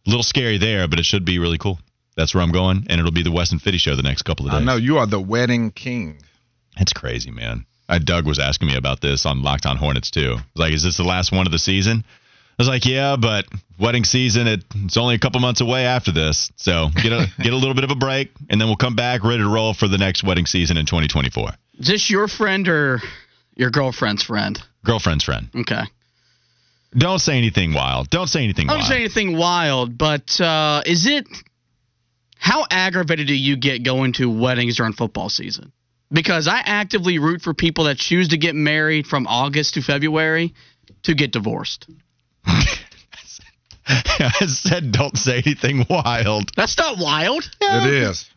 little 0.07 0.23
scary 0.23 0.59
there, 0.59 0.87
but 0.89 0.99
it 0.99 1.05
should 1.05 1.25
be 1.25 1.39
really 1.39 1.59
cool. 1.59 1.79
That's 2.17 2.35
where 2.35 2.43
I'm 2.43 2.53
going, 2.53 2.87
and 2.89 3.01
it'll 3.01 3.11
be 3.13 3.23
the 3.23 3.33
Wes 3.33 3.51
and 3.53 3.61
Fitty 3.61 3.79
show 3.79 3.97
the 3.97 4.03
next 4.03 4.23
couple 4.23 4.47
of 4.47 4.53
I 4.53 4.59
days. 4.59 4.67
know 4.67 4.77
you 4.77 4.99
are 4.99 5.07
the 5.07 5.21
wedding 5.21 5.71
king. 5.71 6.19
That's 6.79 6.93
crazy, 6.93 7.31
man. 7.31 7.67
I, 7.89 7.99
Doug 7.99 8.27
was 8.27 8.39
asking 8.39 8.69
me 8.69 8.77
about 8.77 9.01
this 9.01 9.27
on 9.27 9.43
Locked 9.43 9.67
On 9.67 9.77
Hornets 9.77 10.11
too. 10.11 10.37
Like, 10.55 10.73
"Is 10.73 10.83
this 10.83 10.97
the 10.97 11.05
last 11.05 11.33
one 11.33 11.47
of 11.47 11.53
the 11.53 11.59
season?" 11.59 12.05
I 12.57 12.63
was 12.63 12.69
like, 12.69 12.85
"Yeah, 12.85 13.17
but 13.17 13.47
wedding 13.79 14.05
season 14.05 14.47
it, 14.47 14.65
it's 14.77 14.97
only 14.97 15.17
a 15.17 15.19
couple 15.19 15.41
months 15.41 15.61
away 15.61 15.87
after 15.87 16.13
this, 16.13 16.53
so 16.57 16.89
get 16.95 17.13
a 17.13 17.27
get 17.43 17.53
a 17.53 17.57
little 17.57 17.75
bit 17.75 17.85
of 17.85 17.91
a 17.91 17.97
break, 17.97 18.31
and 18.49 18.61
then 18.61 18.69
we'll 18.69 18.77
come 18.77 18.95
back 18.95 19.25
ready 19.25 19.43
to 19.43 19.49
roll 19.49 19.75
for 19.75 19.89
the 19.89 19.99
next 19.99 20.23
wedding 20.23 20.47
season 20.47 20.77
in 20.77 20.87
2024." 20.87 21.51
Is 21.79 21.89
this 21.89 22.11
your 22.11 22.29
friend 22.29 22.69
or 22.69 23.03
your 23.57 23.71
girlfriend's 23.71 24.23
friend? 24.23 24.63
Girlfriend's 24.85 25.25
friend. 25.25 25.49
Okay. 25.55 25.83
Don't 26.97 27.19
say 27.19 27.37
anything 27.37 27.75
wild. 27.75 28.09
Don't 28.11 28.29
say 28.29 28.45
anything 28.45 28.69
don't 28.69 28.79
wild. 28.79 28.89
say 28.89 29.01
anything 29.01 29.37
wild, 29.37 29.99
but 29.99 30.41
uh, 30.41 30.83
is 30.87 31.07
it 31.07 31.27
how 32.37 32.65
aggravated 32.71 33.27
do 33.27 33.35
you 33.35 33.57
get 33.57 33.83
going 33.83 34.13
to 34.13 34.31
weddings 34.31 34.77
during 34.77 34.93
football 34.93 35.29
season? 35.29 35.73
Because 36.13 36.47
I 36.47 36.59
actively 36.59 37.19
root 37.19 37.43
for 37.43 37.55
people 37.55 37.85
that 37.85 37.97
choose 37.97 38.29
to 38.29 38.37
get 38.37 38.55
married 38.55 39.07
from 39.07 39.27
August 39.27 39.75
to 39.75 39.83
February 39.83 40.55
to 41.05 41.15
get 41.15 41.33
divorced. 41.33 41.89
I 43.87 44.47
said 44.47 44.93
don't 44.93 45.17
say 45.17 45.43
anything 45.45 45.85
wild. 45.91 46.51
That's 46.57 46.77
not 46.79 46.97
wild. 46.99 47.49
It 47.61 47.93
is. 47.93 48.31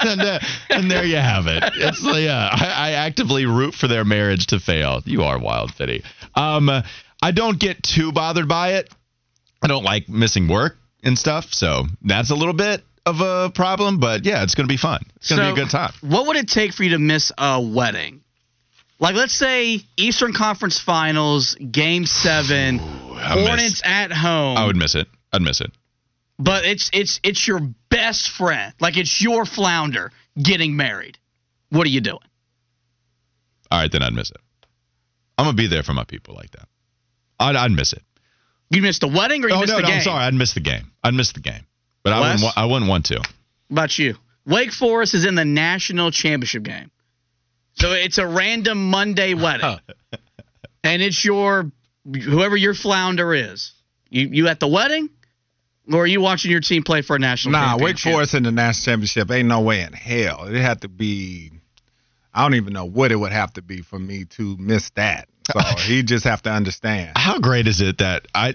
and, 0.00 0.20
uh, 0.20 0.38
and 0.70 0.90
there 0.90 1.04
you 1.04 1.16
have 1.16 1.46
it. 1.46 1.62
It's 1.76 2.04
uh, 2.04 2.12
yeah. 2.12 2.48
I, 2.52 2.66
I 2.66 2.90
actively 2.92 3.46
root 3.46 3.74
for 3.74 3.86
their 3.86 4.04
marriage 4.04 4.48
to 4.48 4.58
fail. 4.58 5.02
You 5.04 5.22
are 5.22 5.38
wild, 5.38 5.72
Fitty. 5.74 6.02
Um, 6.34 6.68
I 7.22 7.30
don't 7.32 7.58
get 7.58 7.82
too 7.82 8.12
bothered 8.12 8.48
by 8.48 8.74
it. 8.74 8.92
I 9.62 9.66
don't 9.68 9.84
like 9.84 10.08
missing 10.08 10.48
work 10.48 10.78
and 11.02 11.18
stuff, 11.18 11.52
so 11.52 11.84
that's 12.02 12.30
a 12.30 12.34
little 12.34 12.54
bit 12.54 12.82
of 13.06 13.20
a 13.20 13.50
problem. 13.54 14.00
But 14.00 14.24
yeah, 14.24 14.42
it's 14.42 14.54
gonna 14.54 14.68
be 14.68 14.76
fun. 14.78 15.02
It's 15.16 15.28
gonna 15.28 15.42
So, 15.42 15.54
be 15.54 15.60
a 15.60 15.64
good 15.64 15.70
time. 15.70 15.92
What 16.00 16.26
would 16.26 16.36
it 16.36 16.48
take 16.48 16.72
for 16.72 16.82
you 16.82 16.90
to 16.90 16.98
miss 16.98 17.30
a 17.36 17.60
wedding? 17.60 18.22
Like, 19.00 19.14
let's 19.14 19.32
say 19.32 19.80
Eastern 19.96 20.32
Conference 20.34 20.78
Finals, 20.78 21.54
Game 21.54 22.04
Seven, 22.04 22.76
miss- 22.76 23.16
Hornets 23.18 23.82
at 23.84 24.12
home. 24.12 24.56
I 24.58 24.66
would 24.66 24.76
miss 24.76 24.94
it. 24.94 25.08
I'd 25.32 25.42
miss 25.42 25.60
it. 25.60 25.70
but 26.38 26.64
it's 26.64 26.90
it's 26.92 27.20
it's 27.22 27.46
your 27.46 27.60
best 27.88 28.30
friend. 28.30 28.72
Like 28.80 28.96
it's 28.96 29.20
your 29.22 29.44
flounder 29.44 30.12
getting 30.40 30.76
married. 30.76 31.18
What 31.70 31.86
are 31.86 31.90
you 31.90 32.00
doing? 32.00 32.18
All 33.70 33.78
right, 33.80 33.90
then 33.90 34.02
I'd 34.02 34.12
miss 34.12 34.30
it. 34.30 34.38
I'm 35.38 35.44
gonna 35.46 35.56
be 35.56 35.66
there 35.68 35.82
for 35.82 35.92
my 35.94 36.04
people 36.04 36.34
like 36.34 36.50
that. 36.52 36.68
I'd, 37.38 37.56
I'd 37.56 37.70
miss 37.70 37.92
it. 37.92 38.02
You 38.70 38.82
missed 38.82 39.00
the 39.00 39.08
wedding 39.08 39.44
or 39.44 39.48
you 39.48 39.54
oh 39.54 39.60
missed 39.60 39.70
no, 39.70 39.76
the 39.76 39.82
no, 39.82 39.88
game? 39.88 39.96
I'm 39.98 40.02
sorry. 40.02 40.24
I'd 40.24 40.34
miss 40.34 40.52
the 40.54 40.60
game. 40.60 40.90
I'd 41.02 41.14
miss 41.14 41.32
the 41.32 41.40
game. 41.40 41.66
But 42.02 42.12
I 42.12 42.20
wouldn't. 42.20 42.58
I 42.58 42.64
wouldn't 42.66 42.88
want 42.88 43.06
to. 43.06 43.16
What 43.18 43.28
about 43.70 43.98
you? 43.98 44.16
Wake 44.46 44.72
Forest 44.72 45.14
is 45.14 45.24
in 45.24 45.34
the 45.36 45.44
national 45.44 46.10
championship 46.10 46.62
game. 46.64 46.90
So 47.74 47.92
it's 47.92 48.18
a 48.18 48.26
random 48.26 48.90
Monday 48.90 49.34
wedding. 49.34 49.78
and 50.84 51.02
it's 51.02 51.24
your 51.24 51.70
whoever 52.04 52.56
your 52.56 52.74
flounder 52.74 53.34
is. 53.34 53.72
You 54.08 54.28
you 54.28 54.48
at 54.48 54.60
the 54.60 54.68
wedding? 54.68 55.10
Or 55.92 56.02
are 56.02 56.06
you 56.06 56.20
watching 56.20 56.50
your 56.50 56.60
team 56.60 56.82
play 56.84 57.02
for 57.02 57.16
a 57.16 57.18
national 57.18 57.54
championship? 57.54 57.78
Nah, 57.78 57.84
Wake 57.84 57.96
championship? 57.96 58.12
Forest 58.12 58.34
in 58.34 58.42
the 58.44 58.52
national 58.52 58.92
championship 58.92 59.30
ain't 59.30 59.48
no 59.48 59.60
way 59.60 59.80
in 59.82 59.92
hell. 59.92 60.44
It 60.44 60.60
had 60.60 60.82
to 60.82 60.88
be. 60.88 61.50
I 62.32 62.42
don't 62.42 62.54
even 62.54 62.72
know 62.72 62.84
what 62.84 63.10
it 63.10 63.16
would 63.16 63.32
have 63.32 63.52
to 63.54 63.62
be 63.62 63.82
for 63.82 63.98
me 63.98 64.24
to 64.36 64.56
miss 64.56 64.90
that. 64.90 65.28
So 65.50 65.58
he 65.86 66.04
just 66.04 66.24
have 66.24 66.42
to 66.42 66.50
understand. 66.50 67.12
How 67.16 67.40
great 67.40 67.66
is 67.66 67.80
it 67.80 67.98
that 67.98 68.26
I? 68.34 68.54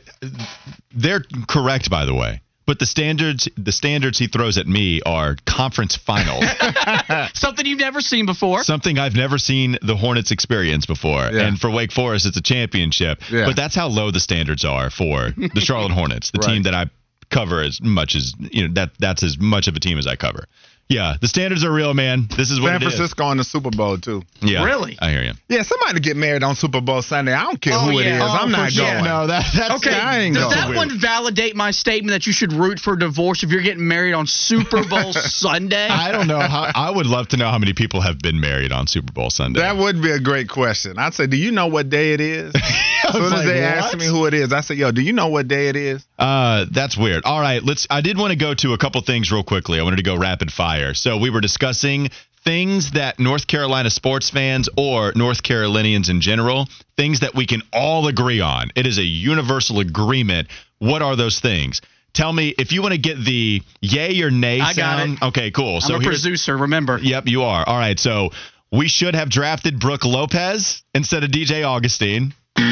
They're 0.93 1.23
correct, 1.47 1.89
by 1.89 2.05
the 2.05 2.13
way. 2.13 2.41
But 2.67 2.79
the 2.79 2.85
standards, 2.87 3.47
the 3.57 3.71
standards 3.71 4.17
he 4.17 4.27
throws 4.27 4.57
at 4.57 4.65
me 4.67 5.01
are 5.05 5.35
conference 5.45 5.95
finals. 5.95 6.43
Something 7.33 7.65
you've 7.65 7.79
never 7.79 8.01
seen 8.01 8.25
before. 8.25 8.63
Something 8.63 8.97
I've 8.97 9.13
never 9.15 9.37
seen 9.37 9.77
the 9.81 9.95
Hornets 9.95 10.31
experience 10.31 10.85
before. 10.85 11.29
Yeah. 11.31 11.41
And 11.47 11.59
for 11.59 11.69
Wake 11.69 11.91
Forest, 11.91 12.25
it's 12.25 12.37
a 12.37 12.41
championship. 12.41 13.19
Yeah. 13.31 13.45
But 13.45 13.55
that's 13.55 13.75
how 13.75 13.87
low 13.87 14.09
the 14.11 14.19
standards 14.19 14.65
are 14.65 14.89
for 14.89 15.29
the 15.37 15.61
Charlotte 15.63 15.91
Hornets, 15.91 16.31
the 16.31 16.39
Right. 16.39 16.53
team 16.55 16.63
that 16.63 16.73
I 16.73 16.85
cover 17.31 17.61
as 17.61 17.81
much 17.81 18.15
as 18.15 18.33
you 18.39 18.67
know 18.67 18.73
that 18.75 18.91
that's 18.99 19.23
as 19.23 19.37
much 19.39 19.67
of 19.67 19.75
a 19.75 19.79
team 19.79 19.97
as 19.97 20.07
I 20.07 20.15
cover. 20.15 20.45
Yeah, 20.87 21.15
the 21.19 21.27
standards 21.27 21.63
are 21.63 21.71
real, 21.71 21.95
man. 21.95 22.27
This 22.37 22.51
is 22.51 22.61
what 22.61 22.67
San 22.67 22.75
it 22.75 22.85
is. 22.85 22.93
Francisco 22.93 23.23
on 23.23 23.37
the 23.37 23.43
Super 23.43 23.71
Bowl 23.71 23.97
too. 23.97 24.21
Yeah, 24.41 24.63
Really? 24.63 24.95
I 25.01 25.09
hear 25.09 25.23
you. 25.23 25.31
Yeah, 25.49 25.63
somebody 25.63 25.99
get 25.99 26.15
married 26.15 26.43
on 26.43 26.55
Super 26.55 26.79
Bowl 26.79 27.01
Sunday. 27.01 27.33
I 27.33 27.41
don't 27.43 27.59
care 27.59 27.73
Oh, 27.75 27.89
who 27.89 27.99
it 27.99 28.05
yeah. 28.05 28.17
is. 28.17 28.21
Oh, 28.21 28.25
I'm 28.27 28.51
not 28.51 28.71
sure. 28.71 28.85
going. 28.85 29.03
No, 29.03 29.25
that 29.25 29.45
that's 29.55 29.75
Okay, 29.87 29.95
I 29.95 30.19
ain't 30.19 30.35
does 30.35 30.43
going 30.53 30.55
that 30.55 30.75
one 30.77 30.99
validate 30.99 31.55
my 31.55 31.71
statement 31.71 32.11
that 32.11 32.27
you 32.27 32.33
should 32.33 32.53
root 32.53 32.79
for 32.79 32.95
divorce 32.95 33.41
if 33.41 33.49
you're 33.49 33.63
getting 33.63 33.87
married 33.87 34.13
on 34.13 34.27
Super 34.27 34.83
Bowl 34.87 35.11
Sunday? 35.13 35.87
I 35.87 36.11
don't 36.11 36.27
know 36.27 36.39
how. 36.39 36.69
I 36.75 36.91
would 36.91 37.07
love 37.07 37.29
to 37.29 37.37
know 37.37 37.49
how 37.49 37.57
many 37.57 37.73
people 37.73 38.01
have 38.01 38.19
been 38.19 38.39
married 38.39 38.71
on 38.71 38.85
Super 38.85 39.11
Bowl 39.11 39.31
Sunday. 39.31 39.61
That 39.61 39.77
would 39.77 40.03
be 40.03 40.11
a 40.11 40.19
great 40.19 40.49
question. 40.49 40.99
I'd 40.99 41.15
say, 41.15 41.25
do 41.25 41.37
you 41.37 41.51
know 41.51 41.65
what 41.65 41.89
day 41.89 42.13
it 42.13 42.21
is? 42.21 42.53
as 43.07 43.11
soon 43.11 43.33
as 43.33 43.43
they 43.43 43.55
what? 43.61 43.63
ask 43.63 43.97
me 43.97 44.05
who 44.05 44.27
it 44.27 44.35
is, 44.35 44.53
I 44.53 44.61
say, 44.61 44.75
yo, 44.75 44.91
do 44.91 45.01
you 45.01 45.13
know 45.13 45.29
what 45.29 45.47
day 45.47 45.69
it 45.69 45.75
is? 45.75 46.05
Uh, 46.19 46.65
that's 46.71 46.95
weird. 46.95 47.23
All 47.25 47.41
right, 47.41 47.63
let's. 47.63 47.87
I 47.89 48.01
did 48.01 48.19
want 48.19 48.33
to 48.33 48.37
go 48.37 48.53
to 48.53 48.73
a 48.73 48.77
couple 48.77 49.01
things 49.01 49.31
real 49.31 49.43
quickly. 49.43 49.79
I 49.79 49.83
wanted 49.83 49.97
to 49.97 50.03
go 50.03 50.15
rapid 50.15 50.51
fire. 50.51 50.74
So 50.93 51.17
we 51.17 51.29
were 51.29 51.41
discussing 51.41 52.09
things 52.43 52.91
that 52.91 53.19
North 53.19 53.47
Carolina 53.47 53.89
sports 53.89 54.29
fans 54.29 54.69
or 54.77 55.11
North 55.15 55.41
Carolinians 55.41 56.09
in 56.09 56.21
general, 56.21 56.67
things 56.95 57.21
that 57.21 57.33
we 57.33 57.45
can 57.45 57.61
all 57.73 58.07
agree 58.07 58.39
on. 58.41 58.69
It 58.75 58.85
is 58.85 58.97
a 58.97 59.03
universal 59.03 59.79
agreement. 59.79 60.47
What 60.79 61.01
are 61.01 61.15
those 61.15 61.39
things? 61.39 61.81
Tell 62.13 62.31
me 62.31 62.53
if 62.57 62.71
you 62.71 62.81
want 62.81 62.93
to 62.93 62.99
get 62.99 63.17
the 63.23 63.61
yay 63.81 64.21
or 64.21 64.31
nay 64.31 64.59
I 64.61 64.73
got 64.73 65.07
it. 65.07 65.21
Okay, 65.21 65.51
cool. 65.51 65.75
I'm 65.75 65.81
so 65.81 65.95
a 65.95 65.99
here's- 65.99 66.21
producer, 66.21 66.55
remember. 66.55 66.99
Yep, 67.01 67.27
you 67.27 67.41
are. 67.43 67.67
All 67.67 67.77
right, 67.77 67.99
so 67.99 68.29
we 68.71 68.87
should 68.87 69.15
have 69.15 69.29
drafted 69.29 69.79
Brook 69.79 70.05
Lopez 70.05 70.83
instead 70.93 71.23
of 71.23 71.31
DJ 71.31 71.63
Augustin. 71.65 72.33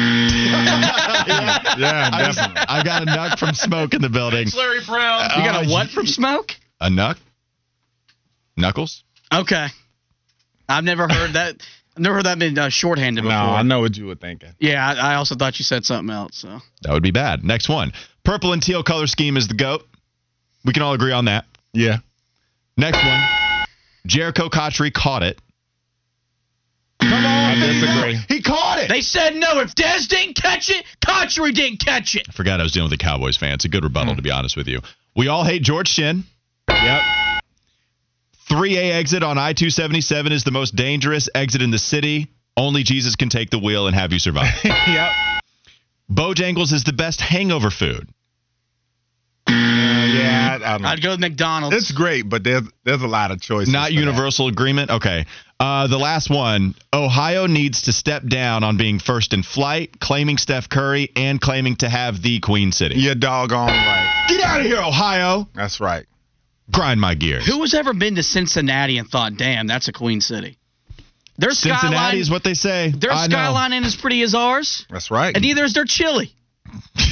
Yeah, 1.76 2.10
I, 2.12 2.22
definitely. 2.22 2.62
I 2.68 2.82
got 2.84 3.02
a 3.02 3.06
nuck 3.06 3.38
from 3.38 3.54
smoke 3.54 3.94
in 3.94 4.02
the 4.02 4.08
building. 4.08 4.48
Larry 4.56 4.80
Brown. 4.86 5.22
You 5.36 5.42
got 5.44 5.64
Uh, 5.64 5.68
a 5.68 5.72
what 5.72 5.90
from 5.90 6.06
smoke? 6.06 6.54
A 6.80 6.88
nuck? 6.88 7.16
Knuckles? 8.56 9.04
Okay. 9.32 9.66
I've 10.68 10.84
never 10.84 11.08
heard 11.08 11.32
that. 11.34 11.56
I've 11.96 11.98
never 12.02 12.16
heard 12.16 12.26
that 12.26 12.38
been 12.38 12.58
uh, 12.58 12.68
shorthanded 12.68 13.22
before. 13.24 13.36
No. 13.36 13.52
I 13.54 13.62
know 13.62 13.80
what 13.80 13.96
you 13.96 14.06
were 14.06 14.14
thinking. 14.14 14.50
Yeah, 14.58 14.86
I, 14.86 15.12
I 15.12 15.14
also 15.16 15.34
thought 15.34 15.58
you 15.58 15.64
said 15.64 15.84
something 15.84 16.14
else. 16.14 16.36
So 16.38 16.60
That 16.82 16.92
would 16.92 17.02
be 17.02 17.10
bad. 17.10 17.44
Next 17.44 17.68
one. 17.68 17.92
Purple 18.24 18.52
and 18.52 18.62
teal 18.62 18.82
color 18.82 19.06
scheme 19.06 19.36
is 19.36 19.48
the 19.48 19.54
GOAT. 19.54 19.86
We 20.64 20.72
can 20.72 20.82
all 20.82 20.94
agree 20.94 21.12
on 21.12 21.26
that. 21.26 21.44
Yeah. 21.72 21.98
Next 22.76 22.96
one. 23.04 23.66
Jerricho 24.08 24.50
Cotchery 24.50 24.90
caught 24.90 25.22
it. 25.22 25.38
Come 27.00 27.12
on, 27.12 27.24
I 27.24 27.54
disagree. 27.56 28.18
He 28.28 28.42
caught 28.42 28.78
it. 28.78 28.88
they 28.88 29.02
said 29.02 29.34
no. 29.34 29.60
If 29.60 29.74
Dez 29.74 30.08
didn't 30.08 30.36
catch 30.36 30.70
it, 30.70 30.84
Cotchery 31.04 31.52
didn't 31.52 31.78
catch 31.80 32.14
it. 32.14 32.26
I 32.28 32.32
forgot 32.32 32.60
I 32.60 32.62
was 32.62 32.72
dealing 32.72 32.90
with 32.90 32.98
a 32.98 33.02
Cowboys 33.02 33.36
fan. 33.36 33.52
It's 33.54 33.64
a 33.66 33.68
good 33.68 33.84
rebuttal, 33.84 34.16
to 34.16 34.22
be 34.22 34.30
honest 34.30 34.56
with 34.56 34.68
you. 34.68 34.80
We 35.14 35.28
all 35.28 35.44
hate 35.44 35.62
George 35.62 35.88
Shinn. 35.88 36.24
Yep. 36.68 37.02
3A 38.48 38.92
exit 38.92 39.22
on 39.22 39.38
I 39.38 39.52
277 39.52 40.32
is 40.32 40.44
the 40.44 40.50
most 40.50 40.76
dangerous 40.76 41.28
exit 41.34 41.62
in 41.62 41.70
the 41.70 41.78
city. 41.78 42.28
Only 42.56 42.82
Jesus 42.82 43.16
can 43.16 43.28
take 43.28 43.50
the 43.50 43.58
wheel 43.58 43.86
and 43.86 43.96
have 43.96 44.12
you 44.12 44.18
survive. 44.18 44.52
yep. 44.64 45.12
Bojangles 46.10 46.72
is 46.72 46.84
the 46.84 46.92
best 46.92 47.20
hangover 47.20 47.70
food. 47.70 48.08
Yeah, 49.48 50.58
I, 50.62 50.74
I 50.74 50.78
don't 50.78 50.86
I'd 50.86 51.02
go 51.02 51.10
with 51.10 51.20
McDonald's. 51.20 51.76
It's 51.76 51.92
great, 51.92 52.28
but 52.28 52.44
there's 52.44 52.62
there's 52.84 53.02
a 53.02 53.08
lot 53.08 53.30
of 53.30 53.40
choices. 53.40 53.72
Not 53.72 53.88
for 53.88 53.94
that. 53.94 54.00
universal 54.00 54.48
agreement. 54.48 54.90
Okay. 54.90 55.26
Uh, 55.58 55.86
the 55.86 55.98
last 55.98 56.30
one. 56.30 56.74
Ohio 56.92 57.46
needs 57.46 57.82
to 57.82 57.92
step 57.92 58.26
down 58.26 58.64
on 58.64 58.76
being 58.76 58.98
first 58.98 59.32
in 59.32 59.42
flight, 59.42 59.98
claiming 60.00 60.36
Steph 60.38 60.68
Curry, 60.68 61.10
and 61.16 61.40
claiming 61.40 61.76
to 61.76 61.88
have 61.88 62.22
the 62.22 62.40
Queen 62.40 62.72
City. 62.72 62.96
You're 62.96 63.14
doggone 63.14 63.68
right. 63.68 64.26
Get 64.28 64.40
out 64.40 64.60
of 64.60 64.66
here, 64.66 64.80
Ohio. 64.80 65.48
That's 65.54 65.80
right. 65.80 66.06
Grind 66.70 67.00
my 67.00 67.14
gears. 67.14 67.46
Who 67.46 67.60
has 67.60 67.74
ever 67.74 67.92
been 67.92 68.14
to 68.16 68.22
Cincinnati 68.22 68.98
and 68.98 69.08
thought, 69.08 69.36
"Damn, 69.36 69.66
that's 69.66 69.88
a 69.88 69.92
Queen 69.92 70.20
City"? 70.20 70.56
Their 71.36 71.50
Cincinnati 71.50 71.96
skyline, 71.96 72.16
is 72.18 72.30
what 72.30 72.44
they 72.44 72.54
say. 72.54 72.90
their 72.96 73.10
I 73.12 73.26
know. 73.26 73.36
skyline 73.36 73.72
ain't 73.72 73.84
as 73.84 73.96
pretty 73.96 74.22
as 74.22 74.34
ours, 74.34 74.86
That's 74.88 75.10
right. 75.10 75.34
and 75.34 75.42
neither 75.42 75.64
is 75.64 75.72
their 75.72 75.84
chili. 75.84 76.32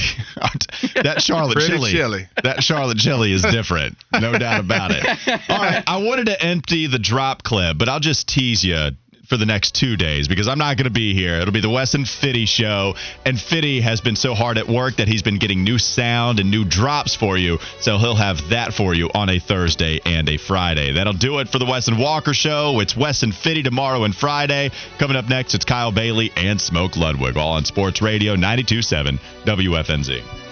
that 0.95 1.21
Charlotte 1.21 1.55
Pretty 1.55 1.91
chili, 1.91 2.27
that 2.43 2.63
Charlotte 2.63 2.97
chili 2.97 3.31
is 3.31 3.41
different, 3.43 3.97
no 4.19 4.37
doubt 4.37 4.59
about 4.59 4.91
it. 4.91 5.05
All 5.49 5.57
right, 5.57 5.83
I 5.85 5.97
wanted 5.97 6.25
to 6.27 6.41
empty 6.41 6.87
the 6.87 6.99
drop 6.99 7.43
clip, 7.43 7.77
but 7.77 7.87
I'll 7.89 7.99
just 7.99 8.27
tease 8.27 8.63
you 8.63 8.91
for 9.33 9.37
the 9.37 9.45
next 9.47 9.73
two 9.73 9.97
days 9.97 10.27
because 10.27 10.47
I'm 10.47 10.59
not 10.59 10.77
going 10.77 10.85
to 10.85 10.91
be 10.91 11.15
here. 11.15 11.37
It'll 11.37 11.51
be 11.51 11.59
the 11.59 11.67
Wes 11.67 11.95
and 11.95 12.07
Fitty 12.07 12.45
show, 12.45 12.93
and 13.25 13.41
Fitty 13.41 13.81
has 13.81 13.99
been 13.99 14.15
so 14.15 14.35
hard 14.35 14.59
at 14.59 14.67
work 14.67 14.97
that 14.97 15.07
he's 15.07 15.23
been 15.23 15.39
getting 15.39 15.63
new 15.63 15.79
sound 15.79 16.39
and 16.39 16.51
new 16.51 16.63
drops 16.63 17.15
for 17.15 17.35
you, 17.35 17.57
so 17.79 17.97
he'll 17.97 18.13
have 18.13 18.49
that 18.49 18.75
for 18.75 18.93
you 18.93 19.09
on 19.15 19.29
a 19.29 19.39
Thursday 19.39 19.99
and 20.05 20.29
a 20.29 20.37
Friday. 20.37 20.91
That'll 20.91 21.13
do 21.13 21.39
it 21.39 21.49
for 21.49 21.57
the 21.57 21.65
Wes 21.65 21.87
and 21.87 21.97
Walker 21.97 22.35
show. 22.35 22.79
It's 22.79 22.95
Wes 22.95 23.23
and 23.23 23.33
Fitty 23.33 23.63
tomorrow 23.63 24.03
and 24.03 24.15
Friday. 24.15 24.69
Coming 24.99 25.17
up 25.17 25.27
next, 25.27 25.55
it's 25.55 25.65
Kyle 25.65 25.91
Bailey 25.91 26.31
and 26.37 26.61
Smoke 26.61 26.95
Ludwig, 26.95 27.35
all 27.35 27.53
on 27.53 27.65
Sports 27.65 28.03
Radio 28.03 28.35
92.7 28.35 29.19
WFNZ. 29.45 30.42